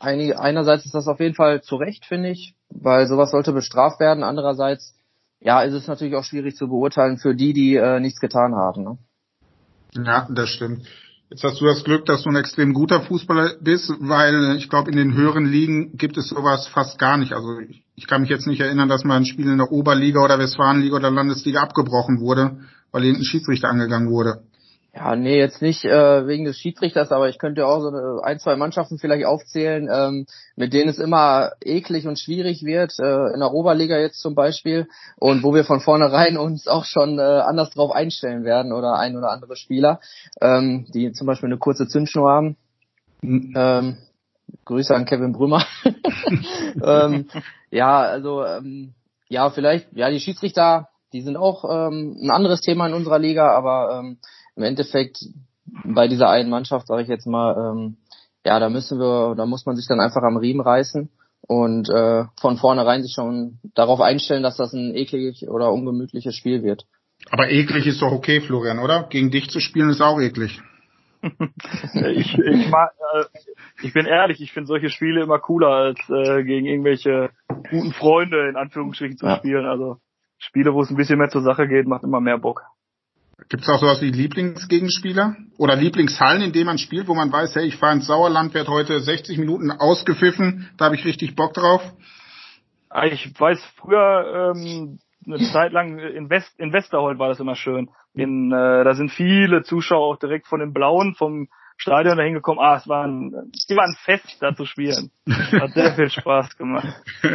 einerseits 0.00 0.84
ist 0.84 0.94
das 0.94 1.08
auf 1.08 1.18
jeden 1.18 1.34
Fall 1.34 1.62
zu 1.62 1.76
Recht, 1.76 2.04
finde 2.04 2.28
ich, 2.30 2.54
weil 2.68 3.06
sowas 3.06 3.30
sollte 3.30 3.52
bestraft 3.52 4.00
werden. 4.00 4.22
Andererseits, 4.22 4.94
ja, 5.40 5.62
ist 5.62 5.74
es 5.74 5.88
natürlich 5.88 6.14
auch 6.14 6.24
schwierig 6.24 6.54
zu 6.54 6.68
beurteilen 6.68 7.16
für 7.16 7.34
die, 7.34 7.52
die 7.52 7.76
äh, 7.76 8.00
nichts 8.00 8.20
getan 8.20 8.54
haben. 8.54 8.84
Ne? 8.84 8.98
Ja, 10.04 10.28
das 10.30 10.50
stimmt. 10.50 10.86
Jetzt 11.30 11.44
hast 11.44 11.60
du 11.60 11.66
das 11.66 11.84
Glück, 11.84 12.06
dass 12.06 12.22
du 12.22 12.30
ein 12.30 12.36
extrem 12.36 12.72
guter 12.72 13.02
Fußballer 13.02 13.56
bist, 13.60 13.92
weil 14.00 14.56
ich 14.56 14.70
glaube, 14.70 14.90
in 14.90 14.96
den 14.96 15.14
höheren 15.14 15.44
Ligen 15.44 15.96
gibt 15.96 16.16
es 16.16 16.28
sowas 16.28 16.66
fast 16.68 16.98
gar 16.98 17.18
nicht. 17.18 17.32
Also 17.34 17.58
ich, 17.58 17.84
ich 17.98 18.06
kann 18.06 18.20
mich 18.20 18.30
jetzt 18.30 18.46
nicht 18.46 18.60
erinnern, 18.60 18.88
dass 18.88 19.04
mal 19.04 19.16
ein 19.16 19.26
Spiel 19.26 19.50
in 19.50 19.58
der 19.58 19.72
Oberliga 19.72 20.20
oder 20.22 20.38
Westfalenliga 20.38 20.96
oder 20.96 21.10
Landesliga 21.10 21.60
abgebrochen 21.60 22.20
wurde, 22.20 22.58
weil 22.92 23.02
irgendein 23.02 23.24
Schiedsrichter 23.24 23.68
angegangen 23.68 24.08
wurde. 24.08 24.42
Ja, 24.94 25.16
nee, 25.16 25.36
jetzt 25.36 25.60
nicht 25.60 25.84
äh, 25.84 26.26
wegen 26.26 26.44
des 26.44 26.58
Schiedsrichters, 26.58 27.12
aber 27.12 27.28
ich 27.28 27.38
könnte 27.38 27.66
auch 27.66 27.80
so 27.80 27.88
eine, 27.88 28.20
ein, 28.22 28.38
zwei 28.38 28.56
Mannschaften 28.56 28.98
vielleicht 28.98 29.26
aufzählen, 29.26 29.88
ähm, 29.92 30.26
mit 30.56 30.72
denen 30.72 30.88
es 30.88 30.98
immer 30.98 31.52
eklig 31.60 32.06
und 32.06 32.18
schwierig 32.18 32.62
wird, 32.64 32.92
äh, 32.98 33.34
in 33.34 33.40
der 33.40 33.52
Oberliga 33.52 33.98
jetzt 33.98 34.20
zum 34.20 34.34
Beispiel, 34.34 34.88
und 35.16 35.42
wo 35.42 35.54
wir 35.54 35.64
von 35.64 35.80
vornherein 35.80 36.38
uns 36.38 36.68
auch 36.68 36.84
schon 36.84 37.18
äh, 37.18 37.22
anders 37.22 37.70
drauf 37.70 37.92
einstellen 37.92 38.44
werden 38.44 38.72
oder 38.72 38.98
ein 38.98 39.16
oder 39.16 39.30
andere 39.30 39.56
Spieler, 39.56 40.00
ähm, 40.40 40.86
die 40.94 41.12
zum 41.12 41.26
Beispiel 41.26 41.48
eine 41.48 41.58
kurze 41.58 41.86
Zündschnur 41.86 42.30
haben. 42.30 42.56
Mhm. 43.22 43.54
Ähm, 43.56 43.96
Grüße 44.64 44.94
an 44.94 45.04
Kevin 45.04 45.32
Brümmer. 45.32 45.64
ähm, 46.82 47.28
ja, 47.70 48.00
also 48.00 48.44
ähm, 48.44 48.94
ja, 49.28 49.50
vielleicht, 49.50 49.88
ja, 49.92 50.10
die 50.10 50.20
Schiedsrichter, 50.20 50.88
die 51.12 51.22
sind 51.22 51.36
auch 51.36 51.64
ähm, 51.64 52.16
ein 52.22 52.30
anderes 52.30 52.60
Thema 52.60 52.86
in 52.86 52.94
unserer 52.94 53.18
Liga, 53.18 53.50
aber 53.52 53.98
ähm, 53.98 54.18
im 54.56 54.62
Endeffekt 54.62 55.18
bei 55.84 56.08
dieser 56.08 56.28
einen 56.30 56.50
Mannschaft, 56.50 56.86
sage 56.86 57.02
ich 57.02 57.08
jetzt 57.08 57.26
mal, 57.26 57.54
ähm, 57.56 57.96
ja, 58.44 58.58
da 58.58 58.68
müssen 58.70 58.98
wir, 58.98 59.34
da 59.36 59.46
muss 59.46 59.66
man 59.66 59.76
sich 59.76 59.86
dann 59.86 60.00
einfach 60.00 60.22
am 60.22 60.36
Riemen 60.36 60.60
reißen 60.60 61.10
und 61.42 61.88
äh, 61.90 62.24
von 62.40 62.56
vornherein 62.56 63.02
sich 63.02 63.12
schon 63.14 63.58
darauf 63.74 64.00
einstellen, 64.00 64.42
dass 64.42 64.56
das 64.56 64.72
ein 64.72 64.94
eklig 64.94 65.48
oder 65.48 65.72
ungemütliches 65.72 66.34
Spiel 66.34 66.62
wird. 66.62 66.84
Aber 67.30 67.50
eklig 67.50 67.86
ist 67.86 68.00
doch 68.00 68.12
okay, 68.12 68.40
Florian, 68.40 68.78
oder? 68.78 69.04
Gegen 69.10 69.30
dich 69.30 69.50
zu 69.50 69.60
spielen 69.60 69.90
ist 69.90 70.00
auch 70.00 70.20
eklig. 70.20 70.60
Ich, 71.22 72.38
ich, 72.38 72.68
mag, 72.70 72.92
äh, 73.14 73.24
ich 73.82 73.92
bin 73.92 74.06
ehrlich, 74.06 74.40
ich 74.40 74.52
finde 74.52 74.68
solche 74.68 74.90
Spiele 74.90 75.22
immer 75.22 75.38
cooler, 75.38 75.68
als 75.68 75.98
äh, 76.08 76.44
gegen 76.44 76.66
irgendwelche 76.66 77.30
guten 77.70 77.92
Freunde 77.92 78.48
in 78.48 78.56
Anführungsstrichen 78.56 79.16
zu 79.16 79.26
ja. 79.26 79.36
spielen. 79.36 79.66
Also 79.66 79.98
Spiele, 80.38 80.72
wo 80.72 80.82
es 80.82 80.90
ein 80.90 80.96
bisschen 80.96 81.18
mehr 81.18 81.30
zur 81.30 81.42
Sache 81.42 81.66
geht, 81.66 81.86
macht 81.86 82.04
immer 82.04 82.20
mehr 82.20 82.38
Bock. 82.38 82.62
Gibt 83.48 83.62
es 83.62 83.68
auch 83.68 83.80
sowas 83.80 84.02
wie 84.02 84.10
Lieblingsgegenspieler 84.10 85.36
oder 85.58 85.76
Lieblingshallen, 85.76 86.42
in 86.42 86.52
denen 86.52 86.66
man 86.66 86.78
spielt, 86.78 87.08
wo 87.08 87.14
man 87.14 87.32
weiß, 87.32 87.54
hey, 87.54 87.66
ich 87.66 87.76
fahre 87.76 87.94
ins 87.94 88.06
Sauerland, 88.06 88.52
werde 88.52 88.70
heute 88.70 89.00
60 89.00 89.38
Minuten 89.38 89.70
ausgepfiffen, 89.70 90.68
da 90.76 90.86
habe 90.86 90.96
ich 90.96 91.04
richtig 91.04 91.36
Bock 91.36 91.54
drauf? 91.54 91.82
Ah, 92.90 93.06
ich 93.06 93.32
weiß, 93.38 93.62
früher 93.76 94.54
ähm, 94.56 94.98
eine 95.26 95.38
Zeit 95.52 95.72
lang 95.72 95.98
in, 95.98 96.30
West, 96.30 96.58
in 96.58 96.72
Westerhold 96.72 97.18
war 97.18 97.28
das 97.28 97.40
immer 97.40 97.54
schön. 97.54 97.90
In, 98.18 98.52
äh, 98.52 98.84
da 98.84 98.94
sind 98.94 99.10
viele 99.10 99.62
Zuschauer 99.62 100.14
auch 100.14 100.18
direkt 100.18 100.46
von 100.48 100.60
den 100.60 100.72
Blauen 100.72 101.14
vom 101.14 101.48
Stadion 101.76 102.16
dahin 102.16 102.34
gekommen. 102.34 102.58
Ah, 102.58 102.76
es 102.76 102.88
war 102.88 103.04
ein, 103.04 103.32
es 103.54 103.76
war 103.76 103.84
ein 103.84 103.96
Fest, 104.04 104.38
da 104.40 104.54
zu 104.54 104.64
spielen. 104.64 105.12
Hat 105.28 105.70
sehr 105.70 105.94
viel 105.94 106.10
Spaß 106.10 106.56
gemacht. 106.56 106.88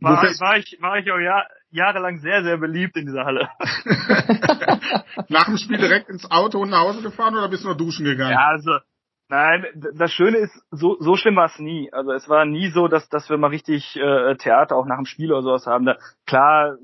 War, 0.00 0.22
war 0.22 0.58
ich, 0.58 0.76
war 0.80 0.98
ich 0.98 1.10
auch 1.10 1.18
ja, 1.18 1.42
jahrelang 1.70 2.18
sehr, 2.18 2.44
sehr 2.44 2.58
beliebt 2.58 2.96
in 2.96 3.06
dieser 3.06 3.24
Halle. 3.24 3.48
Nach 5.28 5.46
dem 5.46 5.56
Spiel 5.56 5.78
direkt 5.78 6.08
ins 6.08 6.30
Auto 6.30 6.60
und 6.60 6.70
nach 6.70 6.80
Hause 6.80 7.02
gefahren 7.02 7.34
oder 7.34 7.48
bist 7.48 7.64
du 7.64 7.68
noch 7.68 7.76
duschen 7.76 8.04
gegangen? 8.04 8.32
Ja, 8.32 8.48
also 8.48 8.78
Nein, 9.28 9.66
das 9.94 10.12
Schöne 10.12 10.38
ist, 10.38 10.54
so, 10.70 10.96
so 11.00 11.16
schlimm 11.16 11.34
war 11.34 11.46
es 11.46 11.58
nie. 11.58 11.92
Also 11.92 12.12
es 12.12 12.28
war 12.28 12.44
nie 12.44 12.68
so, 12.68 12.86
dass, 12.86 13.08
dass 13.08 13.28
wir 13.28 13.38
mal 13.38 13.48
richtig 13.48 13.96
äh, 13.96 14.36
Theater 14.36 14.76
auch 14.76 14.86
nach 14.86 14.98
dem 14.98 15.06
Spiel 15.06 15.32
oder 15.32 15.42
sowas 15.42 15.66
haben. 15.66 15.84
Da, 15.84 15.96
klar, 16.26 16.76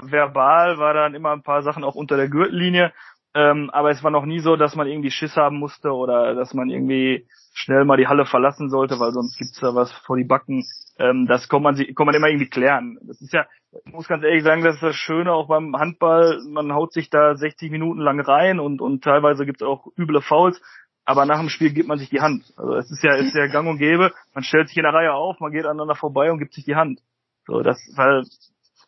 verbal 0.00 0.78
war 0.78 0.94
dann 0.94 1.14
immer 1.14 1.32
ein 1.32 1.42
paar 1.42 1.62
Sachen 1.62 1.84
auch 1.84 1.94
unter 1.94 2.16
der 2.16 2.28
Gürtellinie, 2.28 2.92
ähm, 3.34 3.68
aber 3.70 3.90
es 3.90 4.02
war 4.02 4.10
noch 4.10 4.24
nie 4.24 4.38
so, 4.38 4.56
dass 4.56 4.76
man 4.76 4.86
irgendwie 4.86 5.10
Schiss 5.10 5.36
haben 5.36 5.58
musste 5.58 5.90
oder 5.90 6.34
dass 6.34 6.54
man 6.54 6.70
irgendwie 6.70 7.26
schnell 7.52 7.84
mal 7.84 7.96
die 7.98 8.06
Halle 8.06 8.24
verlassen 8.24 8.70
sollte, 8.70 8.98
weil 8.98 9.12
sonst 9.12 9.36
gibt's 9.36 9.60
da 9.60 9.74
was 9.74 9.92
vor 10.06 10.16
die 10.16 10.24
Backen. 10.24 10.64
Ähm, 10.98 11.26
das 11.26 11.48
kann 11.48 11.62
man, 11.62 11.76
kann 11.76 12.06
man 12.06 12.14
immer 12.14 12.28
irgendwie 12.28 12.48
klären. 12.48 12.98
Das 13.02 13.20
ist 13.20 13.32
ja, 13.32 13.46
ich 13.84 13.92
muss 13.92 14.08
ganz 14.08 14.24
ehrlich 14.24 14.44
sagen, 14.44 14.62
das 14.62 14.76
ist 14.76 14.82
das 14.82 14.96
Schöne 14.96 15.32
auch 15.32 15.48
beim 15.48 15.76
Handball. 15.76 16.40
Man 16.48 16.72
haut 16.72 16.92
sich 16.92 17.10
da 17.10 17.34
60 17.34 17.70
Minuten 17.70 18.00
lang 18.00 18.20
rein 18.20 18.60
und, 18.60 18.80
und 18.80 19.02
teilweise 19.02 19.44
gibt's 19.44 19.62
auch 19.62 19.88
üble 19.98 20.22
Fouls 20.22 20.62
aber 21.04 21.26
nach 21.26 21.38
dem 21.38 21.48
Spiel 21.48 21.72
gibt 21.72 21.88
man 21.88 21.98
sich 21.98 22.08
die 22.08 22.20
Hand. 22.20 22.52
Also 22.56 22.74
es 22.74 22.90
ist 22.90 23.02
ja, 23.02 23.14
ist 23.16 23.34
ja 23.34 23.46
gang 23.46 23.68
und 23.68 23.78
gäbe, 23.78 24.12
man 24.34 24.44
stellt 24.44 24.68
sich 24.68 24.76
in 24.76 24.84
der 24.84 24.94
Reihe 24.94 25.12
auf, 25.12 25.40
man 25.40 25.52
geht 25.52 25.66
aneinander 25.66 25.94
vorbei 25.94 26.30
und 26.30 26.38
gibt 26.38 26.54
sich 26.54 26.64
die 26.64 26.76
Hand. 26.76 27.00
So, 27.46 27.60
das, 27.60 27.78
weil, 27.94 28.24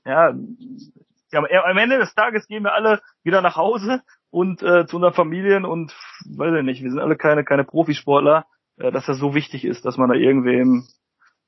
ja, 0.05 0.33
ja 1.31 1.65
am 1.65 1.79
Ende 1.79 1.99
des 1.99 2.15
Tages 2.15 2.47
gehen 2.47 2.65
wir 2.65 2.73
alle 2.73 3.01
wieder 3.23 3.43
nach 3.43 3.57
Hause 3.57 4.03
und 4.31 4.63
äh, 4.63 4.87
zu 4.87 4.97
unseren 4.97 5.15
Familien 5.15 5.65
und 5.65 5.93
weiß 6.25 6.55
ich 6.59 6.65
nicht, 6.65 6.83
wir 6.83 6.91
sind 6.91 7.01
alle 7.01 7.17
keine, 7.17 7.45
keine 7.45 7.65
Profisportler, 7.65 8.47
äh, 8.79 8.91
dass 8.91 9.07
das 9.07 9.19
so 9.19 9.35
wichtig 9.35 9.65
ist, 9.65 9.85
dass 9.85 9.99
man 9.99 10.09
da 10.09 10.15
irgendwem 10.15 10.87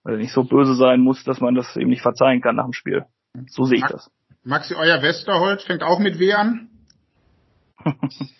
weil 0.04 0.18
nicht 0.18 0.33
so 0.33 0.44
böse 0.44 0.74
sein 0.74 1.00
muss, 1.00 1.24
dass 1.24 1.40
man 1.40 1.54
das 1.54 1.76
eben 1.76 1.90
nicht 1.90 2.02
verzeihen 2.02 2.40
kann 2.40 2.57
nach 2.57 2.64
dem 2.64 2.72
Spiel. 2.72 3.04
So 3.48 3.64
sehe 3.64 3.78
ich 3.78 3.85
das. 3.85 4.11
Maxi, 4.44 4.74
euer 4.74 5.02
Westerhold 5.02 5.62
fängt 5.62 5.83
auch 5.83 5.98
mit 5.98 6.18
W 6.18 6.33
an? 6.33 6.70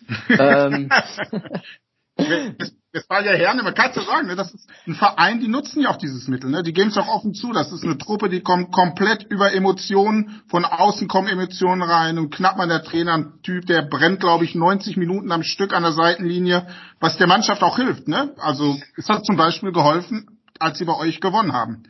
ähm, 0.29 0.89
Westfalia 2.19 3.33
Herne, 3.33 3.63
man 3.63 3.75
kann 3.75 3.91
es 3.91 3.97
ja 3.97 4.03
sagen, 4.03 4.27
ne, 4.27 4.37
das 4.37 4.53
ist 4.53 4.69
ein 4.87 4.95
Verein, 4.95 5.41
die 5.41 5.49
nutzen 5.49 5.83
ja 5.83 5.91
auch 5.91 5.97
dieses 5.97 6.27
Mittel, 6.27 6.51
ne? 6.51 6.63
Die 6.63 6.73
geben 6.73 6.89
es 6.89 6.97
auch 6.97 7.09
offen 7.09 7.35
zu. 7.35 7.53
Das 7.53 7.71
ist 7.71 7.85
eine 7.85 7.99
Truppe, 7.99 8.29
die 8.29 8.41
kommt 8.41 8.73
komplett 8.73 9.25
über 9.25 9.53
Emotionen, 9.53 10.43
von 10.49 10.65
außen 10.65 11.07
kommen 11.07 11.29
Emotionen 11.29 11.83
rein 11.83 12.19
und 12.19 12.35
Knappmann, 12.35 12.69
der 12.69 12.83
Trainer, 12.83 13.15
ein 13.15 13.43
Typ, 13.43 13.67
der 13.67 13.83
brennt, 13.83 14.21
glaube 14.21 14.45
ich, 14.45 14.55
90 14.55 14.97
Minuten 14.97 15.31
am 15.33 15.43
Stück 15.43 15.75
an 15.75 15.83
der 15.83 15.93
Seitenlinie, 15.93 16.67
was 16.99 17.19
der 17.19 17.27
Mannschaft 17.27 17.63
auch 17.63 17.77
hilft, 17.77 18.09
ne? 18.09 18.35
Also 18.39 18.77
es 18.97 19.09
hat 19.09 19.25
zum 19.25 19.37
Beispiel 19.37 19.73
geholfen, 19.73 20.41
als 20.59 20.79
sie 20.79 20.85
bei 20.85 20.97
euch 20.97 21.21
gewonnen 21.21 21.53
haben. 21.53 21.85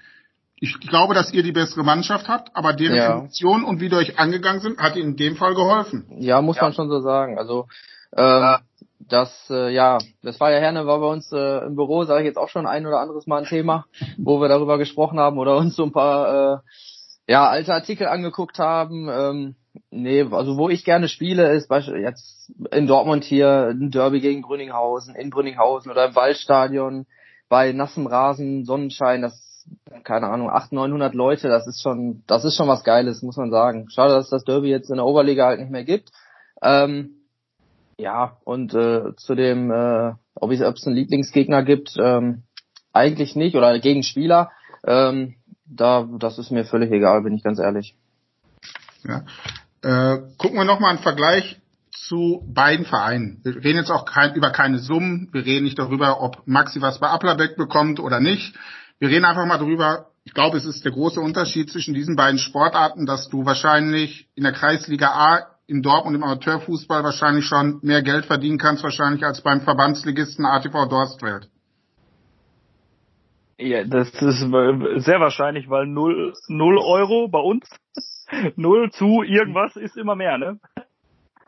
Ich 0.60 0.80
glaube, 0.80 1.14
dass 1.14 1.32
ihr 1.32 1.44
die 1.44 1.52
bessere 1.52 1.84
Mannschaft 1.84 2.26
habt, 2.26 2.54
aber 2.56 2.72
deren 2.72 2.96
ja. 2.96 3.18
Emotionen 3.18 3.64
und 3.64 3.80
wie 3.80 3.88
die 3.88 3.94
euch 3.94 4.18
angegangen 4.18 4.60
sind, 4.60 4.80
hat 4.80 4.96
ihnen 4.96 5.10
in 5.10 5.16
dem 5.16 5.36
Fall 5.36 5.54
geholfen. 5.54 6.06
Ja, 6.18 6.42
muss 6.42 6.56
ja. 6.56 6.64
man 6.64 6.72
schon 6.72 6.88
so 6.88 7.00
sagen. 7.00 7.38
Also 7.38 7.68
ähm, 8.16 8.56
das, 9.08 9.48
äh, 9.50 9.72
ja, 9.72 9.98
das 10.22 10.38
war 10.40 10.50
ja 10.50 10.58
Herne 10.58 10.86
war 10.86 11.00
bei 11.00 11.06
uns 11.06 11.32
äh, 11.32 11.66
im 11.66 11.76
Büro, 11.76 12.04
sage 12.04 12.20
ich 12.20 12.26
jetzt 12.26 12.38
auch 12.38 12.48
schon 12.48 12.66
ein 12.66 12.86
oder 12.86 13.00
anderes 13.00 13.26
Mal 13.26 13.38
ein 13.38 13.48
Thema, 13.48 13.86
wo 14.18 14.40
wir 14.40 14.48
darüber 14.48 14.78
gesprochen 14.78 15.18
haben 15.18 15.38
oder 15.38 15.56
uns 15.56 15.76
so 15.76 15.84
ein 15.84 15.92
paar 15.92 16.54
äh, 16.54 16.58
ja, 17.32 17.48
alte 17.48 17.74
Artikel 17.74 18.06
angeguckt 18.06 18.58
haben. 18.58 19.08
Ähm, 19.08 19.56
nee, 19.90 20.26
also 20.30 20.56
wo 20.56 20.68
ich 20.68 20.84
gerne 20.84 21.08
spiele, 21.08 21.52
ist 21.52 21.68
beispielsweise 21.68 22.04
jetzt 22.04 22.52
in 22.72 22.86
Dortmund 22.86 23.24
hier 23.24 23.68
ein 23.70 23.90
Derby 23.90 24.20
gegen 24.20 24.42
Brünninghausen, 24.42 25.14
in 25.14 25.30
Brünninghausen 25.30 25.90
oder 25.90 26.06
im 26.06 26.14
Waldstadion 26.14 27.06
bei 27.48 27.72
nassem 27.72 28.06
Rasen, 28.06 28.64
Sonnenschein, 28.64 29.22
das 29.22 29.48
keine 30.04 30.28
Ahnung, 30.28 30.48
800, 30.48 30.88
900 30.88 31.14
Leute, 31.14 31.48
das 31.48 31.66
ist 31.66 31.82
schon, 31.82 32.22
das 32.26 32.44
ist 32.44 32.56
schon 32.56 32.68
was 32.68 32.84
Geiles, 32.84 33.22
muss 33.22 33.36
man 33.36 33.50
sagen. 33.50 33.88
Schade, 33.90 34.14
dass 34.14 34.30
das 34.30 34.44
Derby 34.44 34.68
jetzt 34.68 34.88
in 34.88 34.96
der 34.96 35.04
Oberliga 35.04 35.46
halt 35.46 35.60
nicht 35.60 35.70
mehr 35.70 35.84
gibt. 35.84 36.10
Ähm, 36.62 37.17
ja, 37.98 38.36
und 38.44 38.74
äh, 38.74 39.14
zu 39.16 39.34
dem, 39.34 39.70
äh, 39.70 40.12
ob 40.34 40.50
es 40.52 40.86
einen 40.86 40.96
Lieblingsgegner 40.96 41.64
gibt, 41.64 41.94
ähm, 42.00 42.44
eigentlich 42.92 43.36
nicht 43.36 43.56
oder 43.56 43.78
Gegenspieler. 43.78 44.50
Ähm, 44.86 45.34
da, 45.66 46.08
das 46.18 46.38
ist 46.38 46.50
mir 46.50 46.64
völlig 46.64 46.90
egal, 46.92 47.22
bin 47.22 47.34
ich 47.34 47.42
ganz 47.42 47.58
ehrlich. 47.58 47.96
Ja. 49.04 49.24
Äh, 49.82 50.22
gucken 50.38 50.56
wir 50.56 50.64
nochmal 50.64 50.90
einen 50.90 51.00
Vergleich 51.00 51.60
zu 51.90 52.42
beiden 52.46 52.86
Vereinen. 52.86 53.40
Wir 53.42 53.56
reden 53.56 53.78
jetzt 53.78 53.90
auch 53.90 54.04
kein, 54.04 54.34
über 54.34 54.50
keine 54.50 54.78
Summen. 54.78 55.28
Wir 55.32 55.44
reden 55.44 55.64
nicht 55.64 55.78
darüber, 55.78 56.22
ob 56.22 56.46
Maxi 56.46 56.80
was 56.80 57.00
bei 57.00 57.08
Applerbeck 57.08 57.56
bekommt 57.56 58.00
oder 58.00 58.20
nicht. 58.20 58.54
Wir 58.98 59.08
reden 59.08 59.24
einfach 59.24 59.46
mal 59.46 59.58
darüber, 59.58 60.06
ich 60.24 60.34
glaube, 60.34 60.56
es 60.56 60.64
ist 60.64 60.84
der 60.84 60.92
große 60.92 61.20
Unterschied 61.20 61.70
zwischen 61.70 61.94
diesen 61.94 62.16
beiden 62.16 62.38
Sportarten, 62.38 63.06
dass 63.06 63.28
du 63.28 63.44
wahrscheinlich 63.44 64.28
in 64.34 64.44
der 64.44 64.52
Kreisliga 64.52 65.08
A 65.08 65.57
in 65.68 65.82
Dortmund 65.82 66.16
im 66.16 66.24
Amateurfußball 66.24 67.04
wahrscheinlich 67.04 67.44
schon 67.44 67.78
mehr 67.82 68.02
Geld 68.02 68.24
verdienen 68.24 68.58
kannst, 68.58 68.82
wahrscheinlich 68.82 69.22
als 69.22 69.42
beim 69.42 69.60
Verbandsligisten 69.60 70.44
ATV 70.44 70.88
Dorstfeld. 70.88 71.48
Ja, 73.58 73.84
das 73.84 74.08
ist 74.10 74.40
sehr 74.40 75.20
wahrscheinlich, 75.20 75.68
weil 75.68 75.86
null, 75.86 76.32
null 76.48 76.78
Euro 76.78 77.28
bei 77.28 77.40
uns, 77.40 77.68
null 78.56 78.90
zu 78.92 79.22
irgendwas 79.22 79.76
ist 79.76 79.96
immer 79.96 80.16
mehr, 80.16 80.38
ne? 80.38 80.58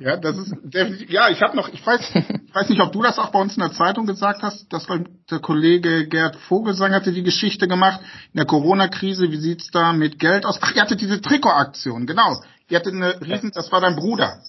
Ja, 0.01 0.17
das 0.17 0.37
ist 0.39 0.55
definitiv, 0.63 1.11
ja, 1.11 1.29
ich 1.29 1.43
habe 1.43 1.55
noch, 1.57 1.69
ich 1.69 1.87
weiß, 1.87 2.15
ich 2.15 2.55
weiß 2.55 2.69
nicht, 2.71 2.81
ob 2.81 2.91
du 2.91 3.03
das 3.03 3.19
auch 3.19 3.31
bei 3.31 3.41
uns 3.41 3.57
in 3.57 3.63
der 3.63 3.73
Zeitung 3.73 4.07
gesagt 4.07 4.43
hast, 4.43 4.71
dass 4.73 4.87
der 5.31 5.39
Kollege 5.41 6.09
Gerd 6.09 6.37
Vogelsang 6.37 6.93
hatte 6.93 7.13
die 7.13 7.23
Geschichte 7.23 7.69
gemacht, 7.69 8.01
in 8.33 8.39
der 8.39 8.47
Corona-Krise, 8.47 9.31
wie 9.31 9.37
sieht's 9.37 9.71
da 9.71 9.93
mit 9.93 10.19
Geld 10.19 10.47
aus? 10.47 10.59
Ach, 10.61 10.75
ihr 10.75 10.83
hattet 10.83 11.03
diese 11.03 11.21
Trikotaktion, 11.21 12.07
genau. 12.07 12.43
Ihr 12.71 12.79
hattet 12.79 12.95
eine 12.95 13.21
riesen, 13.21 13.51
das 13.53 13.71
war 13.71 13.81
dein 13.81 13.97
Bruder. 13.97 14.41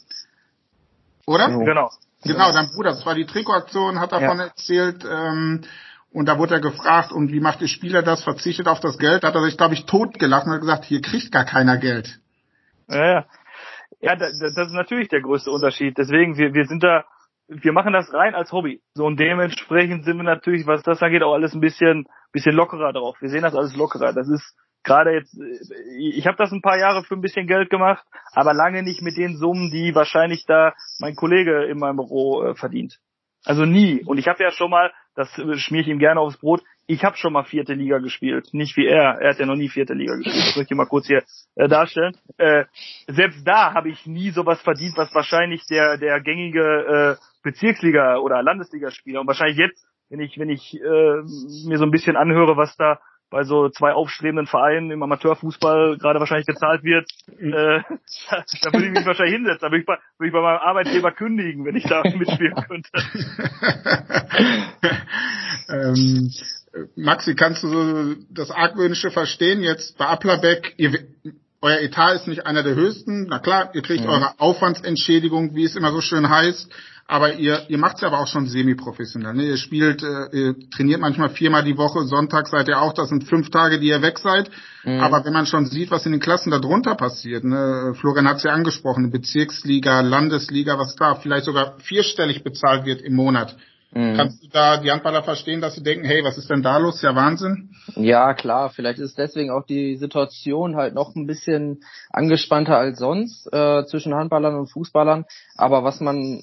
Oder? 1.26 1.50
Genau. 1.50 1.90
Genau, 2.24 2.52
dein 2.52 2.70
Bruder, 2.70 2.92
das 2.92 3.06
war 3.06 3.16
die 3.16 3.26
Trikotaktion, 3.26 4.00
hat 4.00 4.12
davon 4.12 4.38
ja. 4.38 4.46
erzählt, 4.46 5.04
ähm, 5.06 5.62
und 6.14 6.28
da 6.28 6.38
wurde 6.38 6.56
er 6.56 6.60
gefragt, 6.60 7.12
und 7.12 7.32
wie 7.32 7.40
macht 7.40 7.62
der 7.62 7.68
Spieler 7.68 8.04
das, 8.04 8.24
verzichtet 8.24 8.68
auf 8.68 8.80
das 8.80 8.98
Geld, 8.98 9.24
da 9.24 9.30
hat 9.30 9.36
er 9.36 9.44
sich, 9.44 9.58
glaube 9.58 9.74
ich, 9.74 9.86
totgelacht 9.86 10.46
und 10.46 10.54
hat 10.54 10.62
gesagt, 10.62 10.86
hier 10.86 11.02
kriegt 11.02 11.32
gar 11.32 11.46
keiner 11.46 11.78
Geld. 11.78 12.20
Ja, 12.90 13.06
ja. 13.06 13.26
Ja, 14.02 14.16
das, 14.16 14.38
das 14.40 14.68
ist 14.68 14.74
natürlich 14.74 15.10
der 15.10 15.22
größte 15.22 15.52
Unterschied. 15.52 15.98
Deswegen, 15.98 16.38
wir, 16.38 16.54
wir 16.54 16.66
sind 16.66 16.84
da, 16.84 17.06
wir 17.48 17.72
machen 17.72 17.94
das 17.94 18.12
rein 18.14 18.36
als 18.36 18.52
Hobby. 18.52 18.82
So 18.94 19.06
und 19.06 19.20
dementsprechend 19.20 20.06
sind 20.06 20.18
wir 20.18 20.24
natürlich, 20.24 20.66
was 20.66 20.82
das 20.84 21.02
angeht, 21.02 21.24
auch 21.24 21.34
alles 21.34 21.54
ein 21.54 21.62
bisschen, 21.62 22.08
bisschen 22.32 22.56
lockerer 22.56 22.94
drauf. 22.94 23.18
Wir 23.22 23.30
sehen 23.30 23.44
das 23.44 23.56
alles 23.56 23.76
lockerer. 23.76 24.12
Das 24.14 24.28
ist 24.28 24.56
gerade 24.84 25.12
jetzt, 25.12 25.38
ich 25.98 26.26
habe 26.28 26.38
das 26.38 26.52
ein 26.52 26.62
paar 26.62 26.78
Jahre 26.78 27.04
für 27.04 27.16
ein 27.16 27.22
bisschen 27.22 27.48
Geld 27.48 27.70
gemacht, 27.70 28.04
aber 28.34 28.54
lange 28.54 28.84
nicht 28.84 29.02
mit 29.02 29.18
den 29.18 29.38
Summen, 29.38 29.72
die 29.72 29.94
wahrscheinlich 29.96 30.46
da 30.46 30.74
mein 31.00 31.16
Kollege 31.16 31.66
in 31.66 31.78
meinem 31.78 31.98
Büro 31.98 32.44
äh, 32.44 32.56
verdient. 32.56 33.00
Also 33.44 33.66
nie. 33.66 34.04
Und 34.04 34.18
ich 34.18 34.28
habe 34.28 34.44
ja 34.44 34.52
schon 34.52 34.70
mal, 34.70 34.92
das 35.16 35.30
schmier 35.56 35.82
ich 35.82 35.88
ihm 35.88 36.00
gerne 36.00 36.20
aufs 36.20 36.38
Brot, 36.38 36.62
ich 36.88 37.04
habe 37.04 37.16
schon 37.16 37.34
mal 37.34 37.44
vierte 37.44 37.74
Liga 37.74 38.00
gespielt. 38.00 38.50
Nicht 38.54 38.76
wie 38.76 38.86
er. 38.86 39.20
Er 39.22 39.30
hat 39.32 39.40
ja 39.40 39.46
noch 39.46 39.56
nie 39.56 39.70
vierte 39.70 39.94
Liga 39.94 40.16
gespielt. 40.16 40.48
Das 40.48 40.58
möchte 40.58 40.74
ich 40.74 40.78
mal 40.78 40.88
kurz 40.88 41.08
hier 41.08 41.24
äh, 41.56 41.68
darstellen. 41.68 42.18
Äh, 42.38 42.66
selbst 43.08 43.48
da 43.48 43.74
habe 43.74 43.90
ich 43.90 44.06
nie 44.06 44.32
sowas 44.32 44.62
verdient, 44.62 44.98
was 44.98 45.14
wahrscheinlich 45.16 45.66
der, 45.68 45.98
der 45.98 46.20
gängige 46.20 47.18
äh, 47.18 47.48
Bezirksliga- 47.48 48.18
oder 48.18 48.44
Landesligaspieler 48.44 49.22
und 49.22 49.28
wahrscheinlich 49.28 49.58
jetzt, 49.58 49.86
wenn 50.10 50.20
ich, 50.20 50.38
wenn 50.38 50.50
ich 50.50 50.76
äh, 50.76 51.68
mir 51.68 51.78
so 51.78 51.86
ein 51.86 51.92
bisschen 51.92 52.18
anhöre, 52.18 52.58
was 52.58 52.76
da 52.76 53.00
bei 53.32 53.46
so 53.46 53.70
zwei 53.70 53.94
aufstrebenden 53.94 54.46
Vereinen 54.46 54.92
im 54.92 55.02
Amateurfußball 55.02 55.98
gerade 55.98 56.20
wahrscheinlich 56.20 56.46
gezahlt 56.46 56.84
wird, 56.84 57.10
mhm. 57.40 57.54
äh, 57.54 57.82
da, 58.30 58.44
da 58.62 58.74
würde 58.74 58.88
ich 58.88 58.92
mich 58.92 59.06
wahrscheinlich 59.06 59.36
hinsetzen. 59.36 59.62
Da 59.62 59.72
würde 59.72 59.80
ich, 59.80 59.86
bei, 59.86 59.98
würde 60.20 60.28
ich 60.28 60.34
bei 60.34 60.42
meinem 60.42 60.60
Arbeitgeber 60.60 61.12
kündigen, 61.14 61.66
wenn 61.66 61.76
ich 61.76 61.86
da 61.86 62.04
mitspielen 62.04 62.56
könnte. 62.56 62.90
ähm, 65.70 66.30
Maxi, 66.96 67.36
kannst 67.36 67.64
du 67.64 67.70
so 67.70 68.16
das 68.30 68.52
Argwöhnische 68.52 69.12
verstehen? 69.12 69.62
Jetzt 69.62 69.98
bei 69.98 70.06
Applerbeck, 70.06 70.74
ihr, 70.78 70.92
euer 71.62 71.80
Etat 71.80 72.16
ist 72.16 72.28
nicht 72.28 72.46
einer 72.46 72.64
der 72.64 72.76
höchsten. 72.76 73.28
Na 73.28 73.40
klar, 73.40 73.72
ihr 73.74 73.82
kriegt 73.82 74.04
mhm. 74.04 74.10
eure 74.10 74.40
Aufwandsentschädigung, 74.40 75.56
wie 75.56 75.64
es 75.64 75.76
immer 75.76 75.92
so 75.92 76.02
schön 76.02 76.30
heißt. 76.30 76.70
Aber 77.12 77.34
ihr, 77.34 77.66
ihr 77.68 77.78
macht 77.78 77.98
es 77.98 78.04
aber 78.04 78.20
auch 78.20 78.28
schon 78.28 78.48
semi-professionell. 78.48 79.34
Ne? 79.34 79.44
Ihr 79.44 79.58
spielt, 79.58 80.02
äh, 80.02 80.30
ihr 80.32 80.56
trainiert 80.70 81.02
manchmal 81.02 81.30
viermal 81.30 81.62
die 81.62 81.78
Woche, 81.78 82.06
Sonntag 82.06 82.48
seid 82.48 82.70
ihr 82.70 82.82
auch, 82.82 82.94
das 82.94 83.10
sind 83.10 83.26
fünf 83.26 83.50
Tage, 83.50 83.82
die 83.82 83.88
ihr 83.88 84.02
weg 84.02 84.18
seid. 84.18 84.50
Mhm. 84.86 85.02
Aber 85.02 85.26
wenn 85.26 85.34
man 85.34 85.46
schon 85.46 85.66
sieht, 85.66 85.92
was 85.92 86.06
in 86.06 86.14
den 86.14 86.22
Klassen 86.22 86.52
darunter 86.52 86.96
passiert, 86.96 87.44
ne? 87.44 87.94
Florian 88.00 88.30
hat 88.30 88.38
es 88.38 88.44
ja 88.44 88.54
angesprochen, 88.54 89.12
Bezirksliga, 89.12 90.00
Landesliga, 90.00 90.80
was 90.80 90.96
da 90.96 91.16
vielleicht 91.16 91.44
sogar 91.44 91.76
vierstellig 91.80 92.46
bezahlt 92.46 92.86
wird 92.86 93.02
im 93.02 93.16
Monat. 93.16 93.58
Mhm. 93.94 94.16
Kannst 94.16 94.44
du 94.44 94.48
da 94.48 94.78
die 94.78 94.90
Handballer 94.90 95.24
verstehen, 95.24 95.60
dass 95.60 95.76
sie 95.76 95.84
denken, 95.84 96.06
hey, 96.06 96.24
was 96.24 96.38
ist 96.38 96.50
denn 96.50 96.62
da 96.62 96.78
los? 96.78 97.02
Ja, 97.02 97.14
Wahnsinn. 97.16 97.72
Ja, 97.96 98.34
klar. 98.34 98.70
Vielleicht 98.70 99.00
ist 99.00 99.18
deswegen 99.18 99.52
auch 99.52 99.66
die 99.66 99.98
Situation 99.98 100.78
halt 100.78 100.94
noch 100.94 101.16
ein 101.16 101.28
bisschen 101.28 101.84
angespannter 102.10 102.78
als 102.78 103.00
sonst 103.00 103.52
äh, 103.52 103.86
zwischen 103.86 104.14
Handballern 104.14 104.56
und 104.56 104.72
Fußballern. 104.72 105.26
Aber 105.58 105.84
was 105.84 106.00
man 106.00 106.42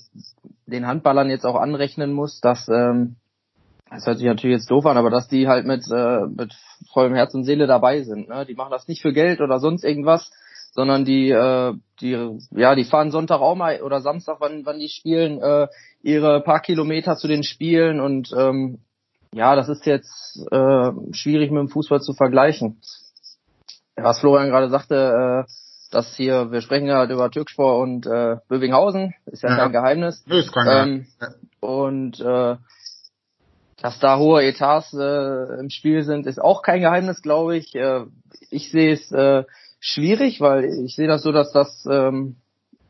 den 0.67 0.87
Handballern 0.87 1.31
jetzt 1.31 1.47
auch 1.47 1.57
anrechnen 1.57 2.13
muss, 2.13 2.41
dass 2.41 2.69
ähm, 2.69 3.17
das 3.91 4.07
hört 4.07 4.19
sich 4.19 4.27
natürlich 4.27 4.57
jetzt 4.57 4.71
doof 4.71 4.85
an, 4.85 4.99
aber 4.99 5.09
dass 5.09 5.29
die 5.29 5.49
halt 5.49 5.67
mit, 5.67 5.91
äh, 5.91 6.27
mit 6.27 6.55
vollem 6.93 7.15
Herz 7.15 7.33
und 7.35 7.45
Seele 7.45 7.67
dabei 7.67 8.03
sind. 8.03 8.29
Ne? 8.29 8.45
Die 8.45 8.55
machen 8.55 8.71
das 8.71 8.87
nicht 8.87 9.01
für 9.01 9.15
Geld 9.15 9.41
oder 9.41 9.61
sonst 9.61 9.85
irgendwas, 9.85 10.31
sondern 10.79 11.05
die, 11.05 11.29
äh, 11.29 11.75
die, 12.01 12.39
ja, 12.53 12.77
die 12.77 12.85
fahren 12.85 13.11
Sonntag 13.11 13.41
auch 13.41 13.57
mal 13.57 13.83
oder 13.83 14.01
Samstag, 14.01 14.37
wann, 14.39 14.65
wann 14.65 14.79
die 14.79 14.89
spielen, 14.89 15.43
äh, 15.43 15.67
ihre 16.03 16.41
paar 16.41 16.61
Kilometer 16.61 17.17
zu 17.17 17.27
den 17.27 17.43
Spielen 17.43 17.99
und 17.99 18.33
ähm, 18.33 18.79
ja, 19.35 19.57
das 19.57 19.69
ist 19.69 19.87
jetzt 19.87 20.39
äh, 20.53 20.91
schwierig 21.11 21.51
mit 21.51 21.59
dem 21.59 21.69
Fußball 21.69 22.01
zu 22.01 22.13
vergleichen. 22.13 22.81
Was 23.97 24.21
Florian 24.21 24.51
gerade 24.51 24.71
sagte, 24.71 25.47
äh, 25.49 25.51
dass 25.91 26.15
hier, 26.15 26.53
wir 26.53 26.61
sprechen 26.61 26.87
ja 26.87 26.99
halt 26.99 27.11
über 27.11 27.29
Türkspor 27.29 27.81
und 27.81 28.07
äh, 28.07 28.37
Bövinghausen, 28.49 29.15
ist 29.27 29.43
ja, 29.43 29.49
ja. 29.49 29.57
kein 29.57 29.73
Geheimnis. 29.73 30.23
Nö, 30.29 30.39
ist 30.39 30.53
kein 30.53 30.65
Geheimnis. 30.65 31.19
Ähm, 31.21 31.29
und 31.59 32.21
äh, 32.21 32.55
dass 33.83 33.99
da 33.99 34.19
hohe 34.19 34.45
Etats 34.45 34.95
äh, 34.95 35.59
im 35.59 35.71
Spiel 35.71 36.05
sind, 36.05 36.27
ist 36.27 36.41
auch 36.41 36.63
kein 36.63 36.83
Geheimnis, 36.83 37.21
glaube 37.21 37.57
ich. 37.57 37.75
Äh, 37.75 38.05
ich 38.51 38.71
sehe 38.71 38.93
es 38.93 39.11
äh, 39.11 39.43
schwierig, 39.81 40.41
weil 40.41 40.65
ich 40.65 40.95
sehe 40.95 41.09
das 41.09 41.23
so, 41.23 41.33
dass 41.33 41.53
das 41.53 41.87
ähm, 41.91 42.37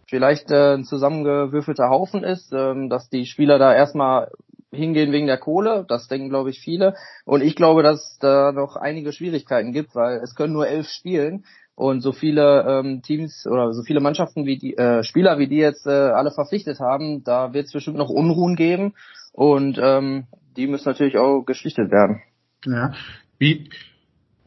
vielleicht 0.07 0.51
äh, 0.51 0.75
ein 0.75 0.85
zusammengewürfelter 0.85 1.91
Haufen 1.91 2.25
ist, 2.25 2.53
ähm, 2.53 2.89
dass 2.89 3.09
die 3.11 3.27
Spieler 3.27 3.59
da 3.59 3.75
erstmal 3.75 4.31
hingehen 4.71 5.13
wegen 5.13 5.27
der 5.27 5.39
Kohle. 5.39 5.85
Das 5.89 6.09
denken, 6.09 6.29
glaube 6.29 6.51
ich, 6.51 6.61
viele. 6.61 6.95
Und 7.25 7.43
ich 7.43 7.57
glaube, 7.57 7.83
dass 7.83 8.19
da 8.21 8.53
noch 8.53 8.77
einige 8.77 9.13
Schwierigkeiten 9.13 9.73
gibt, 9.73 9.95
weil 9.95 10.19
es 10.19 10.35
können 10.35 10.53
nur 10.53 10.69
elf 10.69 10.89
spielen 10.89 11.45
und 11.75 12.01
so 12.01 12.13
viele 12.13 12.65
ähm, 12.69 13.03
Teams 13.03 13.47
oder 13.47 13.73
so 13.73 13.83
viele 13.83 14.01
Mannschaften 14.01 14.47
wie 14.47 14.59
die 14.59 14.77
äh, 14.77 15.05
Spieler, 15.05 15.39
wie 15.39 15.47
die 15.47 15.59
jetzt 15.59 15.87
äh, 15.87 15.91
alle 15.91 16.33
verpflichtet 16.33 16.81
haben, 16.81 17.23
da 17.23 17.55
wird 17.55 17.67
es 17.67 17.73
bestimmt 17.73 17.97
noch 17.97 18.11
Unruhen 18.11 18.57
geben 18.57 18.95
und 19.33 19.79
ähm, 19.81 20.27
die 20.57 20.67
müssen 20.67 20.89
natürlich 20.89 21.19
auch 21.19 21.43
geschlichtet 21.43 21.93
werden. 21.93 22.21
Ja. 22.67 22.93
Wie, 23.39 23.71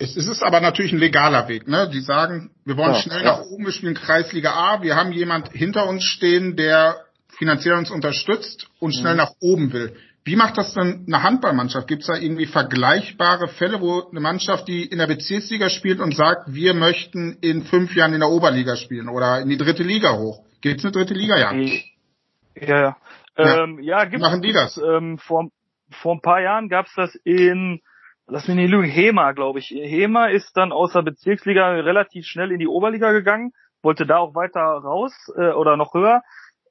es 0.02 0.28
ist 0.28 0.42
aber 0.42 0.62
natürlich 0.62 0.94
ein 0.94 1.00
legaler 1.00 1.48
Weg. 1.48 1.68
Ne? 1.68 1.90
Die 1.90 2.02
sagen, 2.02 2.52
wir 2.66 2.78
wollen 2.78 2.94
ja, 2.94 3.02
schnell 3.02 3.24
ja. 3.24 3.38
nach 3.38 3.42
oben, 3.42 3.66
wir 3.66 3.72
spielen 3.72 3.94
Kreisliga 3.94 4.52
A, 4.52 4.82
wir 4.82 4.96
haben 4.96 5.12
jemand 5.12 5.50
hinter 5.50 5.88
uns 5.88 6.04
stehen, 6.04 6.56
der 6.56 6.98
finanziell 7.38 7.76
uns 7.76 7.92
unterstützt 7.92 8.68
und 8.80 8.94
schnell 8.94 9.14
mhm. 9.14 9.20
nach 9.20 9.32
oben 9.40 9.74
will. 9.74 9.96
Wie 10.24 10.36
macht 10.36 10.58
das 10.58 10.74
denn 10.74 11.06
eine 11.08 11.24
Handballmannschaft? 11.24 11.88
Gibt 11.88 12.02
es 12.02 12.08
da 12.08 12.16
irgendwie 12.16 12.46
vergleichbare 12.46 13.48
Fälle, 13.48 13.82
wo 13.82 14.08
eine 14.10 14.20
Mannschaft, 14.20 14.68
die 14.68 14.86
in 14.86 15.00
der 15.00 15.08
Bezirksliga 15.08 15.70
spielt 15.70 16.00
und 16.00 16.16
sagt, 16.16 16.54
wir 16.54 16.76
möchten 16.76 17.38
in 17.42 17.64
fünf 17.64 17.96
Jahren 17.96 18.14
in 18.14 18.20
der 18.20 18.30
Oberliga 18.30 18.76
spielen 18.76 19.10
oder 19.10 19.40
in 19.42 19.50
die 19.50 19.58
dritte 19.58 19.82
Liga 19.82 20.18
hoch? 20.18 20.44
Gibt 20.62 20.80
es 20.80 20.86
eine 20.86 20.92
dritte 20.92 21.16
Liga? 21.16 21.38
Ja. 21.38 21.52
Ja, 21.54 21.78
ja. 22.56 22.98
ja. 23.38 23.64
Ähm, 23.64 23.80
ja 23.82 24.06
gibt's, 24.06 24.22
Machen 24.22 24.44
die 24.44 24.54
das? 24.54 24.78
Ähm, 24.78 25.18
vor, 25.18 25.50
vor 25.90 26.16
ein 26.16 26.22
paar 26.22 26.42
Jahren 26.42 26.70
gab 26.70 26.86
es 26.86 26.94
das 26.96 27.16
in 27.24 27.82
lass 28.28 28.48
mich 28.48 28.56
nicht 28.56 28.70
lügen, 28.70 28.88
Hema, 28.88 29.32
glaube 29.34 29.60
ich. 29.60 29.70
Hema 29.70 30.28
ist 30.28 30.56
dann 30.56 30.72
aus 30.72 30.94
der 30.94 31.02
Bezirksliga 31.02 31.70
relativ 31.70 32.26
schnell 32.26 32.52
in 32.52 32.60
die 32.60 32.68
Oberliga 32.68 33.12
gegangen, 33.12 33.54
wollte 33.82 34.06
da 34.06 34.18
auch 34.18 34.36
weiter 34.36 34.62
raus 34.62 35.14
äh, 35.36 35.52
oder 35.52 35.78
noch 35.78 35.94
höher. 35.94 36.24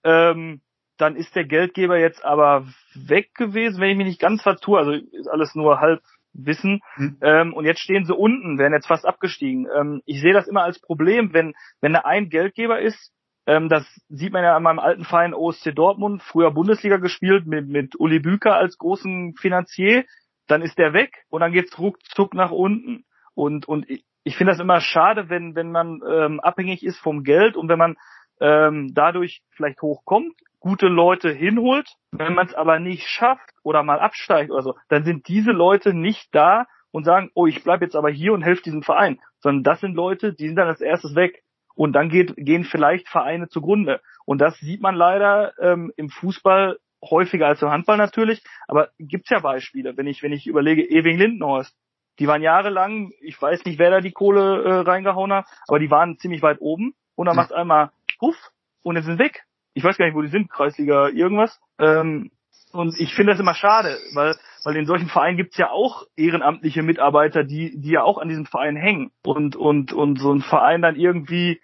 Ähm, 0.05 0.61
dann 0.97 1.17
ist 1.17 1.35
der 1.35 1.45
Geldgeber 1.45 1.99
jetzt 1.99 2.25
aber 2.25 2.67
weg 2.95 3.35
gewesen, 3.35 3.81
wenn 3.81 3.91
ich 3.91 3.97
mich 3.97 4.07
nicht 4.07 4.21
ganz 4.21 4.43
vertue. 4.43 4.79
Also 4.79 4.93
ist 4.93 5.29
alles 5.29 5.55
nur 5.55 5.81
halb 5.81 6.01
Wissen. 6.33 6.81
Hm. 6.95 7.17
Ähm, 7.23 7.55
und 7.55 7.65
jetzt 7.65 7.81
stehen 7.81 8.05
sie 8.05 8.15
unten, 8.15 8.59
werden 8.59 8.75
jetzt 8.75 8.87
fast 8.87 9.07
abgestiegen. 9.07 9.67
Ähm, 9.75 10.03
ich 10.05 10.21
sehe 10.21 10.33
das 10.33 10.47
immer 10.47 10.63
als 10.63 10.81
Problem, 10.81 11.33
wenn, 11.33 11.55
wenn 11.81 11.93
da 11.93 12.01
ein 12.01 12.29
Geldgeber 12.29 12.81
ist, 12.81 13.13
ähm, 13.47 13.69
das 13.69 13.85
sieht 14.09 14.33
man 14.33 14.45
ja 14.45 14.55
an 14.55 14.63
meinem 14.63 14.79
alten 14.79 15.05
Verein 15.05 15.35
OSC 15.35 15.75
Dortmund, 15.75 16.23
früher 16.23 16.51
Bundesliga 16.51 16.99
gespielt 16.99 17.47
mit, 17.47 17.67
mit 17.67 17.99
Uli 17.99 18.21
Büker 18.21 18.55
als 18.55 18.79
großen 18.79 19.35
Finanzier 19.35 20.05
dann 20.51 20.63
ist 20.63 20.79
der 20.79 20.93
weg 20.93 21.25
und 21.29 21.41
dann 21.41 21.53
geht's 21.53 21.79
ruckzuck 21.79 22.35
nach 22.35 22.51
unten. 22.51 23.05
Und, 23.35 23.67
und 23.69 23.89
ich, 23.89 24.37
finde 24.37 24.53
das 24.53 24.61
immer 24.61 24.81
schade, 24.81 25.29
wenn, 25.29 25.55
wenn 25.55 25.71
man 25.71 26.01
ähm, 26.09 26.41
abhängig 26.41 26.85
ist 26.85 26.99
vom 26.99 27.23
Geld 27.25 27.57
und 27.57 27.69
wenn 27.69 27.79
man 27.79 27.97
ähm, 28.41 28.93
dadurch 28.95 29.43
vielleicht 29.51 29.83
hochkommt, 29.83 30.35
gute 30.59 30.89
Leute 30.89 31.31
hinholt, 31.31 31.89
wenn 32.13 32.35
man 32.35 32.47
es 32.47 32.55
aber 32.55 32.79
nicht 32.79 33.07
schafft 33.07 33.51
oder 33.63 33.83
mal 33.83 33.99
absteigt 33.99 34.51
oder 34.51 34.63
so, 34.63 34.75
dann 34.89 35.05
sind 35.05 35.29
diese 35.29 35.53
Leute 35.53 35.95
nicht 35.95 36.35
da 36.35 36.67
und 36.91 37.05
sagen, 37.05 37.31
oh, 37.35 37.47
ich 37.47 37.63
bleib 37.63 37.83
jetzt 37.83 37.97
aber 37.97 38.11
hier 38.11 38.33
und 38.33 38.43
helfe 38.43 38.63
diesem 38.63 38.83
Verein, 38.83 39.21
sondern 39.39 39.63
das 39.63 39.81
sind 39.81 39.95
Leute, 39.95 40.35
die 40.35 40.47
sind 40.47 40.57
dann 40.57 40.69
als 40.69 40.81
erstes 40.81 41.15
weg 41.15 41.43
und 41.75 41.93
dann 41.93 42.09
geht, 42.09 42.35
gehen 42.37 42.65
vielleicht 42.65 43.09
Vereine 43.09 43.49
zugrunde. 43.49 44.01
Und 44.27 44.41
das 44.41 44.59
sieht 44.59 44.83
man 44.83 44.95
leider 44.95 45.53
ähm, 45.61 45.93
im 45.97 46.11
Fußball 46.11 46.79
häufiger 47.03 47.47
als 47.47 47.63
im 47.63 47.71
Handball 47.71 47.97
natürlich, 47.97 48.43
aber 48.69 48.91
gibt's 48.99 49.31
ja 49.31 49.41
Beispiele, 49.41 49.97
wenn 49.97 50.07
ich, 50.07 50.23
wenn 50.23 50.33
ich 50.33 50.47
überlege, 50.47 50.83
Ewing 50.83 51.19
Lindenhorst, 51.19 51.75
die 52.19 52.27
waren 52.27 52.43
jahrelang, 52.43 53.13
ich 53.21 53.41
weiß 53.41 53.65
nicht, 53.65 53.79
wer 53.79 53.91
da 53.91 54.01
die 54.01 54.13
Kohle 54.13 54.63
äh, 54.63 54.73
reingehauen 54.81 55.33
hat, 55.33 55.47
aber 55.67 55.79
die 55.79 55.91
waren 55.91 56.19
ziemlich 56.19 56.43
weit 56.43 56.61
oben 56.61 56.95
und 57.15 57.27
dann 57.27 57.35
mhm. 57.35 57.43
macht 57.43 57.53
einmal 57.53 57.91
Puff 58.19 58.37
und 58.83 58.97
jetzt 58.97 59.07
sind 59.07 59.19
weg. 59.19 59.45
Ich 59.73 59.85
weiß 59.85 59.97
gar 59.97 60.05
nicht, 60.05 60.15
wo 60.15 60.23
die 60.23 60.29
sind, 60.29 60.51
Kreisliga 60.51 61.09
irgendwas. 61.09 61.59
Ähm, 61.79 62.31
und 62.73 62.95
ich 63.01 63.15
finde 63.15 63.33
das 63.33 63.41
immer 63.41 63.55
schade, 63.55 63.99
weil, 64.15 64.37
weil 64.65 64.77
in 64.77 64.87
solchen 64.87 65.09
Vereinen 65.09 65.37
gibt's 65.37 65.57
ja 65.57 65.71
auch 65.71 66.05
ehrenamtliche 66.17 66.83
Mitarbeiter, 66.83 67.43
die, 67.43 67.81
die 67.81 67.91
ja 67.91 68.03
auch 68.03 68.19
an 68.19 68.29
diesem 68.29 68.47
Verein 68.47 68.77
hängen. 68.77 69.11
Und, 69.25 69.57
und, 69.57 69.93
und 69.93 70.19
so 70.19 70.33
ein 70.33 70.41
Verein 70.41 70.83
dann 70.83 70.97
irgendwie, 70.97 71.61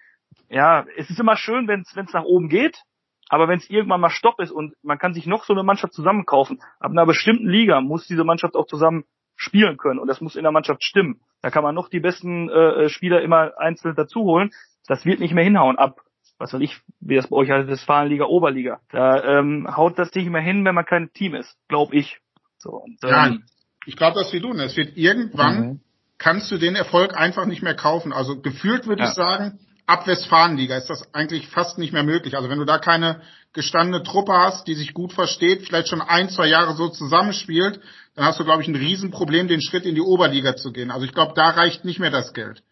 ja, 0.49 0.85
es 0.97 1.11
ist 1.11 1.21
immer 1.21 1.37
schön, 1.37 1.69
wenn 1.69 1.83
es 1.83 2.13
nach 2.13 2.25
oben 2.25 2.49
geht, 2.49 2.83
aber 3.29 3.49
wenn 3.49 3.59
es 3.59 3.69
irgendwann 3.69 4.01
mal 4.01 4.11
Stopp 4.11 4.41
ist 4.41 4.51
und 4.51 4.75
man 4.83 4.99
kann 4.99 5.15
sich 5.15 5.27
noch 5.27 5.45
so 5.45 5.53
eine 5.53 5.63
Mannschaft 5.63 5.93
zusammenkaufen, 5.93 6.61
ab 6.79 6.91
einer 6.91 7.07
bestimmten 7.07 7.49
Liga 7.49 7.81
muss 7.81 8.07
diese 8.07 8.25
Mannschaft 8.25 8.55
auch 8.55 8.67
zusammen 8.67 9.05
spielen 9.37 9.77
können 9.77 9.99
und 9.99 10.09
das 10.09 10.21
muss 10.21 10.37
in 10.37 10.43
der 10.43 10.53
Mannschaft 10.53 10.83
stimmen. 10.83 11.21
Da 11.43 11.51
kann 11.51 11.63
man 11.63 11.75
noch 11.75 11.89
die 11.89 12.01
besten 12.01 12.49
äh, 12.49 12.85
äh 12.85 12.89
Spieler 12.89 13.21
immer 13.23 13.53
einzeln 13.59 13.95
dazu 13.95 14.21
holen. 14.23 14.51
Das 14.87 15.05
wird 15.05 15.21
nicht 15.21 15.35
mehr 15.35 15.45
hinhauen 15.45 15.77
ab, 15.77 16.01
was 16.39 16.53
weiß 16.53 16.61
ich, 16.61 16.81
wie 17.01 17.17
das 17.17 17.29
bei 17.29 17.37
euch 17.37 17.51
heißt, 17.51 17.69
Westfalenliga, 17.69 18.25
Oberliga. 18.25 18.81
Da 18.91 19.39
ähm, 19.39 19.67
haut 19.77 19.99
das 19.99 20.15
nicht 20.15 20.31
mehr 20.31 20.41
hin, 20.41 20.65
wenn 20.65 20.75
man 20.75 20.85
kein 20.85 21.13
Team 21.13 21.35
ist, 21.35 21.57
glaube 21.69 21.97
ich. 21.97 22.21
So, 22.59 22.71
und, 22.71 22.99
ähm, 23.05 23.11
Nein, 23.11 23.45
ich 23.85 23.97
glaube 23.97 24.19
das 24.19 24.33
wie 24.33 24.41
du. 24.41 24.53
Ne? 24.53 24.65
Es 24.65 24.77
wird 24.77 24.97
irgendwann, 24.97 25.61
mhm. 25.61 25.81
kannst 26.19 26.51
du 26.51 26.59
den 26.59 26.77
Erfolg 26.77 27.17
einfach 27.17 27.47
nicht 27.47 27.63
mehr 27.63 27.77
kaufen. 27.77 28.13
Also 28.13 28.41
gefühlt 28.41 28.87
würde 28.87 29.03
ja. 29.03 29.09
ich 29.09 29.15
sagen, 29.15 29.59
ab 29.87 30.07
Westfalenliga 30.07 30.77
ist 30.77 30.91
das 30.91 31.03
eigentlich 31.15 31.49
fast 31.49 31.79
nicht 31.79 31.93
mehr 31.93 32.03
möglich. 32.03 32.37
Also 32.37 32.49
wenn 32.49 32.59
du 32.59 32.65
da 32.65 32.79
keine 32.79 33.21
gestandene 33.53 34.03
Truppe 34.03 34.33
hast, 34.33 34.67
die 34.67 34.75
sich 34.75 34.93
gut 34.93 35.13
versteht, 35.13 35.67
vielleicht 35.67 35.89
schon 35.89 36.03
ein, 36.03 36.29
zwei 36.29 36.47
Jahre 36.47 36.75
so 36.75 36.89
zusammenspielt, 36.89 37.81
dann 38.15 38.25
hast 38.27 38.39
du, 38.39 38.45
glaube 38.45 38.63
ich, 38.63 38.69
ein 38.69 38.77
Riesenproblem, 38.77 39.49
den 39.49 39.63
Schritt 39.63 39.87
in 39.87 39.95
die 39.95 40.03
Oberliga 40.03 40.57
zu 40.57 40.73
gehen. 40.73 40.91
Also 40.91 41.07
ich 41.07 41.13
glaube, 41.13 41.33
da 41.35 41.51
reicht 41.51 41.85
nicht 41.85 42.01
mehr 42.01 42.11
das 42.11 42.35
Geld. 42.35 42.63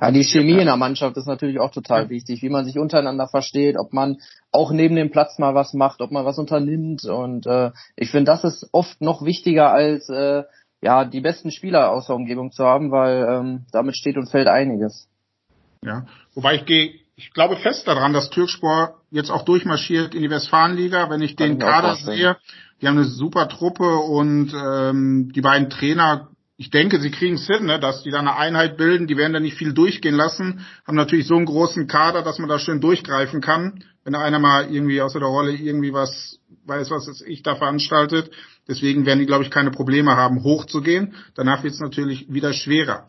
Ja, 0.00 0.10
die 0.10 0.24
Chemie 0.24 0.58
in 0.58 0.66
der 0.66 0.76
Mannschaft 0.76 1.16
ist 1.16 1.28
natürlich 1.28 1.60
auch 1.60 1.70
total 1.70 2.04
ja. 2.04 2.10
wichtig, 2.10 2.42
wie 2.42 2.48
man 2.48 2.64
sich 2.64 2.78
untereinander 2.78 3.28
versteht, 3.28 3.76
ob 3.78 3.92
man 3.92 4.18
auch 4.50 4.72
neben 4.72 4.96
dem 4.96 5.12
Platz 5.12 5.38
mal 5.38 5.54
was 5.54 5.72
macht, 5.72 6.00
ob 6.00 6.10
man 6.10 6.24
was 6.24 6.38
unternimmt. 6.38 7.04
Und 7.04 7.46
äh, 7.46 7.70
ich 7.94 8.10
finde, 8.10 8.32
das 8.32 8.42
ist 8.42 8.68
oft 8.72 9.00
noch 9.00 9.24
wichtiger 9.24 9.72
als 9.72 10.08
äh, 10.08 10.42
ja 10.80 11.04
die 11.04 11.20
besten 11.20 11.52
Spieler 11.52 11.92
aus 11.92 12.08
der 12.08 12.16
Umgebung 12.16 12.50
zu 12.50 12.64
haben, 12.64 12.90
weil 12.90 13.24
ähm, 13.28 13.66
damit 13.70 13.96
steht 13.96 14.16
und 14.16 14.28
fällt 14.28 14.48
einiges. 14.48 15.08
Ja, 15.84 16.06
wobei 16.34 16.56
ich 16.56 16.64
gehe, 16.64 16.94
ich 17.14 17.32
glaube 17.32 17.56
fest 17.56 17.86
daran, 17.86 18.12
dass 18.12 18.30
Türkspor 18.30 19.00
jetzt 19.10 19.30
auch 19.30 19.44
durchmarschiert 19.44 20.14
in 20.14 20.22
die 20.22 20.30
Westfalenliga. 20.30 21.10
Wenn 21.10 21.20
ich 21.20 21.36
den 21.36 21.58
Kader 21.58 21.94
sehe, 21.96 22.36
die 22.80 22.88
haben 22.88 22.96
eine 22.96 23.04
super 23.04 23.48
Truppe 23.48 23.96
und 23.96 24.52
ähm, 24.54 25.30
die 25.34 25.42
beiden 25.42 25.68
Trainer, 25.68 26.28
ich 26.56 26.70
denke, 26.70 27.00
sie 27.00 27.10
kriegen 27.10 27.34
es 27.34 27.46
hin, 27.46 27.66
ne, 27.66 27.78
dass 27.78 28.02
die 28.02 28.10
da 28.10 28.20
eine 28.20 28.36
Einheit 28.36 28.76
bilden. 28.76 29.06
Die 29.06 29.16
werden 29.16 29.34
da 29.34 29.40
nicht 29.40 29.58
viel 29.58 29.74
durchgehen 29.74 30.14
lassen, 30.14 30.64
haben 30.86 30.96
natürlich 30.96 31.26
so 31.26 31.36
einen 31.36 31.46
großen 31.46 31.86
Kader, 31.86 32.22
dass 32.22 32.38
man 32.38 32.48
da 32.48 32.58
schön 32.58 32.80
durchgreifen 32.80 33.40
kann, 33.40 33.84
wenn 34.04 34.14
einer 34.14 34.38
mal 34.38 34.72
irgendwie 34.72 35.02
außer 35.02 35.18
der 35.18 35.28
Rolle 35.28 35.52
irgendwie 35.52 35.92
was 35.92 36.40
weiß, 36.66 36.90
was 36.90 37.22
ich 37.26 37.42
da 37.42 37.56
veranstaltet. 37.56 38.30
Deswegen 38.66 39.04
werden 39.04 39.18
die, 39.18 39.26
glaube 39.26 39.44
ich, 39.44 39.50
keine 39.50 39.70
Probleme 39.70 40.16
haben, 40.16 40.42
hochzugehen. 40.42 41.14
Danach 41.34 41.62
wird 41.62 41.74
es 41.74 41.80
natürlich 41.80 42.32
wieder 42.32 42.54
schwerer. 42.54 43.06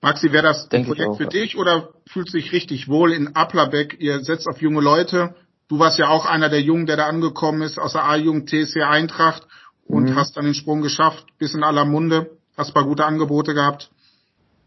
Maxi, 0.00 0.32
wäre 0.32 0.44
das 0.44 0.70
ein 0.70 0.86
Projekt 0.86 1.16
für 1.16 1.26
dich 1.26 1.56
oder 1.56 1.88
fühlst 2.06 2.32
du 2.32 2.38
dich 2.38 2.52
richtig 2.52 2.88
wohl 2.88 3.12
in 3.12 3.34
Applerbeck? 3.34 3.96
Ihr 3.98 4.20
setzt 4.20 4.46
auf 4.46 4.62
junge 4.62 4.80
Leute. 4.80 5.34
Du 5.68 5.78
warst 5.78 5.98
ja 5.98 6.08
auch 6.08 6.24
einer 6.24 6.48
der 6.48 6.62
Jungen, 6.62 6.86
der 6.86 6.96
da 6.96 7.06
angekommen 7.06 7.62
ist 7.62 7.78
aus 7.78 7.92
der 7.92 8.04
A-Jugend 8.04 8.48
TSC 8.48 8.82
Eintracht 8.82 9.46
und 9.86 10.04
mhm. 10.04 10.16
hast 10.16 10.36
dann 10.36 10.44
den 10.44 10.54
Sprung 10.54 10.82
geschafft, 10.82 11.26
bis 11.38 11.54
in 11.54 11.64
aller 11.64 11.84
Munde. 11.84 12.30
Hast 12.56 12.70
ein 12.70 12.74
paar 12.74 12.84
gute 12.84 13.04
Angebote 13.04 13.54
gehabt. 13.54 13.90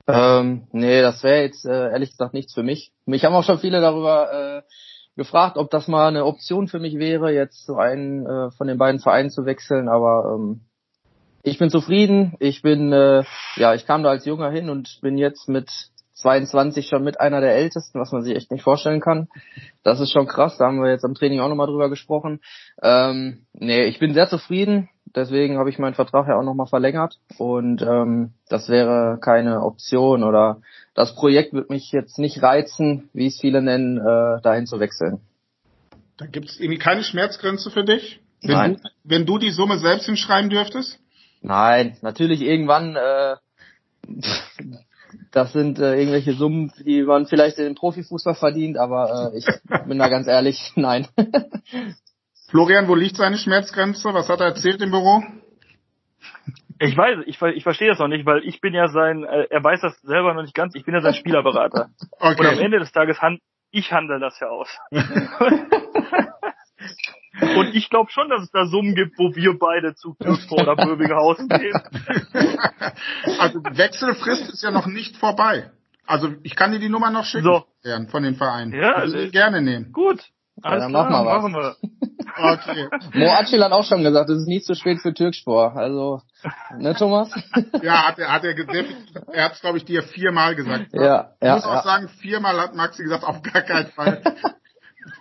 Ähm, 0.07 0.67
nee, 0.71 1.01
das 1.01 1.23
wäre 1.23 1.43
jetzt 1.43 1.65
äh, 1.65 1.91
ehrlich 1.91 2.11
gesagt 2.11 2.33
nichts 2.33 2.53
für 2.53 2.63
mich. 2.63 2.91
Mich 3.05 3.23
haben 3.23 3.33
auch 3.33 3.43
schon 3.43 3.59
viele 3.59 3.81
darüber 3.81 4.31
äh, 4.31 4.61
gefragt, 5.15 5.57
ob 5.57 5.69
das 5.69 5.87
mal 5.87 6.07
eine 6.07 6.25
Option 6.25 6.67
für 6.67 6.79
mich 6.79 6.97
wäre, 6.97 7.33
jetzt 7.33 7.65
so 7.65 7.77
einen 7.77 8.25
äh, 8.25 8.51
von 8.51 8.67
den 8.67 8.77
beiden 8.77 8.99
Vereinen 8.99 9.29
zu 9.29 9.45
wechseln, 9.45 9.87
aber 9.87 10.35
ähm, 10.35 10.61
ich 11.43 11.57
bin 11.57 11.69
zufrieden. 11.69 12.35
Ich 12.39 12.61
bin, 12.61 12.91
äh, 12.91 13.23
ja, 13.55 13.73
ich 13.73 13.85
kam 13.85 14.03
da 14.03 14.09
als 14.09 14.25
Junger 14.25 14.51
hin 14.51 14.69
und 14.69 14.99
bin 15.01 15.17
jetzt 15.17 15.49
mit 15.49 15.69
22 16.13 16.87
schon 16.87 17.03
mit 17.03 17.19
einer 17.19 17.41
der 17.41 17.55
Ältesten, 17.55 17.99
was 17.99 18.11
man 18.11 18.21
sich 18.21 18.35
echt 18.35 18.51
nicht 18.51 18.63
vorstellen 18.63 19.01
kann. 19.01 19.27
Das 19.83 19.99
ist 19.99 20.11
schon 20.11 20.27
krass. 20.27 20.57
Da 20.57 20.65
haben 20.65 20.81
wir 20.81 20.91
jetzt 20.91 21.03
am 21.03 21.15
Training 21.15 21.39
auch 21.39 21.49
nochmal 21.49 21.67
drüber 21.67 21.89
gesprochen. 21.89 22.41
Ähm, 22.81 23.45
nee, 23.53 23.85
ich 23.85 23.99
bin 23.99 24.13
sehr 24.13 24.29
zufrieden. 24.29 24.89
Deswegen 25.15 25.57
habe 25.57 25.69
ich 25.69 25.79
meinen 25.79 25.95
Vertrag 25.95 26.27
ja 26.27 26.37
auch 26.37 26.43
nochmal 26.43 26.67
verlängert. 26.67 27.19
Und 27.37 27.81
ähm, 27.81 28.33
das 28.49 28.69
wäre 28.69 29.17
keine 29.19 29.61
Option 29.63 30.23
oder 30.23 30.61
das 30.93 31.15
Projekt 31.15 31.53
wird 31.53 31.69
mich 31.69 31.91
jetzt 31.91 32.19
nicht 32.19 32.41
reizen, 32.41 33.09
wie 33.13 33.27
es 33.27 33.39
viele 33.39 33.61
nennen, 33.61 33.97
äh, 33.97 34.41
dahin 34.41 34.67
zu 34.67 34.79
wechseln. 34.79 35.21
Da 36.17 36.27
gibt 36.27 36.49
es 36.49 36.59
irgendwie 36.59 36.77
keine 36.77 37.03
Schmerzgrenze 37.03 37.71
für 37.71 37.83
dich? 37.83 38.21
Wenn 38.43 38.51
Nein. 38.51 38.73
Du, 38.75 38.89
wenn 39.03 39.25
du 39.25 39.37
die 39.37 39.51
Summe 39.51 39.79
selbst 39.79 40.05
hinschreiben 40.05 40.49
dürftest? 40.49 40.99
Nein, 41.41 41.97
natürlich 42.01 42.41
irgendwann, 42.41 42.95
äh, 42.95 43.35
das 45.31 45.53
sind 45.53 45.79
äh, 45.79 45.95
irgendwelche 45.95 46.33
Summen, 46.33 46.71
die 46.85 47.01
man 47.03 47.25
vielleicht 47.25 47.57
in 47.57 47.65
den 47.65 47.75
Profifußball 47.75 48.35
verdient, 48.35 48.77
aber 48.77 49.31
äh, 49.33 49.37
ich 49.37 49.45
bin 49.87 49.97
da 49.97 50.07
ganz 50.07 50.27
ehrlich, 50.27 50.71
nein. 50.75 51.07
Florian, 52.49 52.87
wo 52.87 52.95
liegt 52.95 53.17
seine 53.17 53.37
Schmerzgrenze? 53.37 54.13
Was 54.13 54.29
hat 54.29 54.39
er 54.39 54.47
erzählt 54.47 54.81
im 54.81 54.91
Büro? 54.91 55.23
Ich 56.79 56.97
weiß, 56.97 57.19
ich, 57.25 57.41
ich 57.41 57.63
verstehe 57.63 57.89
das 57.89 57.99
noch 57.99 58.07
nicht, 58.07 58.25
weil 58.25 58.43
ich 58.43 58.59
bin 58.59 58.73
ja 58.73 58.87
sein, 58.87 59.23
äh, 59.23 59.47
er 59.49 59.63
weiß 59.63 59.81
das 59.81 59.99
selber 60.01 60.33
noch 60.33 60.41
nicht 60.43 60.55
ganz, 60.55 60.75
ich 60.75 60.83
bin 60.83 60.93
ja 60.93 61.01
sein 61.01 61.13
Spielerberater. 61.13 61.89
Okay. 62.19 62.39
Und 62.39 62.45
am 62.45 62.59
Ende 62.59 62.79
des 62.79 62.91
Tages 62.91 63.21
hand, 63.21 63.39
ich 63.71 63.91
handle 63.91 64.19
das 64.19 64.39
ja 64.39 64.47
aus. 64.47 64.67
Und 67.55 67.75
ich 67.75 67.89
glaube 67.89 68.11
schon, 68.11 68.29
dass 68.29 68.43
es 68.43 68.51
da 68.51 68.65
Summen 68.65 68.93
gibt, 68.93 69.17
wo 69.17 69.35
wir 69.35 69.57
beide 69.57 69.95
zu 69.95 70.15
Türkspor 70.19 70.61
oder 70.61 70.75
Böbinghausen 70.75 71.47
gehen. 71.47 71.73
Also 73.39 73.59
Wechselfrist 73.63 74.51
ist 74.51 74.63
ja 74.63 74.71
noch 74.71 74.85
nicht 74.85 75.17
vorbei. 75.17 75.71
Also 76.05 76.29
ich 76.43 76.55
kann 76.55 76.71
dir 76.71 76.79
die 76.79 76.89
Nummer 76.89 77.09
noch 77.09 77.25
schicken 77.25 77.65
so. 77.83 78.07
von 78.09 78.23
den 78.23 78.35
Vereinen. 78.35 78.73
Ja, 78.73 78.93
also 78.93 79.17
ich 79.17 79.31
gerne 79.31 79.61
nehmen. 79.61 79.91
Gut. 79.91 80.19
Alles 80.61 80.83
ja, 80.83 80.89
dann 80.89 80.91
klar, 80.91 81.23
machen 81.23 81.53
wir 81.53 81.59
was. 81.59 81.77
Machen 81.81 81.87
wir. 81.87 82.11
Okay. 82.37 82.89
Mo 83.13 83.31
Acil 83.31 83.63
hat 83.63 83.71
auch 83.71 83.83
schon 83.83 84.03
gesagt, 84.03 84.29
es 84.29 84.41
ist 84.41 84.47
nie 84.47 84.61
zu 84.61 84.75
spät 84.75 84.99
für 85.01 85.13
Türkspor. 85.13 85.75
Also, 85.75 86.21
ne 86.77 86.93
Thomas? 86.95 87.31
Ja, 87.81 88.07
hat 88.07 88.19
er, 88.19 88.31
hat 88.31 88.43
er, 88.43 88.55
er 89.31 89.45
hat 89.45 89.53
es 89.53 89.61
glaube 89.61 89.77
ich 89.77 89.85
dir 89.85 90.03
viermal 90.03 90.55
gesagt. 90.55 90.87
Ja, 90.91 91.03
ja. 91.41 91.57
Ich 91.57 91.63
muss 91.63 91.63
ja. 91.63 91.79
auch 91.79 91.83
sagen, 91.83 92.09
viermal 92.09 92.59
hat 92.59 92.75
Maxi 92.75 93.03
gesagt, 93.03 93.23
auf 93.23 93.41
gar 93.41 93.61
keinen 93.61 93.87
Fall. 93.87 94.21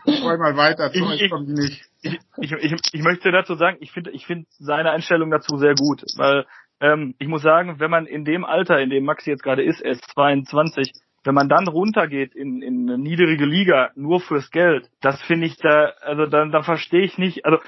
Ich 0.05 0.23
wollte 0.23 0.41
mal 0.41 0.57
weiter, 0.57 0.91
ich, 0.93 1.01
ich, 1.01 1.33
nicht. 1.33 1.83
Ich, 2.03 2.19
ich, 2.39 2.53
ich, 2.53 2.75
ich 2.93 3.03
möchte 3.03 3.31
dazu 3.31 3.55
sagen, 3.55 3.79
ich 3.81 3.93
finde 3.93 4.11
ich 4.11 4.27
finde 4.27 4.47
seine 4.59 4.91
Einstellung 4.91 5.31
dazu 5.31 5.57
sehr 5.57 5.75
gut, 5.75 6.03
weil 6.17 6.47
ähm, 6.81 7.15
ich 7.19 7.29
muss 7.29 7.43
sagen, 7.43 7.79
wenn 7.79 7.91
man 7.91 8.07
in 8.07 8.25
dem 8.25 8.45
Alter, 8.45 8.81
in 8.81 8.91
dem 8.91 9.05
Maxi 9.05 9.31
jetzt 9.31 9.43
gerade 9.43 9.63
ist, 9.63 9.81
er 9.81 9.93
ist 9.93 10.05
22, 10.13 10.93
wenn 11.25 11.35
man 11.35 11.49
dann 11.49 11.69
runtergeht 11.69 12.35
in, 12.35 12.63
in 12.63 12.89
eine 12.89 12.99
niedrige 12.99 13.45
Liga 13.45 13.91
nur 13.95 14.21
fürs 14.21 14.51
Geld, 14.51 14.89
das 15.03 15.21
finde 15.23 15.47
ich 15.47 15.57
da, 15.59 15.93
also 16.01 16.27
dann, 16.27 16.51
dann 16.51 16.65
verstehe 16.65 17.03
ich 17.03 17.19
nicht, 17.19 17.45
also 17.45 17.59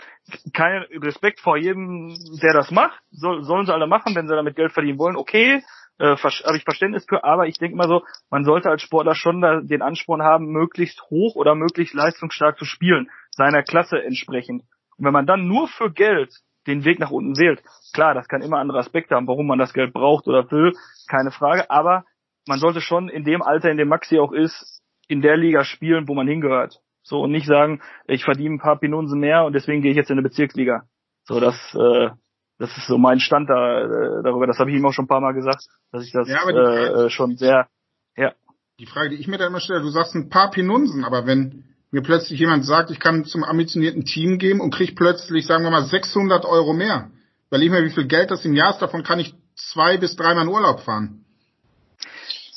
kein 0.55 0.83
Respekt 1.03 1.41
vor 1.41 1.59
jedem, 1.59 2.17
der 2.43 2.55
das 2.55 2.71
macht, 2.71 2.99
soll, 3.11 3.45
sollen 3.45 3.67
sie 3.67 3.75
alle 3.75 3.87
machen, 3.87 4.15
wenn 4.15 4.27
sie 4.27 4.35
damit 4.35 4.57
Geld 4.57 4.73
verdienen 4.73 4.99
wollen, 4.99 5.17
okay, 5.17 5.63
äh, 6.03 6.17
habe 6.17 6.57
ich 6.57 6.65
Verständnis 6.65 7.07
für, 7.09 7.23
aber 7.23 7.47
ich 7.47 7.59
denke 7.59 7.77
mal 7.77 7.87
so, 7.87 8.03
man 8.29 8.45
sollte 8.45 8.69
als 8.69 8.83
Sportler 8.83 9.15
schon 9.15 9.41
da 9.41 9.61
den 9.61 9.83
Ansporn 9.83 10.21
haben, 10.21 10.47
möglichst 10.47 11.01
hoch 11.11 11.37
oder 11.37 11.55
möglichst 11.55 11.95
leistungsstark 11.95 12.59
zu 12.59 12.65
spielen, 12.65 13.09
seiner 13.31 13.63
Klasse 13.63 14.03
entsprechend. 14.03 14.63
Und 14.99 15.05
wenn 15.05 15.13
man 15.13 15.27
dann 15.27 15.47
nur 15.47 15.69
für 15.69 15.93
Geld 15.93 16.35
den 16.67 16.85
Weg 16.85 16.99
nach 16.99 17.13
unten 17.13 17.39
wählt, 17.39 17.63
klar, 17.95 18.15
das 18.15 18.27
kann 18.27 18.43
immer 18.43 18.59
andere 18.59 18.79
Aspekte 18.79 19.15
haben, 19.15 19.29
warum 19.29 19.47
man 19.47 19.61
das 19.61 19.73
Geld 19.73 19.93
braucht 19.93 20.27
oder 20.27 20.51
will, 20.51 20.73
keine 21.09 21.31
Frage, 21.31 21.71
aber 21.71 22.05
man 22.49 22.59
sollte 22.59 22.81
schon 22.81 23.09
in 23.09 23.23
dem 23.23 23.41
Alter, 23.41 23.71
in 23.71 23.77
dem 23.77 23.89
Maxi 23.89 24.19
auch 24.19 24.33
ist, 24.33 24.83
in 25.07 25.23
der 25.23 25.37
Liga 25.37 25.65
spielen, 25.65 26.09
wo 26.09 26.15
man 26.15 26.27
hingehört. 26.27 26.81
So 27.05 27.21
und 27.21 27.31
nicht 27.31 27.47
sagen, 27.47 27.81
ich 28.07 28.25
verdiene 28.25 28.57
ein 28.57 28.61
paar 28.61 28.79
Pinunsen 28.79 29.21
mehr 29.21 29.45
und 29.45 29.53
deswegen 29.53 29.83
gehe 29.83 29.93
ich 29.93 29.97
jetzt 29.97 30.11
in 30.11 30.19
eine 30.19 30.23
Bezirksliga. 30.23 30.83
So, 31.25 31.39
das 31.39 31.57
äh, 31.75 32.11
das 32.63 32.77
ist 32.77 32.87
so 32.87 32.97
mein 32.97 33.19
Stand 33.19 33.51
da 33.51 33.81
äh, 33.81 34.23
darüber. 34.23 34.47
Das 34.47 34.61
habe 34.61 34.71
ich 34.71 34.77
ihm 34.77 34.87
auch 34.87 34.93
schon 34.93 35.07
ein 35.07 35.09
paar 35.09 35.21
Mal 35.21 35.33
gesagt, 35.33 35.65
dass 35.91 36.05
ich 36.05 36.13
das 36.13 36.29
ja, 36.29 36.49
äh, 36.49 37.11
schon 37.11 37.37
sehr, 37.37 37.67
ja. 38.17 38.35
Die 38.79 38.87
Frage, 38.87 39.11
die 39.11 39.17
ich 39.17 39.27
mir 39.27 39.37
da 39.37 39.49
immer 39.49 39.59
stelle, 39.59 39.81
du 39.81 39.89
sagst 39.89 40.15
ein 40.15 40.29
paar 40.29 40.53
Pinunsen, 40.53 41.05
aber 41.05 41.27
wenn 41.27 41.65
mir 41.91 42.03
plötzlich 42.03 42.39
jemand 42.39 42.65
sagt, 42.65 42.93
ich 42.93 43.01
kann 43.01 43.25
zum 43.25 43.43
ambitionierten 43.43 44.05
Team 44.05 44.39
gehen 44.39 44.61
und 44.61 44.73
krieg 44.73 44.95
plötzlich, 44.95 45.45
sagen 45.45 45.65
wir 45.65 45.73
mal, 45.73 45.83
600 45.83 46.45
Euro 46.45 46.73
mehr, 46.73 47.11
weil 47.51 47.65
ich 47.65 47.71
mir, 47.71 47.83
wie 47.83 47.91
viel 47.91 48.07
Geld 48.07 48.31
das 48.31 48.45
im 48.45 48.55
Jahr 48.55 48.71
ist, 48.71 48.79
davon 48.81 49.03
kann 49.03 49.19
ich 49.19 49.35
zwei 49.57 49.99
bis 49.99 50.15
dreimal 50.15 50.45
in 50.45 50.51
Urlaub 50.51 50.83
fahren. 50.83 51.25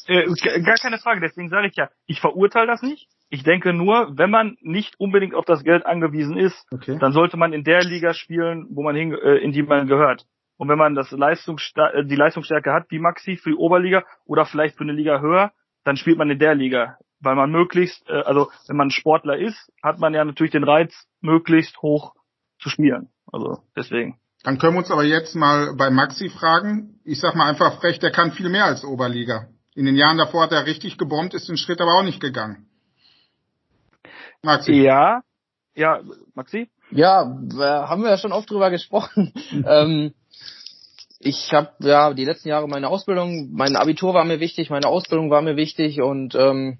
Äh, 0.05 0.25
gar 0.61 0.75
keine 0.75 0.99
Frage, 0.99 1.19
deswegen 1.19 1.49
sage 1.49 1.67
ich 1.67 1.75
ja, 1.75 1.89
ich 2.05 2.21
verurteile 2.21 2.67
das 2.67 2.83
nicht. 2.83 3.09
Ich 3.29 3.43
denke 3.43 3.73
nur, 3.73 4.17
wenn 4.17 4.29
man 4.29 4.57
nicht 4.61 4.99
unbedingt 4.99 5.33
auf 5.33 5.45
das 5.45 5.63
Geld 5.63 5.85
angewiesen 5.85 6.37
ist, 6.37 6.67
okay. 6.71 6.97
dann 6.99 7.11
sollte 7.11 7.37
man 7.37 7.53
in 7.53 7.63
der 7.63 7.83
Liga 7.83 8.13
spielen, 8.13 8.67
wo 8.69 8.83
man 8.83 8.95
hin, 8.95 9.13
äh, 9.13 9.37
in 9.37 9.51
die 9.51 9.63
man 9.63 9.87
gehört. 9.87 10.25
Und 10.57 10.69
wenn 10.69 10.77
man 10.77 10.95
das 10.95 11.11
Leistungsstar 11.11 11.93
äh, 11.93 12.05
die 12.05 12.15
Leistungsstärke 12.15 12.71
hat, 12.71 12.85
wie 12.89 12.99
Maxi 12.99 13.35
für 13.35 13.49
die 13.49 13.55
Oberliga 13.55 14.03
oder 14.25 14.45
vielleicht 14.45 14.77
für 14.77 14.83
eine 14.83 14.93
Liga 14.93 15.19
höher, 15.19 15.51
dann 15.83 15.97
spielt 15.97 16.17
man 16.17 16.29
in 16.29 16.39
der 16.39 16.55
Liga. 16.55 16.97
Weil 17.19 17.35
man 17.35 17.51
möglichst, 17.51 18.07
äh, 18.09 18.21
also 18.21 18.51
wenn 18.67 18.77
man 18.77 18.91
Sportler 18.91 19.37
ist, 19.37 19.71
hat 19.81 19.99
man 19.99 20.13
ja 20.13 20.23
natürlich 20.23 20.51
den 20.51 20.63
Reiz, 20.63 20.93
möglichst 21.21 21.81
hoch 21.81 22.13
zu 22.59 22.69
spielen. 22.69 23.09
Also 23.31 23.59
deswegen. 23.75 24.19
Dann 24.43 24.59
können 24.59 24.75
wir 24.75 24.79
uns 24.79 24.91
aber 24.91 25.03
jetzt 25.03 25.35
mal 25.35 25.75
bei 25.75 25.89
Maxi 25.89 26.29
fragen. 26.29 26.99
Ich 27.03 27.19
sag 27.19 27.35
mal 27.35 27.49
einfach 27.49 27.79
frech, 27.79 27.99
der 27.99 28.11
kann 28.11 28.31
viel 28.31 28.49
mehr 28.49 28.65
als 28.65 28.85
Oberliga. 28.85 29.47
In 29.73 29.85
den 29.85 29.95
Jahren 29.95 30.17
davor 30.17 30.43
hat 30.43 30.51
er 30.51 30.67
richtig 30.67 30.97
gebombt, 30.97 31.33
ist 31.33 31.49
den 31.49 31.57
Schritt 31.57 31.81
aber 31.81 31.95
auch 31.95 32.03
nicht 32.03 32.21
gegangen. 32.21 32.67
Maxi. 34.41 34.73
Ja, 34.73 35.21
ja, 35.75 36.01
Maxi? 36.33 36.69
Ja, 36.91 37.25
haben 37.25 38.03
wir 38.03 38.09
ja 38.09 38.17
schon 38.17 38.31
oft 38.31 38.49
drüber 38.49 38.69
gesprochen. 38.69 39.33
ähm, 39.67 40.13
ich 41.19 41.51
habe 41.53 41.71
ja 41.79 42.13
die 42.13 42.25
letzten 42.25 42.49
Jahre 42.49 42.67
meine 42.67 42.87
Ausbildung, 42.89 43.49
mein 43.51 43.75
Abitur 43.75 44.13
war 44.13 44.25
mir 44.25 44.39
wichtig, 44.39 44.69
meine 44.69 44.87
Ausbildung 44.87 45.31
war 45.31 45.41
mir 45.41 45.55
wichtig 45.55 46.01
und 46.01 46.35
ähm, 46.35 46.77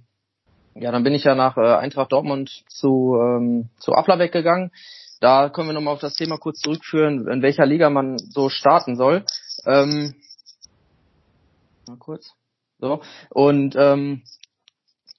ja, 0.76 0.92
dann 0.92 1.04
bin 1.04 1.14
ich 1.14 1.24
ja 1.24 1.36
nach 1.36 1.58
äh, 1.58 1.76
Eintracht 1.76 2.12
Dortmund 2.12 2.64
zu 2.68 3.18
ähm, 3.20 3.70
zu 3.80 3.94
Applerbeck 3.94 4.32
gegangen. 4.32 4.72
Da 5.22 5.50
können 5.50 5.70
wir 5.70 5.74
nochmal 5.74 5.94
auf 5.94 6.02
das 6.02 6.16
Thema 6.16 6.38
kurz 6.38 6.60
zurückführen, 6.60 7.28
in 7.28 7.42
welcher 7.42 7.66
Liga 7.66 7.90
man 7.90 8.18
so 8.18 8.50
starten 8.50 8.98
soll. 8.98 9.26
Ähm, 9.66 10.16
mal 11.88 11.98
kurz. 11.98 12.34
So 12.80 13.02
und 13.30 13.76
ähm, 13.78 14.24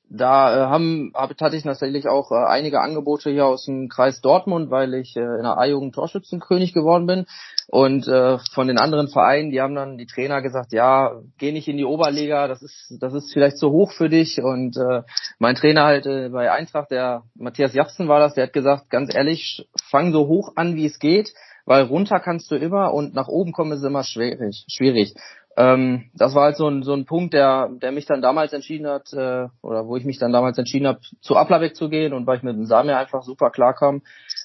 da 0.08 0.54
äh, 0.54 0.66
haben, 0.68 1.12
hab, 1.14 1.30
hatte 1.40 1.56
ich 1.56 1.64
tatsächlich 1.64 2.08
auch 2.08 2.30
äh, 2.30 2.46
einige 2.46 2.80
Angebote 2.80 3.30
hier 3.30 3.46
aus 3.46 3.64
dem 3.64 3.88
Kreis 3.88 4.20
Dortmund, 4.20 4.70
weil 4.70 4.94
ich 4.94 5.16
äh, 5.16 5.20
in 5.20 5.42
der 5.42 5.58
A-Jugend 5.58 5.94
Torschützenkönig 5.94 6.72
geworden 6.72 7.06
bin. 7.06 7.26
Und 7.68 8.06
äh, 8.06 8.38
von 8.52 8.68
den 8.68 8.78
anderen 8.78 9.08
Vereinen, 9.08 9.50
die 9.50 9.60
haben 9.60 9.74
dann 9.74 9.98
die 9.98 10.06
Trainer 10.06 10.40
gesagt, 10.40 10.72
ja, 10.72 11.20
geh 11.38 11.50
nicht 11.50 11.66
in 11.66 11.76
die 11.76 11.84
Oberliga, 11.84 12.46
das 12.46 12.62
ist, 12.62 12.96
das 13.00 13.12
ist 13.14 13.32
vielleicht 13.32 13.58
zu 13.58 13.70
hoch 13.70 13.90
für 13.92 14.08
dich. 14.08 14.40
Und 14.40 14.76
äh, 14.76 15.02
mein 15.40 15.56
Trainer 15.56 15.84
halt 15.84 16.06
äh, 16.06 16.28
bei 16.28 16.52
Eintracht, 16.52 16.92
der 16.92 17.22
Matthias 17.34 17.74
Japsen 17.74 18.06
war 18.06 18.20
das, 18.20 18.34
der 18.34 18.44
hat 18.44 18.52
gesagt, 18.52 18.90
ganz 18.90 19.12
ehrlich, 19.12 19.68
fang 19.90 20.12
so 20.12 20.28
hoch 20.28 20.52
an, 20.54 20.76
wie 20.76 20.86
es 20.86 21.00
geht, 21.00 21.32
weil 21.64 21.82
runter 21.82 22.20
kannst 22.20 22.50
du 22.52 22.54
immer 22.54 22.94
und 22.94 23.14
nach 23.14 23.28
oben 23.28 23.50
kommen 23.50 23.72
ist 23.72 23.82
immer 23.82 24.04
schwierig. 24.04 24.64
schwierig. 24.68 25.14
Ähm, 25.56 26.10
das 26.14 26.34
war 26.34 26.44
halt 26.44 26.56
so 26.56 26.68
ein, 26.68 26.82
so 26.82 26.92
ein 26.92 27.06
Punkt, 27.06 27.32
der, 27.32 27.70
der 27.80 27.90
mich 27.90 28.04
dann 28.04 28.20
damals 28.20 28.52
entschieden 28.52 28.86
hat, 28.86 29.12
äh, 29.14 29.48
oder 29.62 29.86
wo 29.86 29.96
ich 29.96 30.04
mich 30.04 30.18
dann 30.18 30.32
damals 30.32 30.58
entschieden 30.58 30.86
habe, 30.86 31.00
zu 31.22 31.36
Applerbeck 31.36 31.74
zu 31.74 31.88
gehen 31.88 32.12
und 32.12 32.26
weil 32.26 32.36
ich 32.38 32.42
mit 32.42 32.56
dem 32.56 32.66
Samir 32.66 32.98
einfach 32.98 33.22
super 33.22 33.50
klar 33.50 33.74
kam. 33.74 34.02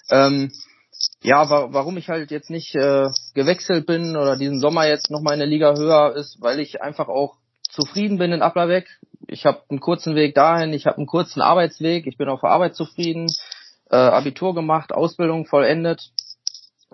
Ähm, 0.09 0.51
ja, 1.21 1.49
wa 1.49 1.67
warum 1.71 1.97
ich 1.97 2.09
halt 2.09 2.31
jetzt 2.31 2.49
nicht 2.49 2.75
äh, 2.75 3.09
gewechselt 3.33 3.85
bin 3.85 4.15
oder 4.15 4.37
diesen 4.37 4.59
Sommer 4.59 4.87
jetzt 4.87 5.11
noch 5.11 5.21
mal 5.21 5.33
in 5.33 5.39
der 5.39 5.47
Liga 5.47 5.75
höher 5.75 6.15
ist, 6.15 6.41
weil 6.41 6.59
ich 6.59 6.81
einfach 6.81 7.09
auch 7.09 7.35
zufrieden 7.69 8.17
bin 8.17 8.31
in 8.31 8.41
Applerbeck. 8.41 8.87
Ich 9.27 9.45
habe 9.45 9.61
einen 9.69 9.79
kurzen 9.79 10.15
Weg 10.15 10.33
dahin, 10.35 10.73
ich 10.73 10.85
habe 10.85 10.97
einen 10.97 11.07
kurzen 11.07 11.41
Arbeitsweg, 11.41 12.07
ich 12.07 12.17
bin 12.17 12.29
auf 12.29 12.41
der 12.41 12.51
Arbeit 12.51 12.75
zufrieden, 12.75 13.27
äh, 13.89 13.95
Abitur 13.95 14.55
gemacht, 14.55 14.93
Ausbildung 14.93 15.45
vollendet 15.45 16.11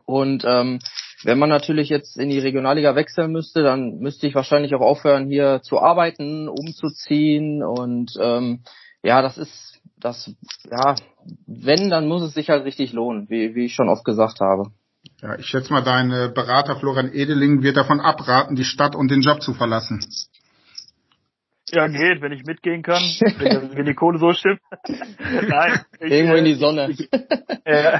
und 0.05 0.43
ähm, 0.45 0.79
wenn 1.23 1.39
man 1.39 1.49
natürlich 1.49 1.89
jetzt 1.89 2.17
in 2.17 2.29
die 2.29 2.39
Regionalliga 2.39 2.95
wechseln 2.95 3.31
müsste, 3.31 3.63
dann 3.63 3.99
müsste 3.99 4.27
ich 4.27 4.35
wahrscheinlich 4.35 4.75
auch 4.75 4.81
aufhören, 4.81 5.27
hier 5.27 5.61
zu 5.63 5.79
arbeiten, 5.79 6.47
umzuziehen 6.47 7.63
und 7.63 8.13
ähm, 8.21 8.63
ja, 9.03 9.21
das 9.21 9.37
ist 9.37 9.81
das, 9.99 10.31
ja, 10.69 10.95
wenn, 11.47 11.89
dann 11.89 12.07
muss 12.07 12.21
es 12.21 12.33
sich 12.33 12.49
halt 12.49 12.65
richtig 12.65 12.93
lohnen, 12.93 13.29
wie, 13.29 13.55
wie 13.55 13.65
ich 13.65 13.73
schon 13.73 13.89
oft 13.89 14.05
gesagt 14.05 14.41
habe. 14.41 14.71
Ja, 15.21 15.37
ich 15.39 15.45
schätze 15.47 15.73
mal, 15.73 15.83
dein 15.83 16.09
Berater 16.33 16.75
Florian 16.75 17.11
Edeling 17.11 17.63
wird 17.63 17.77
davon 17.77 17.99
abraten, 17.99 18.55
die 18.55 18.65
Stadt 18.65 18.95
und 18.95 19.09
den 19.09 19.21
Job 19.21 19.41
zu 19.41 19.53
verlassen. 19.53 20.05
Ja, 21.71 21.87
geht, 21.87 22.21
wenn 22.21 22.31
ich 22.31 22.45
mitgehen 22.45 22.81
kann, 22.81 23.01
wenn, 23.39 23.71
wenn 23.75 23.85
die 23.85 23.93
Kohle 23.93 24.19
so 24.19 24.31
stimmt. 24.33 24.61
Nein. 25.47 25.81
Ich, 25.99 26.11
Irgendwo 26.11 26.35
in 26.35 26.45
die 26.45 26.53
Sonne. 26.53 26.89
Ich, 26.89 27.09
äh, 27.65 27.99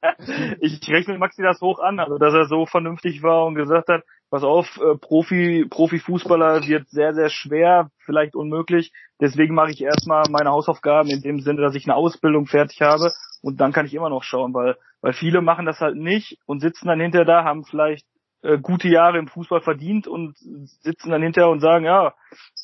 ich 0.60 0.88
rechne 0.88 1.18
Maxi 1.18 1.42
das 1.42 1.60
hoch 1.60 1.78
an, 1.78 2.00
also 2.00 2.18
dass 2.18 2.34
er 2.34 2.44
so 2.44 2.66
vernünftig 2.66 3.22
war 3.22 3.46
und 3.46 3.54
gesagt 3.54 3.88
hat, 3.88 4.02
pass 4.30 4.44
auf, 4.44 4.78
äh, 4.78 4.96
Profi, 4.98 5.66
Profifußballer 5.70 6.66
wird 6.66 6.88
sehr, 6.90 7.14
sehr 7.14 7.30
schwer, 7.30 7.90
vielleicht 8.04 8.34
unmöglich. 8.34 8.92
Deswegen 9.20 9.54
mache 9.54 9.70
ich 9.70 9.82
erstmal 9.82 10.24
meine 10.30 10.50
Hausaufgaben 10.50 11.10
in 11.10 11.22
dem 11.22 11.40
Sinne, 11.40 11.62
dass 11.62 11.74
ich 11.74 11.86
eine 11.86 11.96
Ausbildung 11.96 12.46
fertig 12.46 12.82
habe 12.82 13.12
und 13.42 13.60
dann 13.60 13.72
kann 13.72 13.86
ich 13.86 13.94
immer 13.94 14.10
noch 14.10 14.22
schauen, 14.22 14.52
weil, 14.52 14.76
weil 15.00 15.14
viele 15.14 15.40
machen 15.40 15.64
das 15.64 15.80
halt 15.80 15.96
nicht 15.96 16.38
und 16.44 16.60
sitzen 16.60 16.88
dann 16.88 17.00
hinterher 17.00 17.24
da, 17.24 17.44
haben 17.44 17.64
vielleicht 17.64 18.06
äh, 18.42 18.58
gute 18.58 18.88
Jahre 18.88 19.18
im 19.18 19.26
Fußball 19.26 19.60
verdient 19.60 20.06
und 20.06 20.36
sitzen 20.38 21.10
dann 21.10 21.22
hinterher 21.22 21.50
und 21.50 21.60
sagen, 21.60 21.84
ja, 21.84 22.14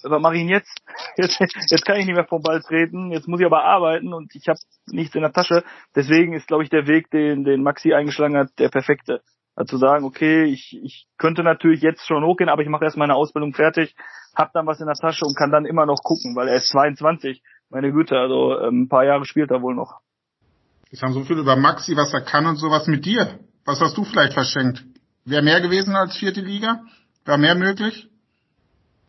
was 0.03 0.21
mache 0.21 0.35
ich 0.35 0.43
denn 0.43 0.49
jetzt? 0.49 0.83
jetzt? 1.17 1.41
Jetzt 1.41 1.85
kann 1.85 1.97
ich 1.97 2.07
nicht 2.07 2.15
mehr 2.15 2.27
vom 2.27 2.43
Ball 2.43 2.61
treten, 2.61 3.11
jetzt 3.11 3.29
muss 3.29 3.41
ich 3.41 3.47
aber 3.47 3.65
arbeiten 3.65 4.13
und 4.13 4.35
ich 4.35 4.49
habe 4.49 4.59
nichts 4.87 5.15
in 5.15 5.23
der 5.23 5.33
Tasche. 5.33 5.65
Deswegen 5.95 6.33
ist, 6.35 6.47
glaube 6.47 6.63
ich, 6.63 6.71
der 6.71 6.87
Weg, 6.87 7.11
den, 7.11 7.45
den 7.45 7.63
Maxi 7.63 7.93
eingeschlagen 7.93 8.37
hat, 8.37 8.51
der 8.59 8.69
perfekte. 8.69 9.23
Also 9.57 9.77
zu 9.77 9.79
sagen, 9.79 10.05
okay, 10.05 10.45
ich, 10.45 10.79
ich 10.83 11.07
könnte 11.17 11.45
natürlich 11.45 11.81
jetzt 11.81 12.07
schon 12.07 12.25
hochgehen, 12.25 12.51
aber 12.51 12.63
ich 12.63 12.69
mache 12.69 12.85
erst 12.85 12.97
meine 12.97 13.15
Ausbildung 13.15 13.55
fertig, 13.55 13.95
hab 14.35 14.53
dann 14.53 14.67
was 14.67 14.81
in 14.81 14.87
der 14.87 14.97
Tasche 14.97 15.25
und 15.25 15.37
kann 15.37 15.53
dann 15.53 15.65
immer 15.65 15.87
noch 15.87 16.03
gucken, 16.03 16.35
weil 16.35 16.49
er 16.49 16.57
ist 16.57 16.69
22. 16.71 17.41
Meine 17.71 17.93
Güte, 17.93 18.17
also 18.19 18.59
ähm, 18.61 18.83
ein 18.83 18.89
paar 18.89 19.05
Jahre 19.05 19.25
spielt 19.25 19.51
er 19.51 19.63
wohl 19.63 19.75
noch. 19.75 20.01
Jetzt 20.91 21.03
haben 21.03 21.13
so 21.13 21.25
viel 21.25 21.39
über 21.39 21.57
Maxi, 21.57 21.97
was 21.97 22.13
er 22.13 22.23
kann 22.23 22.47
und 22.47 22.57
sowas 22.57 22.87
mit 22.87 23.05
dir. 23.05 23.39
Was 23.65 23.81
hast 23.81 23.97
du 23.97 24.05
vielleicht 24.05 24.35
verschenkt? 24.35 24.85
Wäre 25.25 25.43
mehr 25.43 25.61
gewesen 25.61 25.95
als 25.97 26.17
vierte 26.17 26.41
Liga? 26.41 26.83
Wäre 27.25 27.39
mehr 27.39 27.55
möglich? 27.55 28.09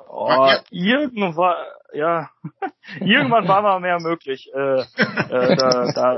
Oh, 0.07 0.49
irgendwann, 0.69 1.55
ja, 1.93 2.29
irgendwann 3.01 3.47
war 3.47 3.61
mal 3.61 3.79
mehr 3.81 3.99
möglich. 3.99 4.49
Äh, 4.53 4.79
äh, 4.79 5.55
da 5.57 5.91
da, 5.93 6.17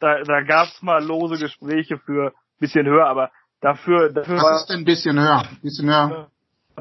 da, 0.00 0.22
da 0.22 0.40
gab 0.42 0.68
es 0.68 0.82
mal 0.82 1.04
lose 1.04 1.38
Gespräche 1.38 1.98
für 1.98 2.28
ein 2.28 2.58
bisschen 2.58 2.86
höher, 2.86 3.06
aber 3.06 3.30
dafür, 3.60 4.10
dafür 4.12 4.36
Was 4.36 4.42
war 4.42 4.56
ist 4.56 4.70
denn 4.70 4.78
ein 4.80 4.84
bisschen 4.84 5.20
höher? 5.20 5.40
Ein 5.40 5.60
bisschen 5.60 5.88
höher. 5.88 6.30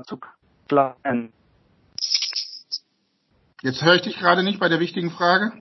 zu 0.05 0.19
klein. 0.69 1.33
Jetzt 3.61 3.83
höre 3.83 3.95
ich 3.95 4.01
dich 4.03 4.17
gerade 4.17 4.43
nicht 4.43 4.59
bei 4.59 4.69
der 4.69 4.79
wichtigen 4.79 5.11
Frage. 5.11 5.51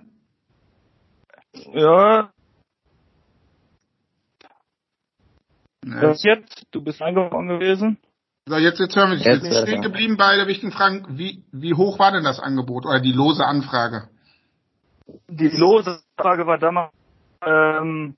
Ja, 1.52 2.30
Ja. 5.84 6.12
Jetzt, 6.12 6.66
du 6.72 6.82
bist 6.82 7.00
eingefangen 7.00 7.48
gewesen. 7.48 7.98
So, 8.46 8.56
jetzt, 8.56 8.80
jetzt 8.80 8.96
hören 8.96 9.10
wir 9.10 9.16
dich. 9.16 9.26
Jetzt, 9.26 9.44
jetzt 9.44 9.62
stehen 9.62 9.82
geblieben 9.82 10.16
bei 10.16 10.36
der 10.36 10.46
wichtigen 10.46 10.72
Frage, 10.72 11.04
wie, 11.08 11.44
wie 11.52 11.74
hoch 11.74 11.98
war 11.98 12.12
denn 12.12 12.24
das 12.24 12.40
Angebot 12.40 12.84
oder 12.86 13.00
die 13.00 13.12
lose 13.12 13.44
Anfrage? 13.44 14.08
Die 15.28 15.48
lose 15.48 16.00
Anfrage 16.16 16.46
war 16.46 16.58
damals, 16.58 16.92
ähm, 17.44 18.16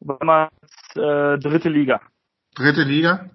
damals 0.00 0.52
äh, 0.96 1.38
dritte 1.38 1.68
Liga. 1.68 2.00
Dritte 2.54 2.82
Liga? 2.82 3.30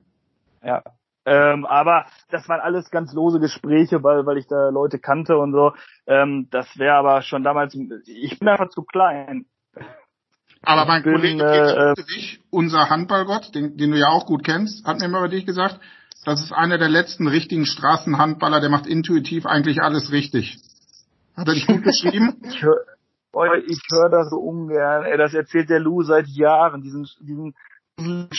Ja. 0.64 0.84
Ähm, 1.26 1.66
aber 1.66 2.06
das 2.30 2.50
waren 2.50 2.60
alles 2.60 2.90
ganz 2.90 3.14
lose 3.14 3.40
Gespräche, 3.40 4.04
weil, 4.04 4.26
weil 4.26 4.38
ich 4.38 4.48
da 4.48 4.70
Leute 4.70 5.00
kannte 5.00 5.38
und 5.38 5.54
so. 5.54 5.74
Ähm, 6.06 6.48
das 6.52 6.78
wäre 6.78 6.96
aber 6.96 7.22
schon 7.22 7.44
damals, 7.44 7.74
ich 8.06 8.40
bin 8.40 8.50
einfach 8.50 8.70
zu 8.70 8.84
klein. 8.84 9.46
Aber 10.64 10.86
mein 10.86 11.04
bin, 11.04 11.14
Kollege 11.14 11.44
äh, 11.44 11.94
Friedrich, 11.96 12.40
unser 12.50 12.90
Handballgott, 12.90 13.54
den, 13.54 13.78
den 13.78 13.92
du 13.92 13.98
ja 13.98 14.08
auch 14.08 14.26
gut 14.26 14.44
kennst, 14.44 14.86
hat 14.86 15.00
mir 15.00 15.06
immer 15.06 15.20
über 15.20 15.30
dich 15.30 15.46
gesagt, 15.46 15.80
das 16.26 16.42
ist 16.42 16.54
einer 16.54 16.78
der 16.78 16.90
letzten 16.90 17.28
richtigen 17.28 17.66
Straßenhandballer, 17.66 18.62
der 18.62 18.70
macht 18.70 18.88
intuitiv 18.88 19.46
eigentlich 19.46 19.82
alles 19.82 20.12
richtig. 20.12 20.58
Hat 21.36 21.48
er 21.48 21.54
dich 21.54 21.68
gut 21.68 21.84
beschrieben? 21.84 22.38
ich 22.44 22.62
höre 22.62 22.86
hör 23.92 24.10
das 24.10 24.30
so 24.30 24.38
ungern. 24.38 25.04
Ey, 25.04 25.18
das 25.18 25.34
erzählt 25.34 25.70
der 25.70 25.80
Lou 25.80 26.04
seit 26.04 26.28
Jahren. 26.28 26.82
Diesen, 26.82 27.10
diesen, 27.20 27.56
diesen 28.00 28.30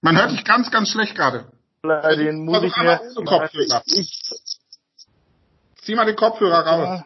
Man 0.00 0.16
hört 0.16 0.32
dich 0.32 0.44
ganz, 0.44 0.70
ganz 0.70 0.90
schlecht 0.90 1.14
gerade. 1.14 1.52
Den 1.82 2.44
muss 2.44 2.62
ich 2.62 2.76
mir. 2.76 3.00
Kopfhörer. 3.24 3.82
Ich, 3.86 4.22
Zieh 5.82 5.94
mal 5.94 6.06
den 6.06 6.16
Kopfhörer 6.16 6.66
raus. 6.66 7.02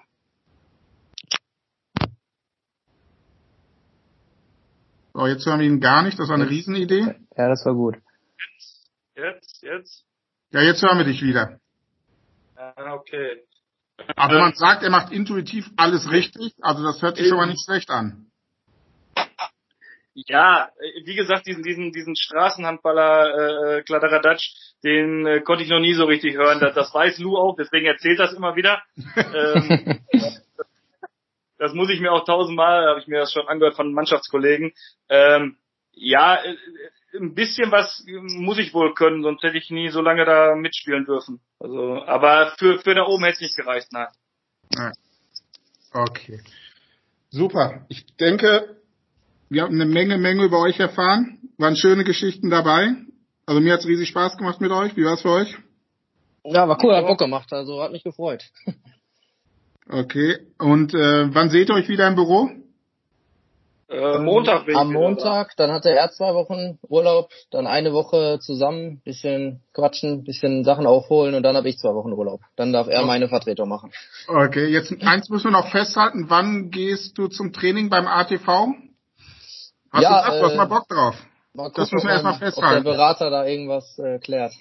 So, 5.16 5.26
jetzt 5.26 5.46
hören 5.46 5.60
wir 5.60 5.66
ihn 5.66 5.80
gar 5.80 6.02
nicht. 6.02 6.18
Das 6.18 6.28
war 6.28 6.34
eine 6.34 6.50
Riesenidee. 6.50 7.14
Ja, 7.38 7.48
das 7.48 7.64
war 7.64 7.72
gut. 7.72 7.96
Jetzt, 9.14 9.62
jetzt? 9.62 10.04
Ja, 10.50 10.60
jetzt 10.60 10.82
hören 10.82 10.98
wir 10.98 11.06
dich 11.06 11.22
wieder. 11.22 11.58
Ah, 12.54 12.92
okay. 12.92 13.40
Aber 14.14 14.38
man 14.38 14.52
sagt, 14.52 14.82
er 14.82 14.90
macht 14.90 15.10
intuitiv 15.12 15.70
alles 15.78 16.10
richtig. 16.10 16.52
Also 16.60 16.82
das 16.82 17.00
hört 17.00 17.16
sich 17.16 17.28
schon 17.28 17.38
mal 17.38 17.46
nicht 17.46 17.64
schlecht 17.64 17.88
an. 17.88 18.26
Ja, 20.12 20.68
wie 21.06 21.16
gesagt, 21.16 21.46
diesen, 21.46 21.62
diesen, 21.62 21.92
diesen 21.92 22.14
Straßenhandballer 22.14 23.78
äh, 23.78 23.82
Kladderadatsch, 23.84 24.52
den 24.84 25.26
äh, 25.26 25.40
konnte 25.40 25.64
ich 25.64 25.70
noch 25.70 25.80
nie 25.80 25.94
so 25.94 26.04
richtig 26.04 26.36
hören. 26.36 26.60
Das, 26.60 26.74
das 26.74 26.92
weiß 26.92 27.18
Lou 27.20 27.38
auch, 27.38 27.56
deswegen 27.56 27.86
erzählt 27.86 28.18
das 28.18 28.34
immer 28.34 28.54
wieder. 28.54 28.82
ähm, 29.16 29.98
das 31.58 31.74
muss 31.74 31.90
ich 31.90 32.00
mir 32.00 32.12
auch 32.12 32.24
tausendmal, 32.24 32.86
habe 32.86 33.00
ich 33.00 33.06
mir 33.06 33.20
das 33.20 33.32
schon 33.32 33.48
angehört 33.48 33.76
von 33.76 33.92
Mannschaftskollegen. 33.92 34.72
Ähm, 35.08 35.56
ja, 35.92 36.36
äh, 36.36 36.56
ein 37.14 37.34
bisschen 37.34 37.70
was 37.72 38.04
muss 38.06 38.58
ich 38.58 38.74
wohl 38.74 38.94
können, 38.94 39.22
sonst 39.22 39.42
hätte 39.42 39.56
ich 39.56 39.70
nie 39.70 39.88
so 39.88 40.02
lange 40.02 40.24
da 40.24 40.54
mitspielen 40.54 41.06
dürfen. 41.06 41.40
Also, 41.58 42.02
aber 42.04 42.52
für, 42.58 42.78
für 42.78 42.94
da 42.94 43.04
oben 43.04 43.24
hätte 43.24 43.36
es 43.36 43.40
nicht 43.40 43.56
gereicht, 43.56 43.88
nein. 43.92 44.08
Okay. 45.92 46.40
Super. 47.30 47.86
Ich 47.88 48.04
denke, 48.16 48.76
wir 49.48 49.62
haben 49.62 49.74
eine 49.74 49.86
Menge, 49.86 50.18
Menge 50.18 50.44
über 50.44 50.60
euch 50.60 50.78
erfahren. 50.78 51.38
Waren 51.56 51.76
schöne 51.76 52.04
Geschichten 52.04 52.50
dabei. 52.50 52.94
Also 53.46 53.60
mir 53.60 53.72
hat 53.72 53.80
es 53.80 53.86
riesig 53.86 54.08
Spaß 54.08 54.36
gemacht 54.36 54.60
mit 54.60 54.72
euch. 54.72 54.96
Wie 54.96 55.04
war 55.04 55.14
es 55.14 55.22
für 55.22 55.30
euch? 55.30 55.56
Ja, 56.44 56.68
war 56.68 56.82
cool, 56.84 56.94
hat 56.94 57.06
Bock 57.06 57.18
gemacht, 57.18 57.52
also 57.52 57.82
hat 57.82 57.92
mich 57.92 58.04
gefreut. 58.04 58.44
Okay. 59.88 60.38
Und 60.58 60.94
äh, 60.94 61.34
wann 61.34 61.50
seht 61.50 61.68
ihr 61.68 61.74
euch 61.74 61.88
wieder 61.88 62.08
im 62.08 62.16
Büro? 62.16 62.50
Äh, 63.88 64.18
Montag. 64.18 64.68
Am 64.74 64.92
Montag, 64.92 65.54
dann 65.56 65.70
hatte 65.70 65.90
er 65.90 66.10
zwei 66.10 66.34
Wochen 66.34 66.78
Urlaub, 66.88 67.30
dann 67.52 67.68
eine 67.68 67.92
Woche 67.92 68.40
zusammen, 68.40 69.00
bisschen 69.04 69.62
quatschen, 69.74 70.24
bisschen 70.24 70.64
Sachen 70.64 70.86
aufholen 70.86 71.36
und 71.36 71.44
dann 71.44 71.56
habe 71.56 71.68
ich 71.68 71.78
zwei 71.78 71.94
Wochen 71.94 72.12
Urlaub. 72.12 72.40
Dann 72.56 72.72
darf 72.72 72.88
er 72.88 73.06
meine 73.06 73.28
Vertretung 73.28 73.68
machen. 73.68 73.92
Okay, 74.26 74.66
jetzt 74.66 74.92
eins 75.02 75.28
müssen 75.28 75.44
wir 75.44 75.52
noch 75.52 75.70
festhalten. 75.70 76.26
Wann 76.28 76.70
gehst 76.70 77.16
du 77.16 77.28
zum 77.28 77.52
Training 77.52 77.88
beim 77.88 78.08
ATV? 78.08 78.74
Hast 79.92 80.02
ja, 80.02 80.08
du 80.08 80.16
gesagt, 80.16 80.42
du 80.42 80.46
hast 80.46 80.56
mal 80.56 80.64
Bock 80.64 80.88
drauf? 80.88 81.14
Mal 81.54 81.68
gucken, 81.68 81.74
das 81.76 81.92
müssen 81.92 82.06
wir 82.06 82.12
erstmal 82.12 82.38
festhalten. 82.38 82.78
Ob 82.78 82.84
der 82.84 82.90
Berater 82.90 83.30
da 83.30 83.46
irgendwas 83.46 83.98
äh, 84.00 84.18
klärt. 84.18 84.52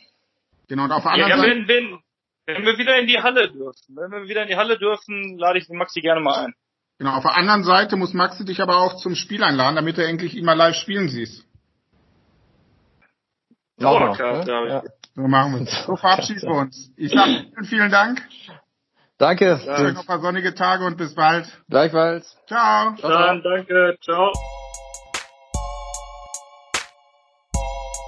Genau, 0.67 0.83
und 0.83 0.91
auf 0.91 1.01
der 1.01 1.11
anderen 1.13 1.29
ja, 1.31 1.37
Seite. 1.37 1.49
Wenn, 1.49 1.67
wenn, 1.67 1.99
wenn 2.45 2.63
wir 2.63 2.77
wieder 2.77 2.99
in 2.99 3.07
die 3.07 3.21
Halle 3.21 3.51
dürfen, 3.51 3.95
wenn 3.95 4.11
wir 4.11 4.27
wieder 4.27 4.43
in 4.43 4.47
die 4.47 4.55
Halle 4.55 4.77
dürfen, 4.77 5.37
lade 5.37 5.59
ich 5.59 5.67
den 5.67 5.77
Maxi 5.77 6.01
gerne 6.01 6.21
mal 6.21 6.45
ein. 6.45 6.53
Genau, 6.97 7.11
auf 7.15 7.23
der 7.23 7.35
anderen 7.35 7.63
Seite 7.63 7.97
muss 7.97 8.13
Maxi 8.13 8.45
dich 8.45 8.61
aber 8.61 8.77
auch 8.77 8.95
zum 8.95 9.15
Spiel 9.15 9.43
einladen, 9.43 9.75
damit 9.75 9.97
du 9.97 10.05
endlich 10.05 10.35
ihn 10.35 10.45
mal 10.45 10.53
live 10.53 10.75
spielen 10.75 11.09
siehst. 11.09 11.45
Ja, 13.77 13.91
oh, 13.91 14.13
klar, 14.13 14.45
ne? 14.45 14.69
ja. 14.69 14.83
So 15.15 15.21
machen 15.21 15.59
wir 15.59 15.65
So 15.65 15.95
verabschieden 15.95 16.41
wir 16.43 16.61
uns. 16.61 16.91
Ich 16.97 17.11
sage 17.11 17.45
vielen, 17.53 17.65
vielen 17.65 17.91
Dank. 17.91 18.21
Danke. 19.17 19.59
Wünsche 19.65 19.93
noch 19.93 20.01
ein 20.01 20.05
paar 20.05 20.19
sonnige 20.19 20.53
Tage 20.53 20.85
und 20.85 20.97
bis 20.97 21.15
bald. 21.15 21.47
Gleichfalls. 21.69 22.37
Ciao. 22.47 22.95
Ciao. 22.95 23.09
Dann, 23.09 23.41
danke. 23.41 23.97
Ciao. 24.01 24.31